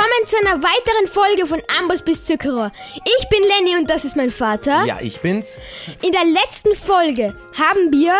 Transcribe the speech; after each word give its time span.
willkommen 0.00 0.26
zu 0.26 0.36
einer 0.38 0.62
weiteren 0.62 1.06
Folge 1.08 1.46
von 1.46 1.62
Ambos 1.78 2.02
bis 2.02 2.24
Zuckerohr. 2.24 2.72
Ich 3.04 3.28
bin 3.28 3.40
Lenny 3.42 3.76
und 3.76 3.90
das 3.90 4.06
ist 4.06 4.16
mein 4.16 4.30
Vater. 4.30 4.84
Ja, 4.86 4.98
ich 5.02 5.20
bin's. 5.20 5.58
In 6.00 6.12
der 6.12 6.24
letzten 6.24 6.74
Folge 6.74 7.36
haben 7.58 7.92
wir 7.92 8.14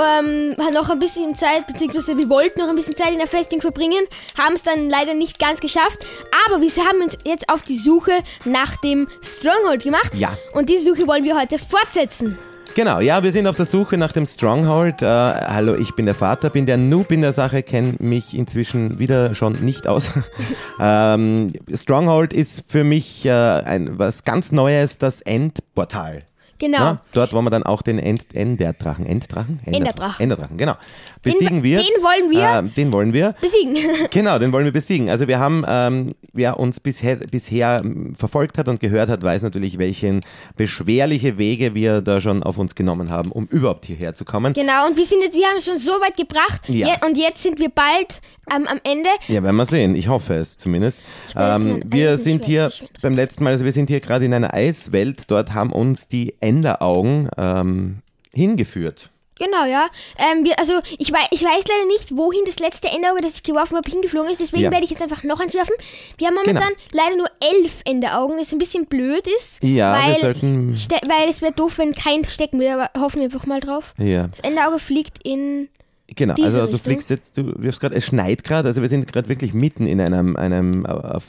ähm, 0.00 0.54
noch 0.72 0.88
ein 0.88 1.00
bisschen 1.00 1.34
Zeit, 1.34 1.66
beziehungsweise 1.66 2.16
wir 2.16 2.28
wollten 2.28 2.60
noch 2.60 2.68
ein 2.68 2.76
bisschen 2.76 2.94
Zeit 2.94 3.10
in 3.10 3.18
der 3.18 3.26
Festung 3.26 3.60
verbringen, 3.60 4.06
haben 4.38 4.54
es 4.54 4.62
dann 4.62 4.88
leider 4.88 5.14
nicht 5.14 5.40
ganz 5.40 5.58
geschafft, 5.58 5.98
aber 6.46 6.60
wir 6.60 6.70
haben 6.84 7.02
uns 7.02 7.18
jetzt 7.24 7.48
auf 7.48 7.62
die 7.62 7.76
Suche 7.76 8.12
nach 8.44 8.76
dem 8.76 9.08
Stronghold 9.20 9.82
gemacht. 9.82 10.12
Ja. 10.14 10.36
Und 10.52 10.68
diese 10.68 10.84
Suche 10.84 11.08
wollen 11.08 11.24
wir 11.24 11.36
heute 11.36 11.58
fortsetzen. 11.58 12.38
Genau, 12.76 13.00
ja, 13.00 13.22
wir 13.22 13.32
sind 13.32 13.46
auf 13.46 13.56
der 13.56 13.64
Suche 13.64 13.96
nach 13.96 14.12
dem 14.12 14.26
Stronghold. 14.26 15.00
Äh, 15.00 15.06
hallo, 15.06 15.76
ich 15.76 15.94
bin 15.94 16.04
der 16.04 16.14
Vater, 16.14 16.50
bin 16.50 16.66
der 16.66 16.76
Noob 16.76 17.10
in 17.10 17.22
der 17.22 17.32
Sache, 17.32 17.62
kenne 17.62 17.94
mich 18.00 18.36
inzwischen 18.36 18.98
wieder 18.98 19.34
schon 19.34 19.64
nicht 19.64 19.86
aus. 19.86 20.10
ähm, 20.78 21.54
Stronghold 21.72 22.34
ist 22.34 22.70
für 22.70 22.84
mich 22.84 23.24
äh, 23.24 23.30
ein, 23.30 23.98
was 23.98 24.24
ganz 24.24 24.52
Neues, 24.52 24.98
das 24.98 25.22
Endportal. 25.22 26.24
Genau. 26.58 26.78
Na, 26.78 27.00
dort 27.12 27.32
wollen 27.32 27.44
wir 27.44 27.50
dann 27.50 27.62
auch 27.64 27.82
den 27.82 27.98
End, 27.98 28.34
Enderdrachen, 28.34 29.06
Enddrachen? 29.06 29.60
Enderdrachen. 29.64 30.22
Enderdrachen, 30.22 30.56
genau. 30.56 30.74
Besiegen 31.22 31.56
den, 31.58 31.62
wir. 31.62 31.78
Den 31.78 32.02
wollen 32.02 32.30
wir 32.30 32.58
äh, 32.58 32.68
den 32.70 32.92
wollen 32.92 33.12
wir. 33.12 33.34
besiegen. 33.40 33.76
Genau, 34.10 34.38
den 34.38 34.52
wollen 34.52 34.64
wir 34.64 34.72
besiegen. 34.72 35.10
Also 35.10 35.28
wir 35.28 35.38
haben, 35.38 35.64
ähm, 35.68 36.06
wer 36.32 36.58
uns 36.58 36.80
bisher, 36.80 37.16
bisher 37.16 37.80
ähm, 37.84 38.14
verfolgt 38.14 38.56
hat 38.58 38.68
und 38.68 38.80
gehört 38.80 39.08
hat, 39.08 39.22
weiß 39.22 39.42
natürlich, 39.42 39.78
welche 39.78 40.20
beschwerliche 40.56 41.38
Wege 41.38 41.74
wir 41.74 42.00
da 42.00 42.20
schon 42.20 42.42
auf 42.42 42.58
uns 42.58 42.74
genommen 42.74 43.10
haben, 43.10 43.30
um 43.32 43.46
überhaupt 43.46 43.86
hierher 43.86 44.14
zu 44.14 44.24
kommen. 44.24 44.52
Genau, 44.52 44.86
und 44.86 44.96
wir 44.96 45.06
sind 45.06 45.22
jetzt, 45.22 45.34
wir 45.36 45.46
haben 45.46 45.56
es 45.58 45.64
schon 45.66 45.78
so 45.78 45.90
weit 45.92 46.16
gebracht 46.16 46.68
Ja. 46.68 46.88
Je- 46.88 47.06
und 47.06 47.16
jetzt 47.16 47.42
sind 47.42 47.58
wir 47.58 47.68
bald 47.68 48.20
ähm, 48.54 48.66
am 48.66 48.80
Ende. 48.84 49.08
Ja, 49.28 49.42
werden 49.42 49.56
wir 49.56 49.66
sehen. 49.66 49.94
Ich 49.94 50.08
hoffe 50.08 50.34
es 50.34 50.56
zumindest. 50.56 51.00
Ähm, 51.36 51.80
wir 51.84 52.18
sind 52.18 52.44
hier 52.44 52.70
beim 53.02 53.14
letzten 53.14 53.44
Mal, 53.44 53.50
also 53.50 53.64
wir 53.64 53.72
sind 53.72 53.88
hier 53.90 54.00
gerade 54.00 54.24
in 54.24 54.34
einer 54.34 54.52
Eiswelt. 54.54 55.24
Dort 55.30 55.52
haben 55.54 55.72
uns 55.72 56.08
die 56.08 56.34
Enderaugen 56.40 57.28
ähm, 57.38 57.98
hingeführt. 58.32 59.10
Genau, 59.38 59.66
ja. 59.70 59.86
Ähm, 60.18 60.46
wir, 60.46 60.58
also 60.58 60.72
ich, 60.96 61.12
wei 61.12 61.18
ich 61.30 61.42
weiß 61.44 61.64
leider 61.68 61.86
nicht, 61.88 62.16
wohin 62.16 62.40
das 62.46 62.58
letzte 62.58 62.88
Enderauge, 62.88 63.20
das 63.20 63.34
ich 63.34 63.42
geworfen 63.42 63.76
habe, 63.76 63.90
hingeflogen 63.90 64.30
ist. 64.30 64.40
Deswegen 64.40 64.62
Ja. 64.62 64.70
werde 64.70 64.84
ich 64.84 64.90
jetzt 64.90 65.02
einfach 65.02 65.24
noch 65.24 65.40
eins 65.40 65.52
werfen. 65.52 65.74
Wir 66.16 66.28
haben 66.28 66.36
momentan 66.36 66.72
leider 66.92 67.16
nur 67.16 67.26
elf 67.60 67.82
Enderaugen, 67.84 68.38
das 68.38 68.50
ein 68.52 68.58
bisschen 68.58 68.86
blöd 68.86 69.26
ist. 69.36 69.62
Ja, 69.62 69.92
wir 69.92 70.12
weil, 70.14 70.20
sollten- 70.20 70.76
ste- 70.78 70.96
weil 71.06 71.28
es 71.28 71.42
wäre 71.42 71.52
doof, 71.52 71.76
wenn 71.76 71.92
keins 71.94 72.32
stecken 72.32 72.58
würde, 72.58 72.80
aber 72.80 72.90
hoffen 72.98 73.16
wir 73.20 73.24
einfach 73.24 73.44
mal 73.44 73.60
drauf. 73.60 73.92
Ja, 73.98 74.26
Das 74.28 74.40
Enderauge 74.40 74.78
fliegt 74.78 75.18
in... 75.22 75.68
genau. 76.14 76.34
Diese 76.34 76.46
Also 76.46 76.58
du 76.60 76.64
Richtung. 76.66 76.80
fliegst 76.80 77.10
jetzt, 77.10 77.38
du 77.38 77.52
wirfst 77.56 77.80
gerade, 77.80 77.94
es 77.94 78.04
schneit 78.06 78.44
gerade. 78.44 78.68
Also 78.68 78.82
wir 78.82 78.88
sind 78.88 79.10
gerade 79.12 79.28
wirklich 79.28 79.54
mitten 79.54 79.86
in 79.86 80.00
einem, 80.00 80.36
einem, 80.36 80.84
äh, 80.84 80.88
auf, 80.88 81.24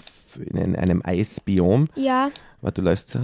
in 0.53 0.75
einem 0.75 1.01
Eisbiom. 1.03 1.89
Ja, 1.95 2.29
Warte, 2.61 2.81
du 2.81 2.87
läufst 2.87 3.09
so. 3.09 3.19
Ich 3.19 3.23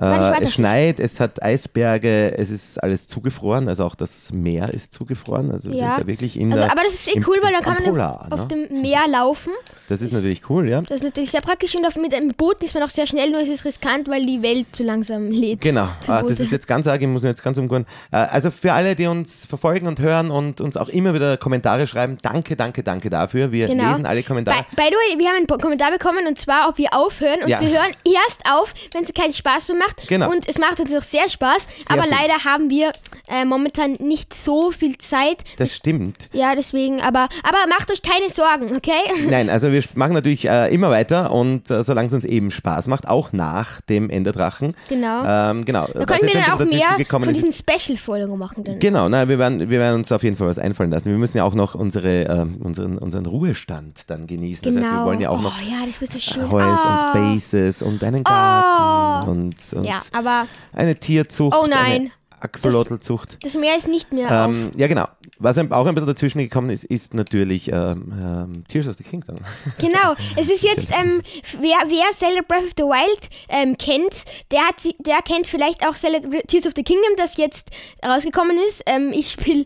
Äh, 0.00 0.42
es 0.42 0.54
schneit, 0.54 1.00
es 1.00 1.18
hat 1.20 1.42
Eisberge, 1.42 2.36
es 2.38 2.50
ist 2.50 2.78
alles 2.82 3.06
zugefroren, 3.08 3.68
also 3.68 3.84
auch 3.84 3.94
das 3.94 4.30
Meer 4.32 4.72
ist 4.72 4.92
zugefroren. 4.92 5.50
Also 5.50 5.70
wir 5.70 5.76
ja. 5.78 5.94
sind 5.96 6.04
da 6.04 6.06
wirklich 6.06 6.38
in 6.38 6.52
also, 6.52 6.64
der, 6.64 6.72
aber 6.72 6.82
das 6.84 6.94
ist 6.94 7.08
eh 7.08 7.16
im- 7.18 7.24
cool, 7.26 7.38
weil 7.42 7.54
am 7.54 7.62
kann 7.62 7.74
man 7.74 7.84
Polar, 7.84 8.26
auf 8.30 8.40
ne? 8.40 8.46
dem 8.68 8.82
Meer 8.82 9.00
laufen. 9.10 9.52
Das 9.88 10.02
ist 10.02 10.12
natürlich 10.12 10.42
cool, 10.50 10.68
ja. 10.68 10.82
Das 10.82 10.98
ist 10.98 11.02
natürlich 11.04 11.30
sehr 11.30 11.40
praktisch 11.40 11.74
und 11.74 11.86
auf, 11.86 11.96
mit 11.96 12.14
einem 12.14 12.34
Boot 12.34 12.62
ist 12.62 12.74
man 12.74 12.82
auch 12.82 12.90
sehr 12.90 13.06
schnell, 13.06 13.30
nur 13.30 13.40
ist 13.40 13.48
es 13.48 13.64
riskant, 13.64 14.06
weil 14.06 14.22
die 14.26 14.42
Welt 14.42 14.66
zu 14.76 14.82
langsam 14.82 15.28
lädt. 15.30 15.62
Genau, 15.62 15.88
ah, 16.06 16.22
das 16.22 16.40
ist 16.40 16.52
jetzt 16.52 16.66
ganz 16.68 16.86
arg, 16.86 17.00
ich 17.00 17.08
muss 17.08 17.22
jetzt 17.22 17.42
ganz 17.42 17.56
umgehen. 17.56 17.86
Äh, 18.12 18.16
Also 18.18 18.50
für 18.50 18.74
alle, 18.74 18.94
die 18.94 19.06
uns 19.06 19.46
verfolgen 19.46 19.86
und 19.86 19.98
hören 19.98 20.30
und 20.30 20.60
uns 20.60 20.76
auch 20.76 20.90
immer 20.90 21.14
wieder 21.14 21.38
Kommentare 21.38 21.86
schreiben, 21.86 22.18
danke, 22.20 22.54
danke, 22.54 22.82
danke 22.82 23.08
dafür. 23.08 23.50
Wir 23.50 23.68
Genau. 23.68 23.88
lesen 23.92 24.04
alle 24.04 24.22
Kommentare. 24.22 24.58
By, 24.76 24.82
by 24.82 24.88
the 24.90 24.94
way, 25.14 25.18
wir 25.18 25.28
haben 25.30 25.36
einen 25.48 25.58
Kommentar 25.58 25.90
bekommen 25.90 26.26
und 26.28 26.38
zwar, 26.38 26.68
ob 26.68 26.76
wir 26.76 26.92
aufhören. 26.92 27.40
Und 27.44 27.48
Ja. 27.48 27.62
wir 27.62 27.70
hören 27.70 27.94
erst 28.04 28.42
auf, 28.52 28.74
wenn 28.92 29.04
es 29.04 29.14
keinen 29.14 29.32
Spaß 29.32 29.68
mehr 29.68 29.78
macht. 29.78 29.87
Genau. 30.08 30.30
Und 30.30 30.48
es 30.48 30.58
macht 30.58 30.80
uns 30.80 30.94
auch 30.94 31.02
sehr 31.02 31.28
Spaß. 31.28 31.66
aber 31.88 32.02
viel. 32.02 32.12
leider 32.12 32.44
haben 32.44 32.70
wir 32.70 32.92
äh, 33.28 33.44
momentan 33.44 33.92
nicht 33.92 34.34
so 34.34 34.70
viel 34.70 34.96
Zeit. 34.98 35.38
Das 35.58 35.74
stimmt. 35.74 36.28
Ja, 36.32 36.54
deswegen, 36.54 37.00
aber, 37.00 37.28
aber 37.42 37.58
macht 37.68 37.90
euch 37.90 38.02
keine 38.02 38.30
Sorgen, 38.30 38.76
okay? 38.76 38.92
Nein, 39.28 39.50
also 39.58 39.72
wir 39.72 39.82
machen 39.94 40.12
natürlich 40.14 40.48
äh, 40.48 40.72
immer 40.72 40.90
weiter 40.90 41.30
und 41.30 41.70
äh, 41.70 41.82
solange 41.82 42.08
es 42.08 42.14
uns 42.14 42.24
eben 42.24 42.50
Spaß 42.50 42.88
macht, 42.88 43.08
auch 43.08 43.32
nach 43.32 43.80
dem 43.82 44.10
Enderdrachen. 44.10 44.74
Genau. 44.88 45.24
Ähm, 45.24 45.64
genau. 45.64 45.86
Da 45.86 46.04
können 46.04 46.22
wir 46.22 46.32
dann 46.32 46.52
auch 46.52 46.58
mehr 46.58 47.06
von 47.08 47.32
diesen 47.32 47.52
Special-Folgen 47.52 48.38
machen. 48.38 48.64
Dann. 48.64 48.78
Genau, 48.78 49.08
na, 49.08 49.28
wir, 49.28 49.38
werden, 49.38 49.60
wir 49.60 49.78
werden 49.78 49.96
uns 49.96 50.12
auf 50.12 50.22
jeden 50.22 50.36
Fall 50.36 50.48
was 50.48 50.58
einfallen 50.58 50.90
lassen. 50.90 51.10
Wir 51.10 51.18
müssen 51.18 51.38
ja 51.38 51.44
auch 51.44 51.54
noch 51.54 51.74
unsere, 51.74 52.24
äh, 52.24 52.46
unseren, 52.60 52.98
unseren 52.98 53.26
Ruhestand 53.26 54.02
dann 54.08 54.26
genießen. 54.26 54.64
Genau. 54.64 54.80
Das 54.80 54.90
heißt, 54.90 55.00
wir 55.00 55.06
wollen 55.06 55.20
ja 55.20 55.30
auch 55.30 55.38
oh, 55.38 55.42
noch 55.42 55.58
ja, 55.60 55.84
das 55.86 56.00
wird 56.00 56.12
so 56.12 56.18
schön. 56.18 56.50
Holz 56.50 56.80
Ah. 56.84 57.06
und 57.06 57.12
Bases 57.14 57.82
und 57.82 58.02
einen 58.04 58.24
Garten 58.24 58.87
und, 59.28 59.72
und 59.74 59.84
Ja, 59.84 60.00
aber 60.12 60.46
eine 60.72 60.94
Tierzucht, 60.96 61.56
Oh 61.56 61.66
nein. 61.66 62.10
Axolotl-Zucht. 62.40 63.38
das 63.42 63.54
Meer 63.54 63.76
ist 63.76 63.88
nicht 63.88 64.12
mehr 64.12 64.28
Ähm, 64.30 64.70
ja, 64.78 64.86
genau. 64.86 65.06
Was 65.38 65.56
auch 65.58 65.86
ein 65.86 65.94
bisschen 65.94 66.06
dazwischen 66.06 66.38
gekommen 66.40 66.70
ist, 66.70 66.84
ist 66.84 67.14
natürlich 67.14 67.68
ähm, 67.68 68.12
ähm, 68.12 68.64
Tears 68.68 68.88
of 68.88 68.96
the 68.96 69.04
Kingdom. 69.04 69.36
auf. 69.36 69.42
Genau. 69.78 70.14
Es 70.36 70.48
ist 70.50 70.62
jetzt, 70.62 70.90
ähm, 70.98 71.22
wer, 71.60 71.76
wer 71.88 72.10
Zelda 72.16 72.40
Breath 72.46 72.64
of 72.64 72.72
the 72.76 72.82
Wild 72.82 73.28
ähm, 73.48 73.76
kennt, 73.78 74.24
der, 74.50 74.66
hat, 74.66 74.76
der 74.98 75.22
kennt 75.22 75.46
vielleicht 75.46 75.86
auch 75.86 75.94
Zelda 75.94 76.20
Tears 76.46 76.66
of 76.66 76.72
the 76.76 76.82
Kingdom, 76.82 77.12
das 77.16 77.36
jetzt 77.36 77.70
rausgekommen 78.04 78.58
ist. 78.68 78.82
Ähm, 78.86 79.12
ich 79.12 79.30
spiele 79.30 79.64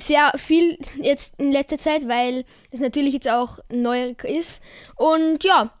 sehr 0.00 0.32
viel 0.36 0.78
jetzt 1.00 1.34
in 1.38 1.52
letzter 1.52 1.78
Zeit, 1.78 2.08
weil 2.08 2.44
es 2.70 2.80
natürlich 2.80 3.14
jetzt 3.14 3.28
auch 3.30 3.58
neu 3.70 4.14
ist. 4.24 4.62
Und 4.96 5.44
ja, 5.44 5.70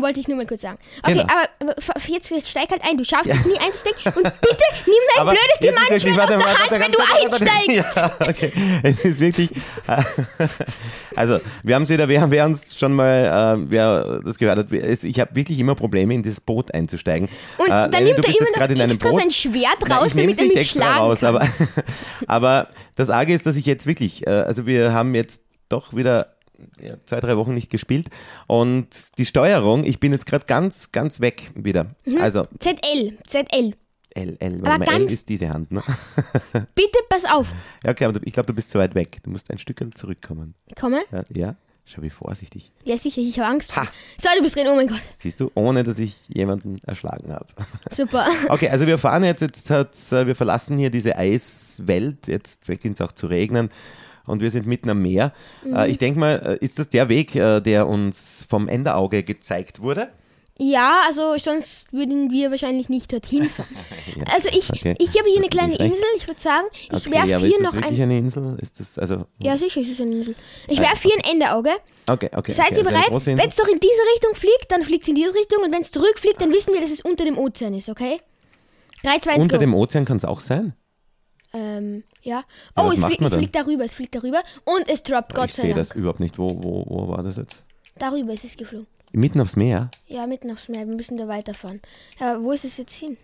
wollte 0.00 0.20
ich 0.20 0.28
nur 0.28 0.36
mal 0.36 0.46
kurz 0.46 0.62
sagen. 0.62 0.78
Okay, 1.02 1.12
Genau. 1.14 1.24
aber, 1.24 2.00
jetzt, 2.08 2.32
steig 2.48 2.70
halt 2.70 2.82
ein. 2.88 2.96
Du 2.96 3.04
schaffst 3.04 3.30
es 3.30 3.44
nie 3.44 3.58
einzustecken. 3.58 4.12
Und 4.14 4.40
bitte 4.40 4.64
nimm 4.86 4.94
dein 5.16 5.21
Aber 5.22 5.32
jetzt 5.32 5.52
ist 5.54 5.62
Diamantschwert 5.62 6.02
wirklich- 6.04 6.20
aus 6.20 6.26
der 6.28 6.38
warte, 6.38 6.58
Hand, 6.60 6.70
warte, 6.70 6.84
wenn 6.84 6.92
du 6.92 6.98
warte, 6.98 7.12
warte, 7.30 7.46
warte. 7.46 7.52
einsteigst. 7.52 7.96
Ja, 7.96 8.28
okay. 8.28 8.52
Es 8.82 9.04
ist 9.04 9.20
wirklich. 9.20 9.50
also, 11.16 11.38
wir 11.62 11.74
haben 11.74 11.82
es 11.84 11.88
wieder, 11.88 12.08
wer, 12.08 12.30
wer 12.30 12.46
uns 12.46 12.78
schon 12.78 12.94
mal, 12.94 13.58
äh, 13.58 13.70
wer 13.70 14.20
das 14.24 14.38
gehört 14.38 14.58
hat, 14.58 14.72
ich 14.72 15.20
habe 15.20 15.34
wirklich 15.34 15.58
immer 15.58 15.74
Probleme, 15.74 16.14
in 16.14 16.22
dieses 16.22 16.40
Boot 16.40 16.72
einzusteigen. 16.74 17.28
Und 17.58 17.66
Äh, 17.66 17.88
dann 17.90 18.04
nimmt 18.04 18.18
er 18.24 18.28
immer 18.28 18.48
noch 18.56 18.68
in 18.70 18.80
einem 18.80 18.90
extra 18.90 19.10
Boot. 19.10 19.20
sein 19.20 19.30
Schwert 19.30 19.76
Nein, 19.82 19.92
raus, 19.92 20.06
ich 20.08 20.14
nehme 20.14 20.32
damit 20.34 20.52
er 20.52 20.58
mich 20.60 20.70
schlagen 20.70 20.98
raus, 20.98 21.20
kann. 21.20 21.36
aber, 21.36 21.48
aber 22.26 22.68
das 22.96 23.10
Arge 23.10 23.34
ist, 23.34 23.46
dass 23.46 23.56
ich 23.56 23.66
jetzt 23.66 23.86
wirklich, 23.86 24.26
äh, 24.26 24.30
also 24.30 24.66
wir 24.66 24.92
haben 24.92 25.14
jetzt 25.14 25.44
doch 25.68 25.94
wieder 25.94 26.34
ja, 26.80 26.94
zwei, 27.06 27.18
drei 27.20 27.36
Wochen 27.36 27.54
nicht 27.54 27.70
gespielt 27.70 28.06
und 28.46 28.86
die 29.18 29.24
Steuerung, 29.26 29.84
ich 29.84 29.98
bin 29.98 30.12
jetzt 30.12 30.26
gerade 30.26 30.46
ganz, 30.46 30.92
ganz 30.92 31.20
weg 31.20 31.50
wieder. 31.54 31.86
Mhm. 32.04 32.20
Also 32.20 32.46
ZL, 32.60 33.18
ZL. 33.26 33.74
L, 34.14 34.36
L, 34.40 34.60
Aber 34.64 34.86
weil 34.86 35.02
L 35.02 35.10
ist 35.10 35.28
diese 35.28 35.48
Hand, 35.48 35.70
ne? 35.72 35.82
Bitte 36.74 36.98
pass 37.08 37.24
auf. 37.24 37.52
Ja, 37.84 37.90
okay, 37.90 38.04
aber 38.04 38.20
ich 38.24 38.32
glaube, 38.32 38.46
du 38.46 38.54
bist 38.54 38.70
zu 38.70 38.78
weit 38.78 38.94
weg. 38.94 39.18
Du 39.22 39.30
musst 39.30 39.50
ein 39.50 39.58
Stück 39.58 39.82
zurückkommen. 39.96 40.54
Komme. 40.78 41.02
Ja, 41.10 41.24
ja? 41.34 41.56
schau 41.84 42.02
wie 42.02 42.10
vorsichtig. 42.10 42.72
Ja, 42.84 42.96
sicher, 42.96 43.20
ich 43.20 43.38
habe 43.38 43.50
Angst. 43.50 43.74
Ha. 43.76 43.86
So, 44.20 44.28
du 44.36 44.42
bist 44.42 44.56
drin, 44.56 44.66
oh 44.68 44.76
mein 44.76 44.86
Gott. 44.86 45.00
Siehst 45.12 45.40
du, 45.40 45.50
ohne 45.54 45.82
dass 45.84 45.98
ich 45.98 46.16
jemanden 46.28 46.78
erschlagen 46.86 47.32
habe. 47.32 47.46
Super. 47.90 48.26
Okay, 48.48 48.68
also 48.68 48.86
wir 48.86 48.98
fahren 48.98 49.24
jetzt, 49.24 49.40
jetzt 49.40 49.70
hat's, 49.70 50.12
äh, 50.12 50.26
wir 50.26 50.36
verlassen 50.36 50.78
hier 50.78 50.90
diese 50.90 51.16
Eiswelt, 51.16 52.28
jetzt 52.28 52.66
beginnt 52.66 53.00
es 53.00 53.06
auch 53.06 53.12
zu 53.12 53.26
regnen 53.26 53.70
und 54.26 54.40
wir 54.40 54.50
sind 54.50 54.66
mitten 54.66 54.90
am 54.90 55.02
Meer. 55.02 55.32
Mhm. 55.64 55.74
Äh, 55.74 55.88
Ich 55.88 55.98
denke 55.98 56.20
mal, 56.20 56.58
äh, 56.60 56.64
ist 56.64 56.78
das 56.78 56.88
der 56.88 57.08
Weg, 57.08 57.32
der 57.32 57.88
uns 57.88 58.46
vom 58.48 58.68
Enderauge 58.68 59.22
gezeigt 59.22 59.80
wurde? 59.80 60.08
Ja, 60.64 61.02
also 61.08 61.36
sonst 61.38 61.92
würden 61.92 62.30
wir 62.30 62.52
wahrscheinlich 62.52 62.88
nicht 62.88 63.12
dorthin 63.12 63.48
fahren. 63.50 63.66
Also 64.32 64.48
ich, 64.50 64.70
okay. 64.70 64.94
ich 64.98 65.18
habe 65.18 65.28
hier 65.28 65.38
eine 65.38 65.48
kleine. 65.48 65.74
Insel. 65.74 66.04
Ich 66.16 66.28
würde 66.28 66.40
sagen, 66.40 66.66
ich 66.72 66.92
Okay, 66.92 67.10
werfe 67.10 67.26
hier 67.38 67.46
ist 67.48 67.54
das 67.54 67.62
noch 67.62 67.74
wirklich 67.74 67.98
ein. 67.98 68.02
eine 68.10 68.18
Insel? 68.18 68.56
Ist 68.60 68.78
das, 68.78 68.98
also, 68.98 69.24
Ja, 69.38 69.56
sicher 69.58 69.80
ist 69.80 69.90
es 69.90 70.00
eine 70.00 70.14
Insel. 70.14 70.34
Ich 70.68 70.78
werfe 70.78 71.08
hier 71.08 71.16
ein 71.16 71.32
Enderauge. 71.32 71.70
okay, 72.08 72.30
okay. 72.36 72.52
Seid 72.52 72.66
okay, 72.72 72.80
ihr 72.80 72.86
also 72.86 72.90
bereit? 73.10 73.38
Wenn 73.38 73.48
es 73.48 73.56
doch 73.56 73.66
in 73.68 73.80
diese 73.80 74.02
Richtung 74.14 74.34
fliegt, 74.34 74.66
dann 74.70 74.84
fliegt 74.84 75.02
es 75.02 75.08
in 75.08 75.14
diese 75.16 75.34
Richtung. 75.34 75.64
Und 75.64 75.72
wenn 75.72 75.82
es 75.82 75.90
zurückfliegt, 75.90 76.40
dann 76.40 76.52
wissen 76.52 76.72
wir, 76.74 76.80
dass 76.80 76.90
es 76.92 77.00
unter 77.00 77.24
dem 77.24 77.38
Ozean 77.38 77.74
ist, 77.74 77.88
okay? 77.88 78.20
3, 79.02 79.18
2, 79.18 79.30
1, 79.32 79.42
Unter 79.42 79.56
go. 79.56 79.60
dem 79.60 79.74
Ozean 79.74 80.04
kann 80.04 80.18
es 80.18 80.24
auch 80.24 80.38
sein? 80.40 80.74
Ähm, 81.52 82.04
ja. 82.22 82.44
Ja, 82.76 82.86
Oh, 82.86 82.90
es, 82.92 82.98
man 82.98 83.10
es 83.12 83.34
fliegt 83.34 83.54
darüber, 83.54 83.84
es 83.84 83.94
fliegt 83.94 84.14
darüber. 84.14 84.42
Und 84.64 84.88
es 84.88 85.02
droppt, 85.02 85.34
Gott 85.34 85.48
ich 85.48 85.54
sei 85.54 85.62
sehe 85.62 85.74
Dank. 85.74 85.88
das 85.88 85.96
überhaupt 85.96 86.20
nicht. 86.20 86.38
Wo, 86.38 86.48
wo, 86.48 86.84
wo 86.86 87.08
war 87.08 87.22
das 87.22 87.36
jetzt? 87.36 87.64
Darüber 87.98 88.32
ist 88.32 88.44
es 88.44 88.56
geflogen. 88.56 88.86
Mitten 89.12 89.40
aufs 89.40 89.56
Meer? 89.56 89.90
Ja, 90.08 90.26
mitten 90.26 90.50
aufs 90.50 90.68
Meer. 90.68 90.86
Wir 90.88 90.94
müssen 90.96 91.16
da 91.18 91.28
weiterfahren. 91.28 91.80
Aber 92.18 92.42
wo 92.42 92.52
ist 92.52 92.64
es 92.64 92.76
jetzt 92.78 92.94
hin? 92.94 93.16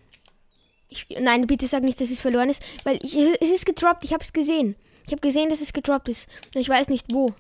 Ich, 0.90 1.06
nein, 1.20 1.46
bitte 1.46 1.66
sag 1.66 1.82
nicht, 1.82 2.00
dass 2.00 2.10
es 2.10 2.20
verloren 2.20 2.48
ist, 2.50 2.62
weil 2.84 2.98
ich, 3.02 3.14
es 3.16 3.50
ist 3.50 3.66
gedroppt. 3.66 4.04
Ich 4.04 4.12
habe 4.12 4.24
es 4.24 4.32
gesehen. 4.32 4.74
Ich 5.06 5.12
habe 5.12 5.20
gesehen, 5.20 5.48
dass 5.50 5.60
es 5.60 5.72
gedroppt 5.72 6.08
ist. 6.08 6.28
Nur 6.54 6.60
Ich 6.62 6.68
weiß 6.68 6.88
nicht 6.88 7.06
wo. 7.12 7.32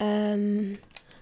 Ähm, 0.00 0.78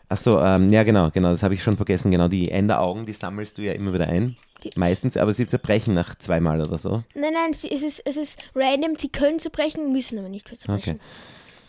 Achso, 0.09 0.43
ähm, 0.43 0.71
ja 0.71 0.83
genau, 0.83 1.11
genau, 1.11 1.31
das 1.31 1.43
habe 1.43 1.55
ich 1.55 1.63
schon 1.63 1.77
vergessen. 1.77 2.11
Genau, 2.11 2.29
die 2.29 2.51
Enderaugen, 2.51 3.07
die 3.07 3.13
sammelst 3.15 3.57
du 3.59 3.63
ja 3.63 3.73
immer 3.73 3.93
wieder 3.95 4.09
ein. 4.09 4.37
Die- 4.63 4.71
Meistens, 4.77 5.17
aber 5.17 5.33
sie 5.35 5.47
zerbrechen 5.47 5.95
nach 5.95 6.15
zweimal 6.17 6.61
oder 6.61 6.79
so. 6.79 7.03
nein, 7.15 7.33
nein, 7.33 7.53
sie- 7.55 7.71
es 7.73 7.83
ist, 7.83 8.03
es 8.07 8.17
ist 8.17 8.51
random. 8.55 8.97
Sie 8.99 9.09
können 9.09 9.39
zerbrechen, 9.39 9.93
müssen 9.93 10.19
aber 10.19 10.29
nicht 10.29 10.47
zerbrechen. 10.49 10.97
Okay. 10.97 11.01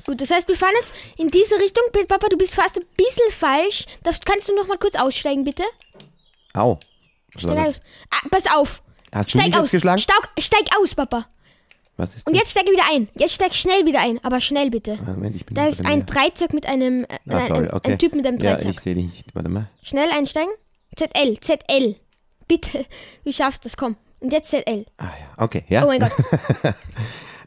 Gut, 0.05 0.19
das 0.21 0.31
heißt, 0.31 0.47
wir 0.47 0.55
fahren 0.55 0.73
jetzt 0.79 0.93
in 1.17 1.27
diese 1.29 1.55
Richtung. 1.59 1.83
Papa, 2.07 2.27
du 2.27 2.37
bist 2.37 2.53
fast 2.55 2.77
ein 2.77 2.85
bisschen 2.97 3.31
falsch. 3.31 3.85
Das, 4.03 4.19
kannst 4.21 4.49
du 4.49 4.55
noch 4.55 4.67
mal 4.67 4.77
kurz 4.77 4.95
aussteigen, 4.95 5.43
bitte? 5.43 5.63
Au. 6.53 6.77
Was 7.33 7.43
Steig 7.43 7.59
aus. 7.67 7.81
Ah, 8.11 8.27
pass 8.29 8.43
auf. 8.55 8.81
Hast 9.13 9.33
du 9.33 9.37
Steig 9.39 9.47
mich 9.47 9.55
jetzt 9.55 9.63
aus. 9.63 9.71
geschlagen? 9.71 9.99
Steig, 9.99 10.29
steig 10.39 10.65
aus, 10.79 10.93
Papa. 10.95 11.27
Was 11.95 12.15
ist 12.15 12.27
Und 12.27 12.33
das? 12.33 12.41
jetzt 12.41 12.51
steige 12.51 12.71
wieder 12.71 12.83
ein. 12.91 13.07
Jetzt 13.15 13.35
steig 13.35 13.53
schnell 13.53 13.85
wieder 13.85 14.01
ein. 14.01 14.19
Aber 14.23 14.41
schnell 14.41 14.69
bitte. 14.71 14.97
Moment, 15.05 15.35
ich 15.35 15.45
bin 15.45 15.55
Da 15.55 15.67
ist 15.67 15.85
ein. 15.85 16.05
Dreizack 16.05 16.51
mit 16.53 16.65
einem. 16.65 17.03
Äh, 17.05 17.07
Ah, 17.29 17.47
toll, 17.47 17.65
ein, 17.69 17.73
okay. 17.73 17.91
ein 17.93 17.99
Typ 17.99 18.15
mit 18.15 18.25
einem 18.25 18.39
Ja, 18.39 18.51
Dreizack. 18.55 18.71
ich 18.71 18.79
sehe 18.79 18.95
dich 18.95 19.05
nicht. 19.05 19.35
Warte 19.35 19.49
mal. 19.49 19.69
Schnell 19.83 20.09
einsteigen. 20.11 20.51
ZL, 20.95 21.39
ZL. 21.39 21.95
Bitte. 22.47 22.85
Du 23.23 23.31
schaffst 23.31 23.63
das, 23.65 23.77
komm. 23.77 23.95
Und 24.19 24.33
jetzt 24.33 24.49
ZL. 24.49 24.85
Ah 24.97 25.05
ja, 25.05 25.43
okay, 25.43 25.63
ja. 25.69 25.83
Oh 25.83 25.87
mein 25.87 25.99
Gott. 25.99 26.11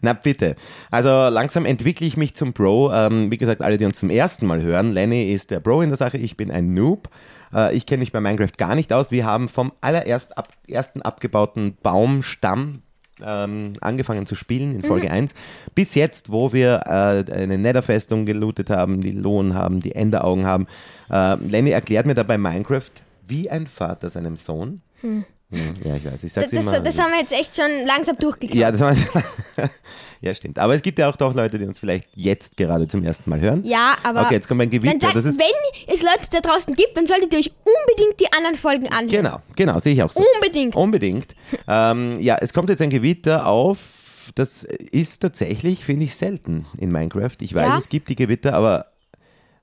Na 0.01 0.13
bitte. 0.13 0.57
Also 0.91 1.29
langsam 1.29 1.65
entwickle 1.65 2.07
ich 2.07 2.17
mich 2.17 2.35
zum 2.35 2.53
Bro. 2.53 2.93
Ähm, 2.93 3.31
wie 3.31 3.37
gesagt, 3.37 3.63
alle, 3.63 3.79
die 3.79 3.85
uns 3.85 3.99
zum 3.99 4.11
ersten 4.11 4.47
Mal 4.47 4.63
hören, 4.63 4.91
Lenny 4.91 5.33
ist 5.33 5.51
der 5.51 5.61
Bro 5.61 5.83
in 5.83 5.91
der 5.91 5.97
Sache, 5.97 6.19
ich 6.19 6.37
bin 6.37 6.51
ein 6.51 6.75
Noob. 6.75 7.09
Äh, 7.55 7.77
ich 7.77 7.87
kenne 7.87 8.01
mich 8.01 8.13
bei 8.13 8.21
Minecraft 8.21 8.57
gar 8.57 8.75
nicht 8.75 8.93
aus. 8.93 9.11
Wir 9.11 9.27
haben 9.27 9.49
vom 9.49 9.73
allererst 9.81 10.37
ab, 10.37 10.49
ersten 10.69 11.03
abgebauten 11.03 11.77
Baumstamm 11.83 12.83
ähm, 13.25 13.73
angefangen 13.81 14.27
zu 14.27 14.35
spielen 14.35 14.75
in 14.75 14.83
Folge 14.83 15.11
1, 15.11 15.35
bis 15.75 15.95
jetzt, 15.95 16.31
wo 16.31 16.53
wir 16.53 16.83
äh, 16.87 17.33
eine 17.33 17.59
Netherfestung 17.59 18.27
gelootet 18.27 18.71
haben, 18.71 19.01
die 19.01 19.13
Lohn 19.13 19.55
haben, 19.55 19.81
die 19.81 19.95
Enderaugen 19.95 20.47
haben. 20.47 20.67
Äh, 21.11 21.37
Lenny 21.37 21.71
erklärt 21.71 22.07
mir 22.07 22.15
dabei 22.15 22.39
Minecraft 22.39 22.91
wie 23.27 23.51
ein 23.51 23.67
Vater 23.67 24.11
seinem 24.11 24.37
Sohn. 24.37 24.83
Hm, 25.01 25.25
ja, 25.51 25.97
ich 25.97 26.05
weiß, 26.05 26.25
ich 26.25 26.33
sag's 26.33 26.51
Das, 26.51 26.61
immer. 26.61 26.73
das, 26.73 26.83
das 26.83 26.99
haben 26.99 27.13
wir 27.13 27.21
jetzt 27.21 27.33
echt 27.33 27.55
schon 27.55 27.71
langsam 27.87 28.17
durchgekriegt. 28.17 28.55
Ja, 28.55 28.73
das 28.73 28.81
war, 28.81 28.95
ja, 30.21 30.35
stimmt. 30.35 30.59
Aber 30.59 30.75
es 30.75 30.83
gibt 30.83 30.99
ja 30.99 31.09
auch 31.09 31.17
doch 31.17 31.35
Leute, 31.35 31.59
die 31.59 31.65
uns 31.67 31.79
vielleicht 31.79 32.09
jetzt 32.15 32.57
gerade 32.57 32.89
zum 32.89 33.05
ersten 33.05 33.31
Mal 33.31 33.41
hören. 33.41 33.63
Ja, 33.65 33.95
aber. 34.03 34.23
Okay, 34.23 34.35
jetzt 34.35 34.49
kommt 34.49 34.59
mein 34.59 34.71
dann 34.71 34.81
Gewitter. 34.81 34.99
sagt, 35.01 35.17
Das 35.17 35.25
ist, 35.25 35.39
wenn 35.39 35.95
es 35.95 36.03
Leute 36.03 36.29
da 36.33 36.41
draußen 36.41 36.75
gibt, 36.75 36.97
dann 36.97 37.07
solltet 37.07 37.33
ihr 37.33 37.39
euch 37.39 37.53
unbedingt 37.65 38.21
die 38.21 38.33
anderen 38.33 38.57
Folgen 38.57 38.89
anhören. 38.89 39.09
genau, 39.09 39.41
genau, 39.55 39.79
sehe 39.79 39.93
ich 39.95 40.03
auch 40.03 40.11
so. 40.13 40.23
Unbedingt. 40.35 40.75
Unbedingt. 40.75 41.35
ähm, 41.69 42.19
ja, 42.21 42.37
es 42.41 42.53
kommt 42.53 42.69
jetzt 42.71 42.83
ein 42.83 42.91
Gewitter 42.91 43.47
auf. 43.47 44.33
Das 44.35 44.65
ist 44.65 45.21
tatsächlich, 45.21 45.85
finde 45.85 46.07
ich, 46.07 46.17
selten 46.17 46.67
in 46.79 46.91
Minecraft. 46.91 47.37
Ich 47.41 47.55
weiß, 47.55 47.67
Ja. 47.69 47.77
es 47.79 47.89
gibt 47.89 48.09
die 48.09 48.17
Gewitter, 48.17 48.55
aber 48.55 48.87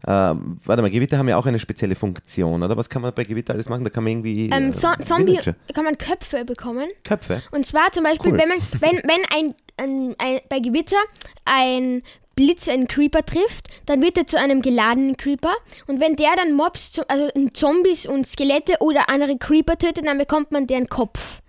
ähm, 0.08 0.60
warte 0.66 0.82
mal, 0.82 0.92
Gewitter 0.92 1.18
haben 1.18 1.30
ja 1.30 1.38
auch 1.38 1.46
eine 1.46 1.60
spezielle 1.60 1.96
Funktion, 1.96 2.62
oder? 2.62 2.76
Was 2.76 2.90
kann 2.90 3.02
man 3.02 3.14
bei 3.14 3.24
Gewitter 3.24 3.54
alles 3.54 3.70
machen? 3.70 3.84
Da 3.84 3.90
kann 3.90 4.04
man 4.04 4.12
irgendwie 4.12 4.50
Ähm, 4.50 4.72
äh, 4.72 4.74
so 4.74 4.88
Zombie 5.04 5.34
Villager- 5.38 5.56
kann 5.74 5.86
man 5.86 5.98
Köpfe 5.98 6.44
bekommen. 6.46 6.88
Köpfe. 7.04 7.42
Und 7.52 7.66
zwar 7.66 7.92
zum 7.92 8.04
Beispiel, 8.04 8.32
Cool. 8.34 8.40
wenn 8.40 8.50
man, 8.50 8.58
wenn, 8.80 8.98
wenn 9.10 9.26
ein, 9.34 9.54
ein, 9.78 10.16
ein 10.20 10.40
bei 10.50 10.60
Gewitter 10.60 10.98
ein 11.46 12.02
Blitz 12.36 12.68
einen 12.68 12.88
Creeper 12.88 13.24
trifft, 13.26 13.68
dann 13.86 14.02
wird 14.02 14.18
er 14.18 14.26
zu 14.26 14.40
einem 14.40 14.62
geladenen 14.64 15.16
Creeper. 15.18 15.54
Und 15.88 16.02
wenn 16.02 16.16
der 16.16 16.32
dann 16.36 16.54
Mobs, 16.54 17.00
also 17.08 17.30
Zombies 17.54 18.06
und 18.08 18.26
Skelette 18.28 18.78
oder 18.80 19.10
andere 19.10 19.38
Creeper 19.38 19.78
tötet, 19.78 20.06
dann 20.08 20.18
bekommt 20.18 20.52
man 20.52 20.66
deren 20.66 20.90
Kopf. 20.90 21.42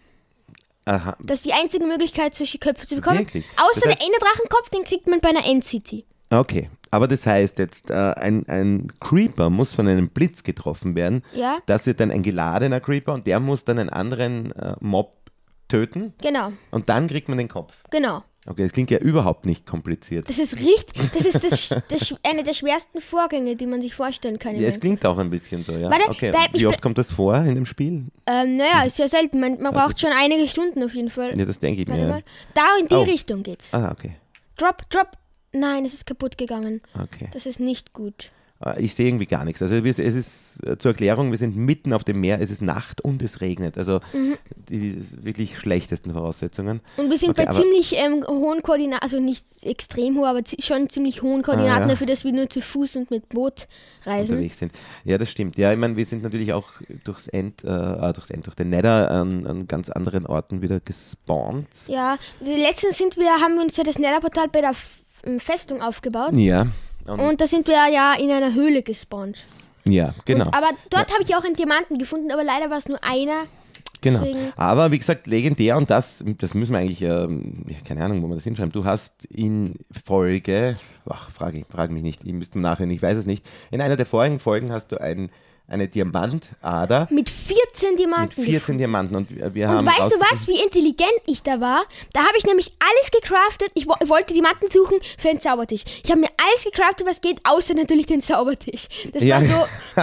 Aha. 0.87 1.17
Das 1.23 1.39
ist 1.39 1.47
die 1.47 1.55
einzige 1.55 1.87
Möglichkeit, 1.87 2.35
solche 2.35 2.59
Köpfe 2.59 2.87
zu 2.87 2.97
bekommen. 2.97 3.19
Wirklich? 3.21 3.45
Außer 3.57 3.81
Das 3.81 3.85
heißt- 3.95 3.99
der 3.99 4.07
Enderdrachenkopf, 4.07 4.69
den 4.71 4.85
kriegt 4.85 5.09
man 5.09 5.21
bei 5.21 5.31
einer 5.31 5.47
End-City. 5.47 6.05
Okay, 6.31 6.69
aber 6.95 7.09
das 7.09 7.27
heißt 7.27 7.59
jetzt, 7.59 7.91
äh, 7.91 7.95
ein, 8.17 8.47
ein 8.49 8.87
Creeper 9.01 9.51
muss 9.51 9.73
von 9.75 9.87
einem 9.89 10.09
Blitz 10.09 10.43
getroffen 10.43 10.95
werden. 10.97 11.23
Ja. 11.35 11.59
Das 11.67 11.87
wird 11.87 12.01
dann 12.01 12.11
ein 12.11 12.23
geladener 12.23 12.81
Creeper 12.81 13.13
und 13.15 13.27
der 13.27 13.41
muss 13.41 13.65
dann 13.65 13.79
einen 13.79 13.91
anderen 13.91 14.53
äh, 14.53 14.75
Mob 14.81 15.13
töten 15.69 16.13
Genau, 16.23 16.53
und 16.71 16.89
dann 16.89 17.07
kriegt 17.09 17.29
man 17.29 17.39
den 17.39 17.49
Kopf. 17.49 17.83
genau. 17.91 18.23
Okay, 18.47 18.63
das 18.65 18.73
klingt 18.73 18.91
ja 18.91 18.99
überhaupt 18.99 19.47
nicht 19.47 19.67
kompliziert. 19.67 20.29
Das 20.29 20.37
ist 20.39 20.57
richtig, 20.61 21.11
das 21.15 21.25
ist 21.25 21.43
das, 21.43 21.83
das, 21.89 22.15
eine 22.29 22.45
der 22.45 22.53
schwersten 22.53 23.01
Vorgänge, 23.01 23.55
die 23.55 23.67
man 23.67 23.81
sich 23.81 23.95
vorstellen 23.95 24.39
kann. 24.39 24.55
Ja, 24.61 24.69
es 24.69 24.79
klingt 24.79 25.07
auch 25.07 25.17
ein 25.17 25.31
bisschen 25.31 25.65
so, 25.65 25.73
ja. 25.73 25.91
Warte, 25.91 26.11
okay, 26.11 26.31
bleib- 26.31 26.53
wie 26.53 26.67
oft 26.67 26.83
kommt 26.83 26.99
das 26.99 27.11
vor 27.11 27.35
in 27.39 27.55
dem 27.55 27.65
Spiel? 27.65 28.05
Ähm, 28.27 28.57
naja, 28.59 28.83
ist 28.85 28.99
ja 28.99 29.09
selten. 29.09 29.41
Man, 29.41 29.59
man 29.63 29.73
braucht 29.73 29.99
schon 29.99 30.11
einige 30.15 30.47
Stunden 30.47 30.83
auf 30.85 30.95
jeden 30.95 31.09
Fall. 31.09 31.35
Ja, 31.39 31.47
das 31.47 31.59
denke 31.59 31.81
ich 31.81 31.89
Warte 31.89 32.03
mir. 32.03 32.09
mal. 32.11 32.23
Da 32.53 32.67
in 32.79 32.87
die 32.89 32.95
Oh. 32.97 33.03
Richtung 33.05 33.43
geht's. 33.43 33.73
Ah, 33.73 33.91
okay, 33.91 34.17
Drop, 34.59 34.83
drop. 34.91 35.13
Nein, 35.55 35.85
es 35.85 35.95
ist 35.95 36.07
kaputt 36.07 36.37
gegangen. 36.39 36.81
okay. 37.01 37.29
Das 37.33 37.47
ist 37.47 37.61
nicht 37.61 37.93
gut. 37.93 38.31
Äh, 38.65 38.81
Ich 38.83 38.95
sehe 38.95 39.09
irgendwie 39.09 39.27
gar 39.27 39.45
nichts. 39.45 39.61
Also 39.63 39.75
es 39.77 39.99
ist 39.99 40.65
äh, 40.67 40.79
zur 40.79 40.93
Erklärung, 40.93 41.31
wir 41.33 41.39
sind 41.39 41.57
mitten 41.57 41.93
auf 41.93 42.05
dem 42.05 42.21
Meer, 42.21 42.41
es 42.41 42.51
ist 42.51 42.63
Nacht 42.63 43.01
und 43.01 43.21
es 43.23 43.41
regnet. 43.41 43.77
Also 43.77 44.01
Mhm. 44.13 44.37
die 44.69 45.03
wirklich 45.25 45.59
schlechtesten 45.59 46.13
Voraussetzungen. 46.13 46.81
Und 46.97 47.11
wir 47.11 47.19
sind 47.19 47.31
Okay, 47.31 47.47
bei 47.47 47.53
ziemlich 47.53 47.97
ähm, 47.97 48.25
hohen 48.27 48.63
Koordinaten, 48.63 49.03
also 49.03 49.19
nicht 49.21 49.45
extrem 49.65 50.17
hoch, 50.19 50.27
aber 50.27 50.41
schon 50.61 50.89
ziemlich 50.89 51.21
hohen 51.23 51.43
Koordinaten 51.43 51.83
Ah, 51.83 51.87
ja. 51.87 51.89
dafür, 51.89 52.07
dass 52.07 52.23
wir 52.25 52.33
nur 52.33 52.49
zu 52.49 52.61
Fuß 52.63 52.95
und 52.97 53.11
mit 53.11 53.29
Boot 53.29 53.67
reisen. 54.07 54.33
unterwegs 54.37 54.59
sind. 54.61 54.73
Ja, 55.05 55.19
das 55.19 55.31
stimmt. 55.31 55.59
Ja, 55.59 55.73
ich 55.73 55.79
meine, 55.79 55.97
wir 55.97 56.05
sind 56.07 56.23
natürlich 56.23 56.53
auch 56.53 56.69
durchs 57.05 57.27
End, 57.27 57.65
äh, 57.65 57.69
äh, 57.69 58.13
durchs 58.13 58.31
End, 58.31 58.47
durch 58.47 58.55
den 58.57 58.71
Nether 58.71 59.11
an, 59.11 59.47
an 59.49 59.67
ganz 59.67 59.91
anderen 59.91 60.27
Orten 60.27 60.63
wieder 60.63 60.79
gespawnt. 60.81 61.69
Ja, 61.89 62.19
letztens 62.41 62.99
sind 62.99 63.17
wir, 63.17 63.31
haben 63.43 63.57
wir 63.57 63.63
uns 63.63 63.77
ja 63.77 63.85
das 63.85 63.99
Netherportal 63.99 64.49
bei 64.49 64.61
der 64.61 64.75
Festung 65.39 65.83
aufgebaut. 65.83 66.33
Ja. 66.35 66.67
Und, 67.07 67.21
Und 67.21 67.41
da 67.41 67.47
sind 67.47 67.67
wir 67.67 67.75
ja 67.93 68.15
in 68.19 68.31
einer 68.31 68.55
Höhle 68.55 68.83
gespawnt. 68.83 69.45
ja, 69.85 70.15
genau. 70.25 70.47
Und, 70.47 70.55
aber 70.55 70.71
dort 70.91 71.13
habe 71.13 71.23
ich 71.23 71.35
auch 71.37 71.45
einen 71.45 71.55
Diamanten 71.57 71.99
gefunden, 71.99 72.31
aber 72.33 72.43
leider 72.45 72.71
war 72.71 72.79
es 72.79 72.89
nur 72.89 72.99
einer. 73.05 73.43
genau. 74.01 74.21
deswegen- 74.21 74.53
Aber 74.57 74.91
wie 74.91 74.99
gesagt, 74.99 75.27
legendär 75.27 75.77
und 75.77 75.91
das, 75.91 76.25
das 76.39 76.55
müssen 76.55 76.73
wir 76.73 76.79
eigentlich, 76.81 77.03
ähm, 77.03 77.65
ja, 77.69 77.77
keine 77.87 78.03
Ahnung, 78.05 78.23
wo 78.23 78.29
wir 78.29 78.35
das 78.37 78.45
hinschreiben. 78.45 78.73
Du 78.73 78.85
hast 78.85 79.25
in 79.27 79.75
Folge, 80.05 80.77
ach, 81.09 81.31
frage 81.31 81.59
ich, 81.59 81.67
frage 81.67 81.93
mich 81.93 82.03
nicht, 82.03 82.23
ich 82.25 82.33
müsste 82.33 82.59
nachher, 82.59 82.87
ich 82.89 83.03
weiß 83.03 83.17
es 83.19 83.27
nicht. 83.27 83.45
In 83.71 83.81
einer 83.83 83.97
der 83.97 84.07
vorigen 84.07 84.39
Folgen 84.39 84.73
hast 84.73 84.89
du 84.93 85.01
ein, 85.01 85.31
eine 85.67 85.89
Diamantader 85.89 87.09
Mit 87.11 87.31
14 87.31 87.91
mit 87.91 87.99
Diamanten 88.01 88.35
14 88.45 88.53
gefunden. 88.53 88.79
Diamanten 88.79 89.17
und 89.17 89.31
wir 89.35 89.55
wir 89.55 89.69
Und 89.71 89.77
haben 89.77 89.87
weißt 89.87 90.13
du 90.15 90.21
was, 90.31 90.47
wie 90.47 90.63
intelligent 90.63 91.11
ich 91.27 91.43
da 91.43 91.61
war? 91.61 91.83
Da 92.13 92.21
habe 92.21 92.37
ich 92.37 92.45
nämlich 92.45 92.73
alles 92.79 93.11
gecraftet. 93.11 93.71
Ich 93.75 93.87
wo 93.87 93.95
wollte 94.09 94.35
Diamanten 94.35 94.71
suchen 94.71 94.99
für 95.19 95.31
einen 95.31 95.41
Zaubertisch. 95.41 95.85
Ich 96.05 96.11
habe 96.11 96.21
mir 96.21 96.29
alles 96.37 96.65
gecraftet, 96.65 97.07
was 97.07 97.21
geht, 97.21 97.41
außer 97.45 97.75
natürlich 97.75 98.07
den 98.07 98.21
Zaubertisch. 98.21 98.89
Das 99.13 99.23
Ja, 99.25 99.41
war 99.41 99.45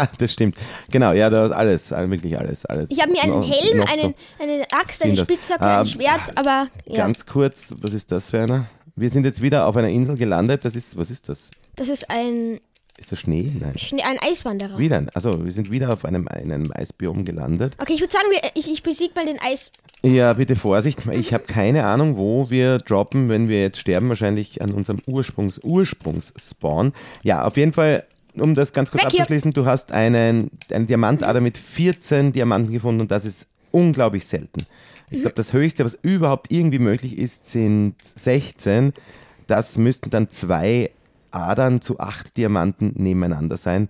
so. 0.01 0.07
das 0.17 0.33
stimmt. 0.33 0.55
Genau, 0.89 1.11
ja, 1.11 1.29
da 1.29 1.45
ist 1.45 1.51
alles, 1.51 1.93
all- 1.93 2.09
wirklich 2.09 2.37
alles, 2.37 2.65
alles. 2.65 2.89
Ich 2.89 2.99
habe 3.01 3.11
mir 3.11 3.21
einen 3.21 3.43
Helm, 3.43 3.77
noch 3.77 3.87
so. 3.87 3.93
einen, 4.03 4.15
eine 4.39 4.63
Axt, 4.71 5.03
eine 5.03 5.15
Spitzhacke, 5.17 5.63
Ähm, 5.63 5.69
ein 5.69 5.85
Schwert, 5.85 6.21
aber 6.37 6.67
ja, 6.87 6.95
Ganz 7.05 7.25
kurz, 7.25 7.73
was 7.81 7.93
ist 7.93 8.11
das 8.11 8.31
für 8.31 8.39
einer? 8.41 8.65
Wir 8.95 9.09
sind 9.09 9.25
jetzt 9.25 9.41
wieder 9.41 9.67
auf 9.67 9.75
einer 9.77 9.89
Insel 9.89 10.17
gelandet. 10.17 10.65
Das 10.65 10.75
ist, 10.75 10.97
was 10.97 11.09
ist 11.11 11.29
das? 11.29 11.51
das 11.75 11.87
ist 11.87 12.09
ein, 12.09 12.59
Ist 13.01 13.11
das 13.11 13.19
Schnee? 13.19 13.51
Nein. 13.59 13.75
Schnee- 13.77 14.03
ein 14.03 14.17
Eiswanderer. 14.21 14.77
Wieder, 14.77 15.05
also 15.15 15.43
wir 15.43 15.51
sind 15.51 15.71
wieder 15.71 15.91
auf 15.91 16.05
einem, 16.05 16.27
in 16.41 16.51
einem 16.51 16.71
Eisbiom 16.71 17.25
gelandet. 17.25 17.75
Okay, 17.79 17.93
ich 17.95 17.99
würde 17.99 18.13
sagen, 18.13 18.27
wir- 18.29 18.51
ich, 18.53 18.71
ich 18.71 18.83
besiege 18.83 19.11
mal 19.15 19.25
den 19.25 19.39
Eis. 19.41 19.71
Ja, 20.03 20.33
bitte 20.33 20.55
Vorsicht. 20.55 20.99
Ich 21.11 21.33
habe 21.33 21.43
keine 21.45 21.85
Ahnung, 21.85 22.15
wo 22.15 22.49
wir 22.51 22.77
droppen, 22.77 23.27
wenn 23.27 23.47
wir 23.49 23.59
jetzt 23.61 23.79
sterben. 23.79 24.07
Wahrscheinlich 24.09 24.61
an 24.61 24.71
unserem 24.71 24.99
Ursprungs 25.07 25.59
Ursprungsspawn. 25.63 26.91
Ja, 27.23 27.43
auf 27.45 27.57
jeden 27.57 27.73
Fall, 27.73 28.05
um 28.35 28.53
das 28.55 28.71
ganz 28.73 28.91
kurz 28.91 29.03
Weg 29.03 29.11
hier. 29.11 29.21
abzuschließen, 29.21 29.51
du 29.51 29.65
hast 29.65 29.91
einen, 29.91 30.51
einen 30.71 30.85
Diamantader 30.87 31.41
mit 31.41 31.57
14 31.57 32.33
Diamanten 32.33 32.71
gefunden 32.71 33.01
und 33.01 33.11
das 33.11 33.25
ist 33.25 33.47
unglaublich 33.71 34.25
selten. 34.27 34.65
Ich 35.09 35.21
glaube, 35.21 35.35
das 35.35 35.53
Höchste, 35.53 35.83
was 35.85 35.97
überhaupt 36.03 36.51
irgendwie 36.51 36.79
möglich 36.79 37.17
ist, 37.17 37.45
sind 37.47 37.95
16. 38.01 38.93
Das 39.47 39.77
müssten 39.77 40.09
dann 40.11 40.29
zwei 40.29 40.91
Adern 41.31 41.81
zu 41.81 41.99
acht 41.99 42.37
Diamanten 42.37 42.93
nebeneinander 42.95 43.57
sein. 43.57 43.89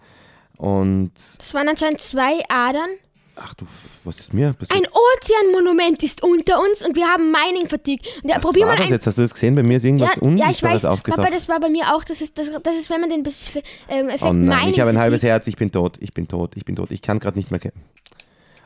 Und, 0.58 1.12
Das 1.40 1.54
waren 1.54 1.68
anscheinend 1.68 2.02
zwei 2.02 2.44
Adern. 2.50 2.90
ach 3.36 3.56
du, 3.56 3.66
was 4.04 4.20
ist 4.20 4.34
mir 4.34 4.54
passiert? 4.54 4.78
Ein 4.80 4.86
Ozeanmonument 4.92 6.04
ist 6.04 6.22
unter 6.24 6.62
uns 6.62 6.86
und 6.86 6.96
wir 6.96 7.08
haben 7.08 7.32
Mining 7.32 7.68
Fatigue. 7.68 8.08
Und 8.24 8.30
ja, 8.30 8.36
Was 8.36 8.44
probier 8.44 8.68
war 8.68 8.74
mal 8.74 8.78
das 8.78 8.90
jetzt? 8.90 9.08
Hast 9.08 9.18
du 9.18 9.24
das 9.24 9.34
gesehen? 9.34 9.56
Bei 9.56 9.64
mir 9.64 9.78
ist 9.78 9.86
irgendwas 9.86 10.10
ja, 10.10 10.22
ja, 10.22 10.22
ich 10.22 10.28
Unsichtbares 10.28 10.84
weiß, 10.84 10.86
aufgetaucht. 10.86 11.22
Papa, 11.22 11.34
das 11.34 11.50
war 11.50 11.60
bei 11.60 11.70
mir 11.70 11.86
auch. 11.96 12.04
Das 12.04 12.22
ist, 12.22 12.38
das, 12.38 12.52
das 12.62 12.76
ist 12.76 12.90
wenn 12.92 13.02
man 13.02 13.10
den 13.10 13.24
Bes 13.24 13.50
ähm, 13.90 14.10
Effekt 14.10 14.24
oh 14.24 14.34
nein, 14.34 14.60
Mining 14.60 14.74
ich 14.74 14.80
habe 14.80 14.92
ein 14.92 15.00
halbes 15.00 15.24
Herz, 15.24 15.48
ich 15.48 15.56
bin 15.56 15.72
tot, 15.72 15.98
ich 16.00 16.14
bin 16.14 16.28
tot, 16.28 16.52
ich 16.56 16.66
bin 16.66 16.76
tot. 16.76 16.92
Ich 16.92 17.02
kann 17.02 17.20
gerade 17.20 17.40
nicht 17.40 17.50
mehr. 17.50 17.60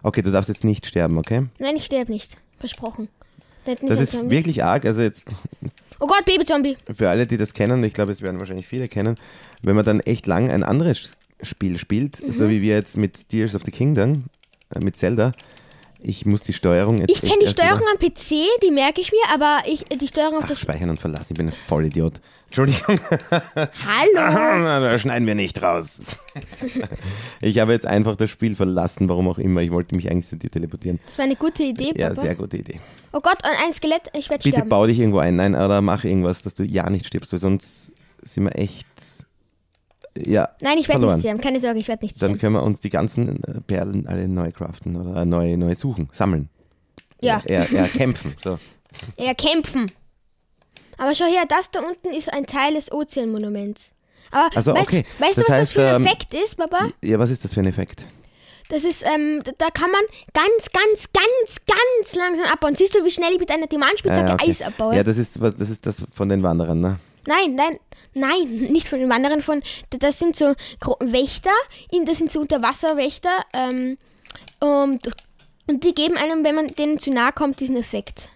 Okay, 0.04 0.22
du 0.22 0.32
darfst 0.32 0.50
jetzt 0.50 0.66
nicht 0.66 0.86
sterben, 0.86 1.18
okay? 1.18 1.46
Nein, 1.60 1.78
ich 1.78 1.86
sterbe 1.86 2.12
nicht. 2.12 2.38
Versprochen. 2.60 3.10
Das 3.66 3.98
sie 3.98 4.04
ist 4.04 4.30
wirklich 4.30 4.64
arg. 4.64 4.86
Also 4.86 5.02
jetzt 5.02 5.28
Oh 6.06 6.08
Gott, 6.08 6.24
Babyzombie. 6.26 6.78
für 6.94 7.10
alle, 7.10 7.26
die 7.26 7.36
das 7.36 7.56
kennen, 7.56 7.84
ich 7.84 7.96
glaube, 7.96 8.12
es 8.12 8.22
werden 8.22 8.38
wahrscheinlich 8.38 8.68
viele 8.68 8.88
kennen, 8.88 9.16
wenn 9.64 9.76
man 9.76 9.84
dann 9.86 10.02
echt 10.02 10.28
lang 10.28 10.52
ein 10.52 10.62
anderes 10.62 11.14
Spiel 11.42 11.80
spielt, 11.80 12.22
Mhm. 12.22 12.32
so 12.32 12.48
wie 12.48 12.62
wir 12.62 12.76
jetzt 12.76 12.96
mit 12.96 13.30
Tears 13.30 13.56
of 13.56 13.64
the 13.66 13.72
Kingdom, 13.72 14.26
äh, 14.76 14.84
mit 14.84 14.96
Zelda. 14.96 15.32
Ich 16.08 16.24
muss 16.26 16.44
die 16.44 16.54
Steuerung 16.54 17.00
jetzt 17.00 17.10
Ich 17.10 17.22
kenne 17.22 17.42
die 17.42 17.48
Steuerung 17.48 17.80
wieder- 17.80 17.92
am 17.92 17.98
PC, 17.98 18.46
die 18.64 18.70
merke 18.72 19.02
ich 19.02 19.12
mir, 19.12 19.34
aber 19.34 19.64
ich, 19.68 19.84
die 19.86 20.08
Steuerung 20.08 20.36
auf 20.38 20.44
Ach, 20.44 20.50
das. 20.50 20.60
speichern 20.60 20.92
und 20.92 21.00
verlassen. 21.00 21.34
Ich 21.34 21.38
bin 21.38 21.48
ein 21.48 21.52
Vollidiot. 21.52 22.22
Entschuldigung. 22.46 23.00
Hallo! 23.32 24.14
da 24.86 25.00
schneiden 25.00 25.28
wir 25.28 25.34
nicht 25.34 25.62
raus. 25.64 26.04
ich 27.42 27.58
habe 27.58 27.74
jetzt 27.74 27.88
einfach 27.88 28.16
das 28.16 28.30
Spiel 28.30 28.56
verlassen, 28.56 29.10
warum 29.10 29.28
auch 29.28 29.40
immer. 29.40 29.62
Ich 29.62 29.72
wollte 29.72 29.96
mich 29.96 30.12
eigentlich 30.12 30.28
zu 30.28 30.38
dir 30.38 30.52
teleportieren. 30.52 31.00
Das 31.08 31.18
war 31.18 31.26
eine 31.26 31.36
gute 31.36 31.64
Idee, 31.64 31.88
Papa. 31.88 32.00
Ja, 32.00 32.14
sehr 32.14 32.36
gute 32.36 32.58
Idee. 32.58 32.80
Oh 33.12 33.20
Gott, 33.20 33.38
ein 33.66 33.74
Skelett, 33.74 34.04
ich 34.16 34.30
werde 34.30 34.44
Bitte 34.44 34.58
sterben. 34.58 34.70
bau 34.70 34.86
dich 34.86 35.00
irgendwo 35.00 35.20
ein. 35.20 35.36
Nein, 35.38 35.56
oder 35.56 35.82
mach 35.82 36.04
irgendwas, 36.04 36.44
dass 36.44 36.54
du 36.54 36.64
ja 36.64 36.88
nicht 36.90 37.08
stirbst, 37.08 37.32
weil 37.34 37.40
sonst 37.40 37.94
sind 38.22 38.44
wir 38.44 38.56
echt. 38.58 38.86
Ja, 40.18 40.50
Nein, 40.62 40.78
ich 40.78 40.88
werde 40.88 41.00
verloren. 41.02 41.16
nicht 41.18 41.24
sterben. 41.24 41.42
Keine 41.42 41.60
Sorge, 41.60 41.80
ich 41.80 41.88
werde 41.88 42.06
nicht 42.06 42.16
Dann 42.22 42.30
sterben. 42.30 42.40
können 42.40 42.54
wir 42.56 42.64
uns 42.64 42.80
die 42.80 42.90
ganzen 42.90 43.44
äh, 43.44 43.62
Perlen 43.62 44.08
alle 44.08 44.28
neu 44.28 44.52
craften 44.52 44.96
oder 44.96 45.26
neu, 45.26 45.58
neu 45.58 45.76
suchen, 45.76 46.08
sammeln. 46.12 46.50
Ja. 47.22 47.42
Eher, 47.46 47.70
eher 47.72 47.88
kämpfen. 47.90 48.34
So. 48.42 48.60
Ja, 49.20 49.34
kämpfen. 49.38 49.86
Aber 50.98 51.14
schau 51.14 51.26
her, 51.26 51.44
das 51.50 51.72
da 51.72 51.82
unten 51.82 52.14
ist 52.14 52.32
ein 52.32 52.46
Teil 52.46 52.76
des 52.76 52.92
Ozeanmonuments. 52.92 53.92
Aber 54.32 54.56
Also, 54.56 54.74
weißt, 54.74 54.88
okay. 54.88 55.06
weißt 55.20 55.38
Das 55.38 55.46
du, 55.46 55.52
was 55.52 55.58
heißt, 55.60 55.78
das 55.78 55.84
für 55.84 55.90
ein 55.90 55.96
ähm, 56.02 56.06
Effekt 56.08 56.34
ist, 56.34 56.56
Papa? 56.56 56.90
Ja, 57.04 57.20
was 57.20 57.30
ist 57.30 57.44
das 57.44 57.54
für 57.54 57.60
ein 57.60 57.68
Effekt? 57.68 58.06
Das 58.70 58.84
ist, 58.84 59.04
ähm, 59.06 59.42
da- 59.60 59.70
kann 59.70 59.92
man 59.92 60.02
ganz, 60.34 60.70
ganz, 60.72 61.10
ganz, 61.14 61.66
ganz 61.68 62.16
langsam 62.16 62.46
abbauen. 62.52 62.76
Siehst 62.76 62.96
du, 62.96 63.04
wie 63.04 63.12
schnell 63.12 63.34
ich 63.34 63.40
mit 63.40 63.52
einer 63.52 63.68
Diamantspitzhacke 63.68 64.32
Ah, 64.32 64.34
okay. 64.36 64.50
Eis 64.50 64.62
abbaue? 64.62 64.96
Ja, 64.96 65.04
das 65.04 65.18
ist, 65.18 65.40
das 65.42 65.70
ist 65.70 65.86
das 65.86 66.02
von 66.12 66.30
den 66.30 66.42
Wanderern, 66.42 66.80
ne? 66.80 66.98
Nein, 67.28 67.56
nein, 67.56 67.78
nein, 68.16 68.48
nicht 68.72 68.88
von 68.88 69.00
den 69.00 69.10
Wanderern, 69.10 69.42
von, 69.42 69.62
das 69.92 70.18
sind 70.20 70.36
so 70.36 70.54
Wächter, 71.00 71.52
das 72.06 72.18
sind 72.18 72.32
so 72.32 72.40
Unterwasserwächter, 72.40 73.30
ähm, 73.54 73.98
und, 74.60 75.12
und 75.68 75.84
die 75.84 75.94
geben 75.94 76.18
einem, 76.18 76.44
wenn 76.44 76.56
man 76.56 76.68
denen 76.68 76.98
zu 77.00 77.12
nahe 77.12 77.32
kommt, 77.32 77.60
diesen 77.60 77.78
Effekt. 77.78 78.30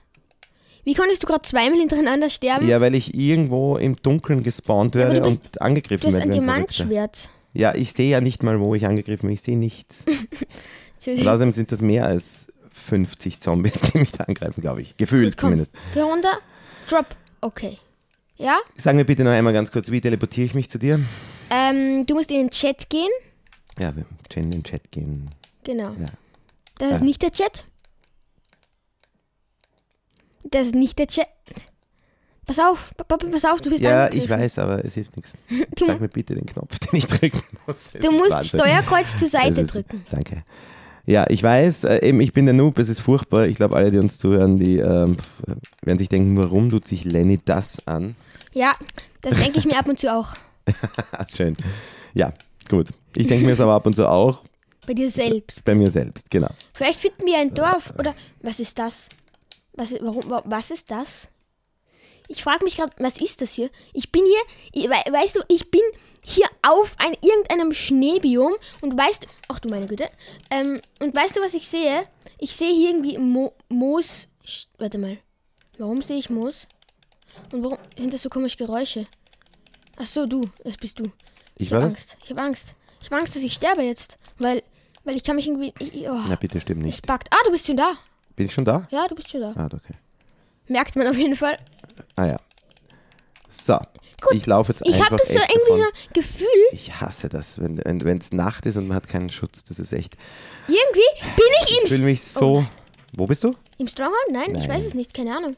Wie 0.83 0.93
konntest 0.93 1.23
du 1.23 1.27
gerade 1.27 1.41
zweimal 1.41 1.79
hintereinander 1.79 2.29
sterben? 2.29 2.67
Ja, 2.67 2.81
weil 2.81 2.95
ich 2.95 3.13
irgendwo 3.13 3.77
im 3.77 3.95
Dunkeln 3.97 4.43
gespawnt 4.43 4.95
werde 4.95 5.21
bist- 5.21 5.45
und 5.45 5.61
angegriffen 5.61 6.01
du 6.01 6.07
hast 6.07 6.15
werde. 6.15 6.31
ein. 6.31 6.31
Diamantschwert. 6.31 7.29
Ja, 7.53 7.75
ich 7.75 7.93
sehe 7.93 8.09
ja 8.09 8.21
nicht 8.21 8.43
mal, 8.43 8.59
wo 8.59 8.75
ich 8.75 8.85
angegriffen 8.85 9.27
bin. 9.27 9.33
Ich 9.33 9.41
sehe 9.41 9.57
nichts. 9.57 10.05
Und 11.07 11.27
außerdem 11.27 11.53
sind 11.53 11.71
das 11.71 11.81
mehr 11.81 12.05
als 12.05 12.47
50 12.71 13.39
Zombies, 13.39 13.81
die 13.93 13.99
mich 13.99 14.11
da 14.11 14.25
angreifen, 14.25 14.61
glaube 14.61 14.81
ich. 14.81 14.97
Gefühlt 14.97 15.37
Komm, 15.37 15.47
zumindest. 15.51 15.71
geh 15.93 16.01
runter, 16.01 16.37
drop, 16.87 17.05
okay. 17.41 17.77
Ja, 18.41 18.57
Sag 18.77 18.95
mir 18.95 19.03
bitte 19.03 19.23
noch 19.25 19.31
einmal 19.31 19.51
ganz 19.53 19.69
kurz, 19.71 19.91
wie 19.91 19.99
teleportiere 19.99 20.45
ich 20.45 20.53
mich 20.53 20.69
zu 20.69 20.79
dir? 20.79 20.99
ähm, 21.51 22.05
du 22.05 22.13
musst 22.15 22.31
in 22.31 22.37
den 22.37 22.49
Chat 22.49 22.89
gehen, 22.89 23.09
Ja, 23.81 23.93
wir 23.95 24.05
können 24.29 24.45
in 24.45 24.51
den 24.51 24.63
Chat 24.63 24.89
gehen. 24.91 25.29
genau. 25.63 25.91
Ja. 25.99 26.05
Das 26.77 26.93
ist 26.93 27.01
nicht 27.01 27.21
der 27.21 27.31
Chat. 27.31 27.65
Das 30.45 30.67
ist 30.67 30.75
nicht 30.75 30.97
der 30.97 31.07
Chat. 31.07 31.27
Pass 32.45 32.57
auf, 32.59 32.91
Papa, 32.95 33.17
pass 33.29 33.43
auf, 33.45 33.59
du 33.61 33.69
bist 33.69 33.81
Ja, 33.83 34.11
ich 34.11 34.27
weiß, 34.29 34.59
aber 34.59 34.83
es 34.85 34.93
hilft 34.93 35.15
nichts. 35.17 35.33
Sag 35.85 35.99
mir 35.99 36.07
bitte 36.07 36.33
den 36.33 36.45
Knopf, 36.45 36.79
den 36.79 36.97
ich 36.97 37.05
drücken 37.07 37.43
muss. 37.67 37.93
Es 37.93 38.01
Du 38.01 38.11
musst 38.11 38.31
Wahnsinn. 38.31 38.59
Steuerkreuz 38.59 39.17
zur 39.17 39.27
Seite 39.27 39.61
ist, 39.61 39.75
drücken. 39.75 40.03
Danke. 40.09 40.43
Ja, 41.05 41.25
ich 41.29 41.43
weiß, 41.43 41.83
äh, 41.83 42.07
eben, 42.07 42.21
ich 42.21 42.33
bin 42.33 42.45
der 42.45 42.55
Noob, 42.55 42.79
es 42.79 42.87
ist 42.89 43.01
furchtbar. 43.01 43.47
Ich 43.47 43.55
glaube, 43.57 43.75
alle, 43.75 43.91
die 43.91 43.97
uns 43.97 44.17
zuhören, 44.17 44.57
die 44.57 44.77
ähm, 44.79 45.17
pf, 45.17 45.57
werden 45.83 45.99
sich 45.99 46.09
denken, 46.09 46.37
warum 46.37 46.69
tut 46.69 46.87
sich 46.87 47.03
Lenny 47.03 47.39
das 47.43 47.85
an? 47.87 48.15
Ja, 48.53 48.73
das 49.21 49.35
denke 49.39 49.59
ich 49.59 49.65
mir 49.65 49.77
ab 49.77 49.87
und 49.87 49.99
zu 49.99 50.13
auch. 50.13 50.33
Schön. 51.35 51.55
Ja, 52.13 52.31
gut. 52.69 52.89
Ich 53.15 53.27
denke 53.27 53.45
mir 53.45 53.53
es 53.53 53.61
aber 53.61 53.73
ab 53.73 53.85
und 53.85 53.95
zu 53.95 54.07
auch 54.09 54.43
Bei 54.87 54.93
dir 54.93 55.09
selbst. 55.09 55.63
bei 55.65 55.75
mir 55.75 55.89
selbst, 55.91 56.29
genau. 56.31 56.49
Vielleicht 56.73 56.99
finden 57.01 57.25
wir 57.25 57.37
ein 57.37 57.53
Dorf. 57.53 57.93
Oder 57.97 58.15
was 58.41 58.59
ist 58.59 58.77
das? 58.79 59.09
Was, 59.73 59.93
warum, 60.01 60.29
wa- 60.29 60.43
was 60.45 60.71
ist 60.71 60.89
das? 60.91 61.29
Ich 62.27 62.43
frage 62.43 62.63
mich 62.63 62.77
gerade, 62.77 62.91
was 62.99 63.19
ist 63.19 63.41
das 63.41 63.53
hier? 63.53 63.69
Ich 63.93 64.11
bin 64.11 64.23
hier, 64.73 64.89
weißt 64.89 65.35
du, 65.37 65.41
ich 65.47 65.71
bin 65.71 65.81
hier 66.21 66.45
auf 66.61 66.95
ein, 66.99 67.15
irgendeinem 67.23 67.73
Schneebiom 67.73 68.53
und 68.81 68.97
weißt 68.97 69.23
du, 69.23 69.27
ach 69.47 69.59
du 69.59 69.69
meine 69.69 69.87
Güte, 69.87 70.07
ähm, 70.51 70.79
und 70.99 71.15
weißt 71.15 71.35
du, 71.37 71.41
was 71.41 71.55
ich 71.55 71.67
sehe? 71.67 72.03
Ich 72.37 72.55
sehe 72.55 72.71
hier 72.71 72.89
irgendwie 72.89 73.17
Mo, 73.17 73.53
Moos, 73.69 74.27
warte 74.77 74.97
mal, 74.99 75.17
warum 75.79 76.01
sehe 76.03 76.17
ich 76.17 76.29
Moos? 76.29 76.67
Und 77.51 77.63
warum 77.63 77.77
sind 77.97 78.13
das 78.13 78.21
so 78.21 78.29
komische 78.29 78.57
Geräusche? 78.57 79.05
Ach 79.97 80.05
so, 80.05 80.25
du, 80.25 80.49
das 80.63 80.77
bist 80.77 80.99
du. 80.99 81.03
Ich 81.55 81.67
Ich 81.67 81.71
war? 81.71 81.83
Angst, 81.83 82.17
ich 82.23 82.29
habe 82.29 82.41
Angst. 82.41 82.75
Ich 83.01 83.07
habe 83.11 83.17
Angst, 83.21 83.35
dass 83.35 83.43
ich 83.43 83.53
sterbe 83.53 83.81
jetzt, 83.81 84.17
weil, 84.37 84.63
weil 85.03 85.15
ich 85.15 85.23
kann 85.23 85.35
mich 85.35 85.47
irgendwie, 85.47 85.73
ich- 85.79 86.09
oh, 86.09 86.17
Na 86.27 86.35
bitte, 86.35 86.59
stimmt 86.59 86.81
es 86.81 86.85
nicht. 86.85 87.07
backt. 87.07 87.27
Ah, 87.33 87.37
du 87.45 87.51
bist 87.51 87.65
schon 87.67 87.77
da. 87.77 87.93
Bin 88.35 88.45
ich 88.45 88.53
schon 88.53 88.65
da? 88.65 88.87
Ja, 88.91 89.07
du 89.07 89.15
bist 89.15 89.29
schon 89.31 89.41
da. 89.41 89.53
Ah, 89.55 89.65
okay. 89.65 89.93
Merkt 90.67 90.95
man 90.95 91.07
auf 91.07 91.17
jeden 91.17 91.35
Fall. 91.35 91.57
Ah 92.15 92.25
ja. 92.25 92.37
So. 93.49 93.77
ich 94.31 94.45
laufe 94.45 94.71
jetzt 94.71 94.81
Ich 94.85 94.93
einfach 94.93 95.07
habe 95.11 95.17
das 95.17 95.29
so 95.29 95.39
irgendwie 95.39 95.69
davon. 95.69 95.79
so 95.79 95.83
ein 96.07 96.13
Gefühl, 96.13 96.47
Ich 96.71 97.01
hasse 97.01 97.29
das, 97.29 97.59
wenn 97.59 97.79
es 97.79 98.05
wenn, 98.05 98.37
Nacht 98.37 98.65
ist 98.67 98.77
und 98.77 98.87
man 98.87 98.95
hat 98.95 99.07
keinen 99.07 99.29
Schutz. 99.29 99.63
Das 99.63 99.79
ist 99.79 99.91
echt. 99.91 100.15
irgendwie 100.67 100.99
bin 101.35 101.45
ich 101.63 101.79
Ich 101.83 101.89
fühle 101.89 101.99
im, 102.01 102.05
mich 102.05 102.21
so. 102.21 102.57
Oh. 102.59 102.65
Wo 103.13 103.25
bist 103.25 103.43
du? 103.43 103.55
im 103.79 103.87
Stronghold. 103.87 104.13
Nein, 104.31 104.53
ich 104.55 104.67
Nein. 104.67 104.69
weiß 104.69 104.85
es 104.85 104.93
nicht, 104.93 105.13
keine 105.13 105.35
Ahnung. 105.35 105.55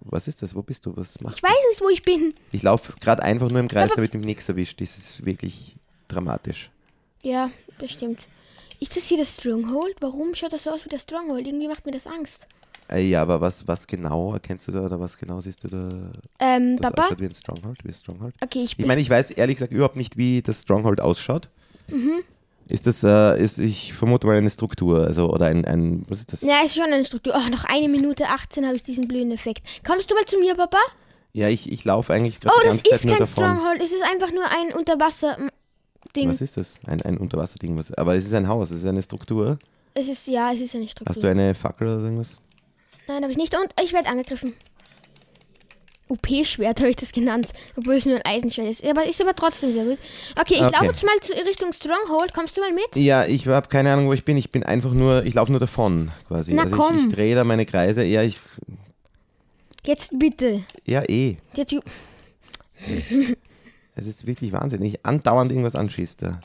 Was 0.00 0.28
ist 0.28 0.42
das? 0.42 0.54
Wo 0.54 0.62
bist 0.62 0.84
du? 0.86 0.96
Was 0.96 1.20
machst 1.20 1.38
Ich 1.38 1.42
du? 1.42 1.48
weiß 1.48 1.56
nicht, 1.70 1.80
wo 1.80 1.88
ich 1.88 2.02
bin. 2.02 2.34
Ich 2.52 2.62
laufe 2.62 2.92
gerade 3.00 3.22
einfach 3.22 3.48
nur 3.50 3.60
im 3.60 3.68
Kreis, 3.68 3.90
damit 3.94 4.12
mich 4.14 4.24
nichts 4.26 4.48
erwischt. 4.48 4.80
Das 4.80 4.96
ist 4.98 5.24
wirklich 5.24 5.76
dramatisch. 6.08 6.70
Ja, 7.22 7.50
bestimmt. 7.78 8.20
Ist 8.78 8.96
das 8.96 9.06
hier 9.06 9.18
das 9.18 9.34
Stronghold? 9.36 9.96
Warum 10.00 10.34
schaut 10.34 10.52
das 10.52 10.64
so 10.64 10.70
aus 10.70 10.84
wie 10.84 10.88
das 10.88 11.02
Stronghold? 11.02 11.46
Irgendwie 11.46 11.68
macht 11.68 11.84
mir 11.86 11.92
das 11.92 12.06
Angst. 12.06 12.46
Äh, 12.90 13.02
ja, 13.08 13.22
aber 13.22 13.40
was, 13.40 13.68
was 13.68 13.86
genau 13.86 14.32
erkennst 14.34 14.66
du 14.68 14.72
da 14.72 14.80
oder 14.82 14.98
was 14.98 15.16
genau 15.16 15.40
siehst 15.40 15.62
du 15.64 15.68
da? 15.68 15.88
Ähm, 16.40 16.76
Das 16.78 16.90
Papa? 16.90 17.02
ausschaut 17.04 17.20
wie 17.20 17.26
ein 17.26 17.34
Stronghold? 17.34 17.84
Wie 17.84 17.88
ein 17.88 17.94
Stronghold? 17.94 18.34
Okay, 18.42 18.58
ich 18.64 18.70
Ich 18.72 18.76
bin. 18.76 18.86
meine, 18.86 19.00
ich 19.00 19.08
weiß 19.08 19.30
ehrlich 19.32 19.56
gesagt 19.56 19.72
überhaupt 19.72 19.96
nicht, 19.96 20.16
wie 20.16 20.42
das 20.42 20.62
Stronghold 20.62 21.00
ausschaut. 21.00 21.48
Mhm. 21.88 22.22
Ist 22.70 22.86
das, 22.86 23.02
äh, 23.02 23.42
ist, 23.42 23.58
ich 23.58 23.92
vermute 23.92 24.26
mal 24.28 24.36
eine 24.36 24.48
Struktur, 24.48 25.04
also 25.04 25.28
oder 25.30 25.46
ein, 25.46 25.64
ein 25.64 26.04
was 26.08 26.20
ist 26.20 26.32
das? 26.32 26.42
ja, 26.42 26.58
es 26.64 26.68
ist 26.68 26.76
schon 26.76 26.92
eine 26.92 27.04
Struktur. 27.04 27.34
Oh, 27.36 27.50
noch 27.50 27.64
eine 27.64 27.88
Minute 27.88 28.28
18 28.28 28.64
habe 28.64 28.76
ich 28.76 28.84
diesen 28.84 29.08
blöden 29.08 29.32
Effekt. 29.32 29.66
Kommst 29.84 30.08
du 30.10 30.14
mal 30.14 30.24
zu 30.24 30.38
mir, 30.38 30.54
Papa? 30.54 30.78
Ja, 31.32 31.48
ich, 31.48 31.70
ich 31.70 31.84
laufe 31.84 32.12
eigentlich 32.12 32.38
gerade 32.38 32.54
Oh, 32.56 32.60
die 32.62 32.68
das 32.68 32.76
ganze 32.76 32.90
Zeit 32.90 32.94
ist 32.98 33.04
nur 33.06 33.14
kein 33.14 33.20
davon. 33.20 33.44
Stronghold. 33.56 33.82
Es 33.82 33.92
ist 33.92 34.02
einfach 34.04 34.32
nur 34.32 34.44
ein 34.44 34.74
Unterwasser-Ding. 34.76 36.28
Was 36.28 36.40
ist 36.40 36.56
das? 36.56 36.78
Ein, 36.86 37.02
ein 37.02 37.18
Unterwasserding. 37.18 37.76
Was, 37.76 37.92
aber 37.94 38.14
es 38.14 38.24
ist 38.26 38.34
ein 38.34 38.46
Haus, 38.46 38.70
es 38.70 38.78
ist 38.82 38.88
eine 38.88 39.02
Struktur. 39.02 39.58
Es 39.94 40.06
ist, 40.08 40.26
ja, 40.28 40.52
es 40.52 40.60
ist 40.60 40.74
eine 40.76 40.86
Struktur. 40.88 41.10
Hast 41.12 41.22
du 41.22 41.28
eine 41.28 41.54
Fackel 41.56 41.88
oder 41.88 41.98
so 42.00 42.06
irgendwas? 42.06 42.40
Nein, 43.08 43.22
habe 43.22 43.32
ich 43.32 43.38
nicht. 43.38 43.52
Und 43.54 43.66
ich 43.82 43.92
werde 43.92 44.08
angegriffen. 44.08 44.52
UP-Schwert 46.10 46.80
habe 46.80 46.90
ich 46.90 46.96
das 46.96 47.12
genannt, 47.12 47.48
obwohl 47.76 47.94
es 47.94 48.04
nur 48.04 48.16
ein 48.16 48.22
Eisenschwert 48.24 48.68
ist. 48.68 48.84
Aber 48.84 49.04
ist 49.06 49.22
aber 49.22 49.34
trotzdem 49.34 49.72
sehr 49.72 49.84
gut. 49.84 49.98
Okay, 50.38 50.54
ich 50.54 50.60
Okay. 50.62 50.72
laufe 50.72 50.84
jetzt 50.86 51.04
mal 51.04 51.18
zu, 51.22 51.32
Richtung 51.32 51.72
Stronghold. 51.72 52.34
Kommst 52.34 52.56
du 52.56 52.60
mal 52.60 52.72
mit? 52.72 52.96
Ja, 52.96 53.24
ich 53.24 53.46
habe 53.46 53.68
keine 53.68 53.92
Ahnung, 53.92 54.08
wo 54.08 54.12
ich 54.12 54.24
bin. 54.24 54.36
Ich 54.36 54.50
bin 54.50 54.62
einfach 54.64 54.92
nur, 54.92 55.24
ich 55.24 55.34
laufe 55.34 55.52
nur 55.52 55.60
davon 55.60 56.10
quasi. 56.28 56.52
Na 56.52 56.64
also 56.64 56.76
komm. 56.76 56.96
Ich, 56.98 57.06
ich 57.06 57.14
drehe 57.14 57.34
da 57.34 57.44
meine 57.44 57.64
Kreise. 57.64 58.04
Ja, 58.04 58.22
ich, 58.22 58.38
Jetzt 59.84 60.18
bitte. 60.18 60.62
ja 60.86 61.02
eh. 61.08 61.36
Jetzt, 61.54 61.74
Es 63.94 64.06
ist 64.06 64.26
wirklich 64.26 64.52
wahnsinnig. 64.52 65.04
Andauernd 65.04 65.50
irgendwas 65.52 65.74
anschießt 65.74 66.22
da. 66.22 66.40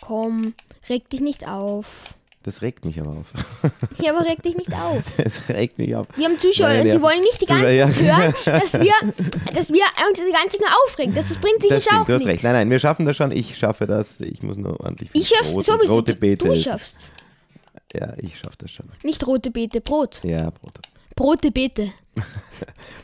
komm, 0.00 0.54
reg 0.88 1.08
dich 1.10 1.20
nicht 1.20 1.46
auf. 1.48 2.02
Das 2.44 2.60
regt 2.60 2.84
mich 2.84 3.00
aber 3.00 3.10
auf. 3.12 3.32
Ja, 4.02 4.14
aber 4.14 4.26
reg 4.26 4.42
dich 4.42 4.54
nicht 4.54 4.72
auf. 4.72 5.02
es 5.16 5.48
regt 5.48 5.78
mich 5.78 5.96
auf. 5.96 6.06
Wir 6.14 6.26
haben 6.26 6.38
Zuschauer, 6.38 6.68
Meine 6.68 6.90
die 6.90 7.00
wollen 7.00 7.20
nicht 7.22 7.40
die 7.40 7.46
ganze 7.46 7.64
Zeit 7.64 7.96
hören, 7.96 8.34
dass 8.44 8.72
wir, 8.74 8.92
dass 9.54 9.72
wir 9.72 9.82
uns 10.08 10.18
die 10.18 10.30
ganze 10.32 10.58
Zeit 10.58 10.60
nur 10.60 10.68
aufregen. 10.84 11.14
Das, 11.14 11.28
das 11.28 11.38
bringt 11.38 11.62
sich 11.62 11.70
Das 11.70 11.84
jetzt 11.84 11.88
auch 11.92 12.04
stimmt, 12.04 12.08
du 12.10 12.12
hast 12.12 12.18
nichts. 12.20 12.32
recht. 12.34 12.44
Nein, 12.44 12.52
nein, 12.52 12.70
wir 12.70 12.78
schaffen 12.78 13.06
das 13.06 13.16
schon. 13.16 13.32
Ich 13.32 13.56
schaffe 13.56 13.86
das. 13.86 14.20
Ich 14.20 14.42
muss 14.42 14.56
nur 14.58 14.78
ordentlich 14.80 15.08
Ich 15.14 15.28
schaff's 15.28 15.52
Brot 15.52 15.56
und 15.56 15.64
sowieso. 15.64 15.94
rote 15.94 16.14
Beete. 16.14 16.44
du 16.46 16.54
schaffst. 16.54 17.12
Ja, 17.94 18.12
ich 18.18 18.36
schaffe 18.38 18.56
das 18.58 18.70
schon. 18.72 18.86
Nicht 19.02 19.26
rote 19.26 19.50
Beete, 19.50 19.80
Brot. 19.80 20.20
Ja, 20.22 20.50
Brot. 20.50 20.80
Brote 21.16 21.50
Beete. 21.50 21.92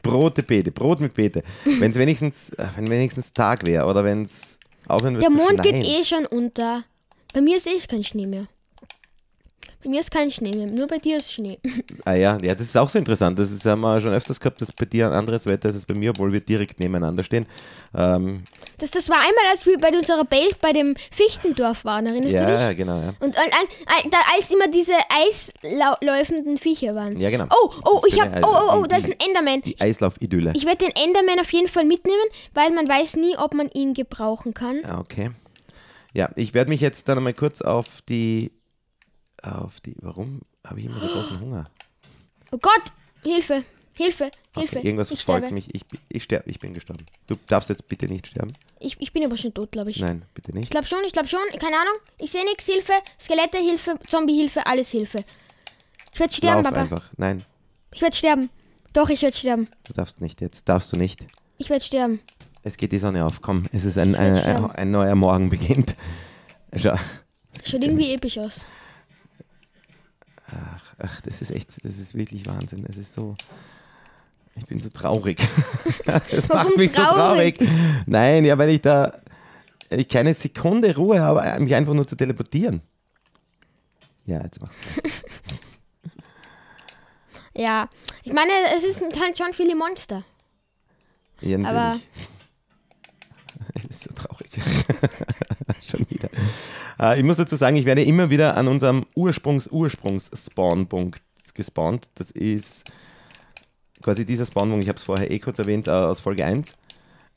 Brote 0.03 0.43
Beete, 0.43 0.71
Brot 0.71 1.01
mit 1.01 1.15
Beete. 1.15 1.43
Wenn 1.65 1.91
es 1.93 1.97
wenigstens, 1.97 2.53
wenn 2.77 2.91
wenigstens 2.91 3.33
Tag 3.33 3.67
wäre 3.67 3.87
oder 3.87 4.05
wenn 4.05 4.23
es 4.23 4.59
aufhören 4.87 5.15
würde 5.15 5.27
Der 5.29 5.31
Mond 5.35 5.63
geht 5.63 5.77
eh 5.77 6.05
schon 6.05 6.27
unter. 6.27 6.85
Bei 7.33 7.41
mir 7.41 7.57
ist 7.57 7.67
eh 7.67 7.79
kein 7.87 8.03
Schnee 8.03 8.27
mehr. 8.27 8.47
Bei 9.83 9.89
mir 9.89 10.01
ist 10.01 10.11
kein 10.11 10.31
Schnee 10.31 10.51
mehr. 10.55 10.67
Nur 10.67 10.87
bei 10.87 10.99
dir 10.99 11.17
ist 11.17 11.33
Schnee. 11.33 11.59
Ah 12.05 12.15
ja, 12.15 12.39
ja, 12.41 12.55
das 12.55 12.63
ist 12.69 12.77
auch 12.77 12.89
so 12.89 12.99
interessant. 12.99 13.39
Das 13.39 13.51
ist, 13.53 13.65
haben 13.67 13.81
wir 13.83 14.01
schon 14.01 14.13
öfters 14.13 14.41
gehabt, 14.41 14.61
dass 14.61 14.73
bei 14.73 14.85
dir 14.87 15.07
ein 15.07 15.13
anderes 15.13 15.47
Wetter 15.47 15.69
ist 15.69 15.75
als 15.75 15.85
bei 15.87 15.95
mir, 15.95 16.11
obwohl 16.11 16.33
wir 16.33 16.41
direkt 16.41 16.81
nebeneinander 16.81 17.23
stehen. 17.23 17.47
Ähm, 17.95 18.45
Das, 18.79 18.91
das 18.91 19.09
war 19.09 19.17
einmal, 19.19 19.45
als 19.51 19.67
wir 19.67 19.79
bei 19.79 19.89
unserer 19.91 20.25
Base 20.25 20.57
bei 20.61 20.73
dem 20.73 20.95
Fichtendorf 21.11 21.85
waren. 21.85 22.07
Erinnerst 22.07 22.33
du 22.33 22.37
ja, 22.39 22.69
dich? 22.69 22.79
genau, 22.79 23.01
ja. 23.01 23.13
Und 23.21 23.35
da, 23.37 24.19
als 24.37 24.51
immer 24.51 24.69
diese 24.69 24.93
eisläufenden 25.63 26.59
Viecher 26.59 26.95
waren. 26.95 27.19
Ja, 27.21 27.31
genau. 27.31 27.47
Oh, 27.51 27.71
oh, 27.85 28.03
ich 28.07 28.15
Schöne, 28.15 28.33
hab. 28.37 28.47
Oh, 28.47 28.75
oh, 28.77 28.81
oh, 28.83 28.87
da 28.87 28.97
ist 28.97 29.07
ein 29.07 29.15
Enderman. 29.27 29.63
Die 29.63 29.81
Eislauf-Idylle. 29.81 30.53
Ich 30.57 30.65
werde 30.67 30.87
den 30.87 30.95
Enderman 31.05 31.41
auf 31.41 31.53
jeden 31.53 31.69
Fall 31.69 31.85
mitnehmen, 31.85 32.21
weil 32.55 32.71
man 32.71 32.89
weiß 32.89 33.17
nie, 33.17 33.37
ob 33.37 33.55
man 33.55 33.69
ihn 33.71 33.95
gebrauchen 33.95 34.55
kann. 34.55 34.79
Ah, 34.85 34.99
Okay. 35.01 35.31
Ja, 36.13 36.29
ich 36.35 36.55
werde 36.55 36.71
mich 36.71 36.81
jetzt 36.81 37.09
dann 37.09 37.19
einmal 37.19 37.35
kurz 37.35 37.63
auf 37.63 38.03
die, 38.09 38.51
auf 39.43 39.81
die, 39.81 39.95
warum 40.01 40.41
habe 40.67 40.81
ich 40.81 40.87
immer 40.87 40.99
so 40.99 41.07
großen 41.07 41.41
Hunger? 41.41 41.65
Oh 42.53 42.59
Gott, 42.59 42.83
Hilfe, 43.23 43.65
Hilfe, 43.97 44.31
Hilfe. 44.57 44.79
Okay, 44.79 44.87
irgendwas 44.87 45.11
ich 45.11 45.19
verfolgt 45.23 45.47
sterbe. 45.47 45.55
mich. 45.55 45.75
Ich, 45.75 45.83
ich 46.09 46.23
sterbe, 46.23 46.49
ich 46.51 46.59
bin 46.59 46.75
gestorben. 46.75 47.05
Du 47.27 47.37
darfst 47.49 47.69
jetzt 47.69 47.87
bitte 47.89 48.07
nicht 48.07 48.27
sterben. 48.27 48.53
Ich, 48.79 48.97
ich 49.01 49.13
bin 49.13 49.25
aber 49.25 49.37
schon 49.37 49.53
tot, 49.55 49.73
glaube 49.73 49.91
ich. 49.91 50.01
Nein, 50.01 50.23
bitte 50.35 50.51
Ich 50.51 50.55
nicht. 50.55 50.71
glaube 50.71 50.87
schon, 50.87 50.99
ich 51.07 51.13
glaube 51.13 51.29
schon. 51.29 51.41
Keine 51.59 51.77
Ahnung. 51.77 51.95
Ich 52.19 52.33
sehe 52.33 52.45
nichts. 52.45 52.65
Hilfe. 52.67 52.93
Skelette, 53.21 53.59
Hilfe. 53.59 53.99
Zombie-Hilfe. 54.07 54.67
Alles 54.67 54.91
Hilfe. 54.91 55.19
Ich 56.15 56.19
werde 56.21 56.33
sterben, 56.33 56.65
Lauf 56.65 56.73
Papa. 56.73 56.81
einfach. 56.83 57.11
Nein, 57.19 57.45
Ich 57.93 58.01
werde 58.01 58.17
sterben. 58.17 58.49
Doch, 58.93 59.09
ich 59.11 59.23
werde 59.23 59.37
sterben. 59.37 59.69
du 59.85 59.93
darfst 59.93 60.21
nicht 60.21 60.41
jetzt. 60.41 60.69
Darfst 60.69 60.93
du 60.93 60.97
nicht. 60.99 61.21
Ich 61.59 61.69
werde 61.69 61.85
sterben. 61.85 62.21
Es 62.63 62.77
geht 62.77 62.93
die 62.93 62.99
Sonne 62.99 63.25
auf, 63.25 63.41
komm, 63.41 63.67
es 63.73 63.85
ist 63.85 63.97
ein, 63.99 64.15
ein, 64.15 64.35
ein, 64.35 64.71
ein 64.73 64.91
neuer 64.91 65.15
Morgen 65.15 65.49
beginnt. 65.51 65.95
Schau. 66.77 66.95
Schaut 67.65 67.85
irgendwie 67.85 68.13
episch 68.15 68.37
aus. 68.39 68.67
Ach, 70.99 71.21
das 71.23 71.43
ist 71.43 71.51
echt, 71.51 71.85
das 71.85 71.99
ist 71.99 72.15
wirklich 72.15 72.47
Wahnsinn. 72.47 72.85
Es 72.89 72.97
ist 72.97 73.13
so. 73.13 73.37
Ich 74.57 74.67
bin 74.67 74.81
so 74.81 74.91
traurig. 74.91 75.39
Das 76.07 76.49
Warum 76.49 76.69
macht 76.69 76.77
mich 76.77 76.93
traurig? 76.93 77.59
so 77.59 77.65
traurig. 77.65 78.05
Nein, 78.07 78.45
ja, 78.45 78.59
weil 78.59 78.71
ich 78.71 78.81
da 78.81 79.13
ich 79.91 80.09
keine 80.09 80.35
Sekunde 80.35 80.95
Ruhe 80.95 81.21
habe, 81.21 81.61
mich 81.61 81.75
einfach 81.75 81.95
nur 81.95 82.07
zu 82.07 82.17
teleportieren. 82.17 82.81
Ja, 84.27 84.43
jetzt 84.43 84.61
mach's. 84.61 84.77
Ja, 87.57 87.91
ich 88.23 88.33
meine, 88.33 88.53
es 88.77 88.85
ist 88.85 89.03
halt 89.21 89.37
schon 89.37 89.53
viele 89.53 89.75
Monster. 89.75 90.23
Ja, 91.41 91.59
natürlich. 91.59 91.67
Aber 91.67 92.01
Es 93.75 93.85
ist 93.85 94.03
so 94.05 94.13
traurig. 94.13 94.51
Schon 95.81 96.07
wieder. 96.11 96.29
Äh, 97.01 97.19
ich 97.19 97.25
muss 97.25 97.37
dazu 97.37 97.57
sagen, 97.57 97.77
ich 97.77 97.85
werde 97.85 98.03
immer 98.03 98.31
wieder 98.31 98.57
an 98.57 98.69
unserem 98.69 99.07
Ursprungs-Ursprungs-Spawnpunkt 99.15 101.21
gespawnt. 101.55 102.11
Das 102.15 102.31
ist 102.31 102.91
quasi 104.03 104.25
dieser 104.25 104.47
Spawnpunkt, 104.47 104.85
ich 104.85 104.89
habe 104.89 104.99
es 104.99 105.05
vorher 105.05 105.31
eh 105.31 105.39
kurz 105.39 105.59
erwähnt, 105.59 105.89
äh, 105.89 105.91
aus 105.91 106.21
Folge 106.21 106.45
1. 106.45 106.77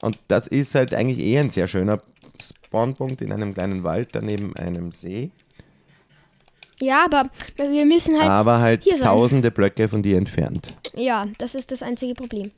Und 0.02 0.20
das 0.28 0.48
ist 0.48 0.76
halt 0.76 0.94
eigentlich 0.94 1.20
eh 1.20 1.40
ein 1.40 1.50
sehr 1.50 1.68
schöner 1.68 2.02
Spawnpunkt 2.42 3.22
in 3.22 3.32
einem 3.32 3.54
kleinen 3.54 3.84
Wald, 3.84 4.10
daneben 4.12 4.56
einem 4.56 4.92
See. 4.92 5.32
ja, 6.80 7.06
aber 7.06 7.30
wir 7.56 7.86
müssen 7.86 8.20
halt. 8.20 8.30
aber 8.30 8.60
halt 8.60 8.84
hier 8.84 8.98
sein. 8.98 9.08
tausende 9.08 9.52
Blöcke 9.52 9.88
von 9.88 10.04
dir 10.04 10.18
entfernt. 10.18 10.74
Ja, 10.94 11.28
das 11.38 11.56
ist 11.56 11.72
das 11.72 11.82
einzige 11.82 12.14
Problem. 12.14 12.52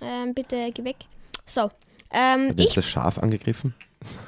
Ähm, 0.00 0.34
bitte 0.34 0.70
geh 0.74 0.84
weg. 0.84 0.96
So. 1.46 1.70
Ähm, 2.12 2.50
Hat 2.50 2.58
jetzt 2.58 2.68
ich, 2.68 2.74
das 2.74 2.88
Schaf 2.88 3.18
angegriffen? 3.18 3.74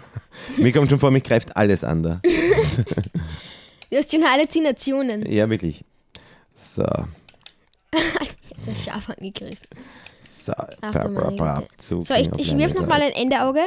Mir 0.57 0.73
kommt 0.73 0.91
schon 0.91 0.99
vor, 0.99 1.11
mich 1.11 1.23
greift 1.23 1.57
alles 1.57 1.85
an 1.85 2.03
da. 2.03 2.21
du 3.91 3.97
hast 3.97 4.11
schon 4.11 4.25
Halluzinationen. 4.25 5.31
Ja, 5.31 5.49
wirklich. 5.49 5.85
So. 6.55 6.83
Jetzt 7.93 8.67
das 8.67 8.85
Schaf 8.85 9.11
angegriffen. 9.11 9.59
So, 10.21 10.53
Ach, 10.81 10.93
bra, 10.93 11.07
bra, 11.09 11.31
bra, 11.31 11.63
So, 11.77 12.01
ich, 12.01 12.31
ich 12.39 12.57
wirf 12.57 12.75
nochmal 12.75 13.03
ein. 13.03 13.13
Endeauge 13.13 13.61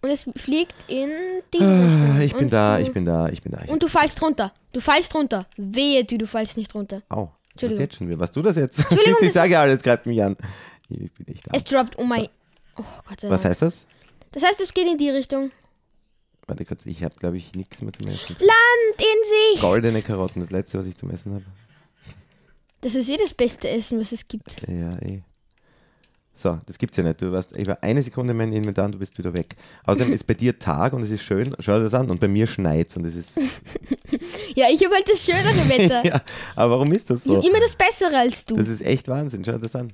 und 0.00 0.10
es 0.10 0.26
fliegt 0.36 0.74
in 0.86 1.10
die 1.52 1.60
Ah. 1.60 2.20
Ich 2.20 2.32
bin 2.34 2.44
und 2.44 2.52
da, 2.52 2.78
ich 2.78 2.92
bin 2.92 3.04
da, 3.04 3.28
ich 3.28 3.42
bin 3.42 3.52
da. 3.52 3.62
Ich 3.64 3.70
Und 3.70 3.82
du 3.82 3.88
fallst 3.88 4.22
runter. 4.22 4.52
Du 4.72 4.80
fallst 4.80 5.14
runter. 5.14 5.46
Wehe 5.56 6.04
du, 6.04 6.18
du 6.18 6.26
fallst 6.26 6.56
nicht 6.56 6.72
runter. 6.74 7.02
Au, 7.08 7.22
was 7.22 7.30
Entschuldigung. 7.50 7.82
jetzt 7.82 7.96
schon 7.96 8.08
wieder? 8.08 8.20
Was 8.20 8.30
du 8.30 8.42
das 8.42 8.56
jetzt? 8.56 8.76
Siehst 8.76 9.22
ich 9.22 9.32
sage 9.32 9.52
ja 9.52 9.62
alles, 9.62 9.82
greift 9.82 10.06
mich 10.06 10.22
an. 10.22 10.36
Ich 10.88 11.12
bin 11.12 11.34
echt 11.34 11.44
Es 11.52 11.64
arm. 11.74 11.86
droppt, 11.86 11.98
oh 11.98 12.04
mein... 12.04 12.28
Oh 12.78 12.84
Gott 13.08 13.20
sei 13.20 13.28
Was 13.30 13.42
Dank. 13.42 13.50
heißt 13.52 13.62
das? 13.62 13.86
Das 14.32 14.42
heißt, 14.42 14.60
es 14.60 14.72
geht 14.74 14.86
in 14.86 14.98
die 14.98 15.10
Richtung. 15.10 15.50
Warte 16.46 16.64
kurz, 16.64 16.86
ich 16.86 17.02
habe 17.04 17.14
glaube 17.16 17.36
ich 17.36 17.54
nichts 17.54 17.82
mehr 17.82 17.92
zum 17.92 18.06
Essen. 18.08 18.36
Land 18.38 18.98
in 18.98 19.54
sich! 19.54 19.60
Goldene 19.60 20.00
Karotten, 20.02 20.40
das 20.40 20.50
letzte, 20.50 20.78
was 20.78 20.86
ich 20.86 20.96
zum 20.96 21.10
Essen 21.10 21.34
habe. 21.34 21.44
Das 22.80 22.94
ist 22.94 23.08
eh 23.08 23.16
das 23.16 23.34
beste 23.34 23.68
Essen, 23.68 23.98
was 24.00 24.12
es 24.12 24.26
gibt. 24.28 24.66
Ja, 24.68 24.96
eh. 25.02 25.22
So, 26.32 26.56
das 26.66 26.78
gibt's 26.78 26.96
ja 26.96 27.02
nicht. 27.02 27.20
Du 27.20 27.32
warst 27.32 27.50
über 27.56 27.82
eine 27.82 28.00
Sekunde 28.00 28.30
in 28.30 28.36
meinem 28.36 28.52
Inventar 28.52 28.84
und 28.84 28.92
du 28.92 28.98
bist 28.98 29.18
wieder 29.18 29.34
weg. 29.36 29.56
Außerdem 29.84 30.12
ist 30.12 30.24
bei 30.24 30.34
dir 30.34 30.56
Tag 30.56 30.92
und 30.92 31.02
es 31.02 31.10
ist 31.10 31.22
schön. 31.24 31.56
Schau 31.58 31.72
dir 31.72 31.82
das 31.82 31.94
an. 31.94 32.08
Und 32.08 32.20
bei 32.20 32.28
mir 32.28 32.46
schneit's 32.46 32.96
und 32.96 33.04
es 33.06 33.14
ist. 33.16 33.40
Ja, 34.54 34.66
ich 34.70 34.82
habe 34.84 34.94
halt 34.94 35.08
das 35.08 35.22
schönere 35.24 35.68
Wetter. 35.68 36.04
ja, 36.04 36.22
aber 36.56 36.72
warum 36.72 36.92
ist 36.92 37.10
das 37.10 37.26
Ich 37.26 37.30
habe 37.32 37.42
so? 37.42 37.48
immer 37.48 37.60
das 37.60 37.76
Bessere 37.76 38.16
als 38.16 38.44
du. 38.46 38.56
Das 38.56 38.66
ist 38.66 38.80
echt 38.80 39.06
Wahnsinn. 39.06 39.44
Schau 39.44 39.52
dir 39.52 39.58
das 39.58 39.76
an. 39.76 39.92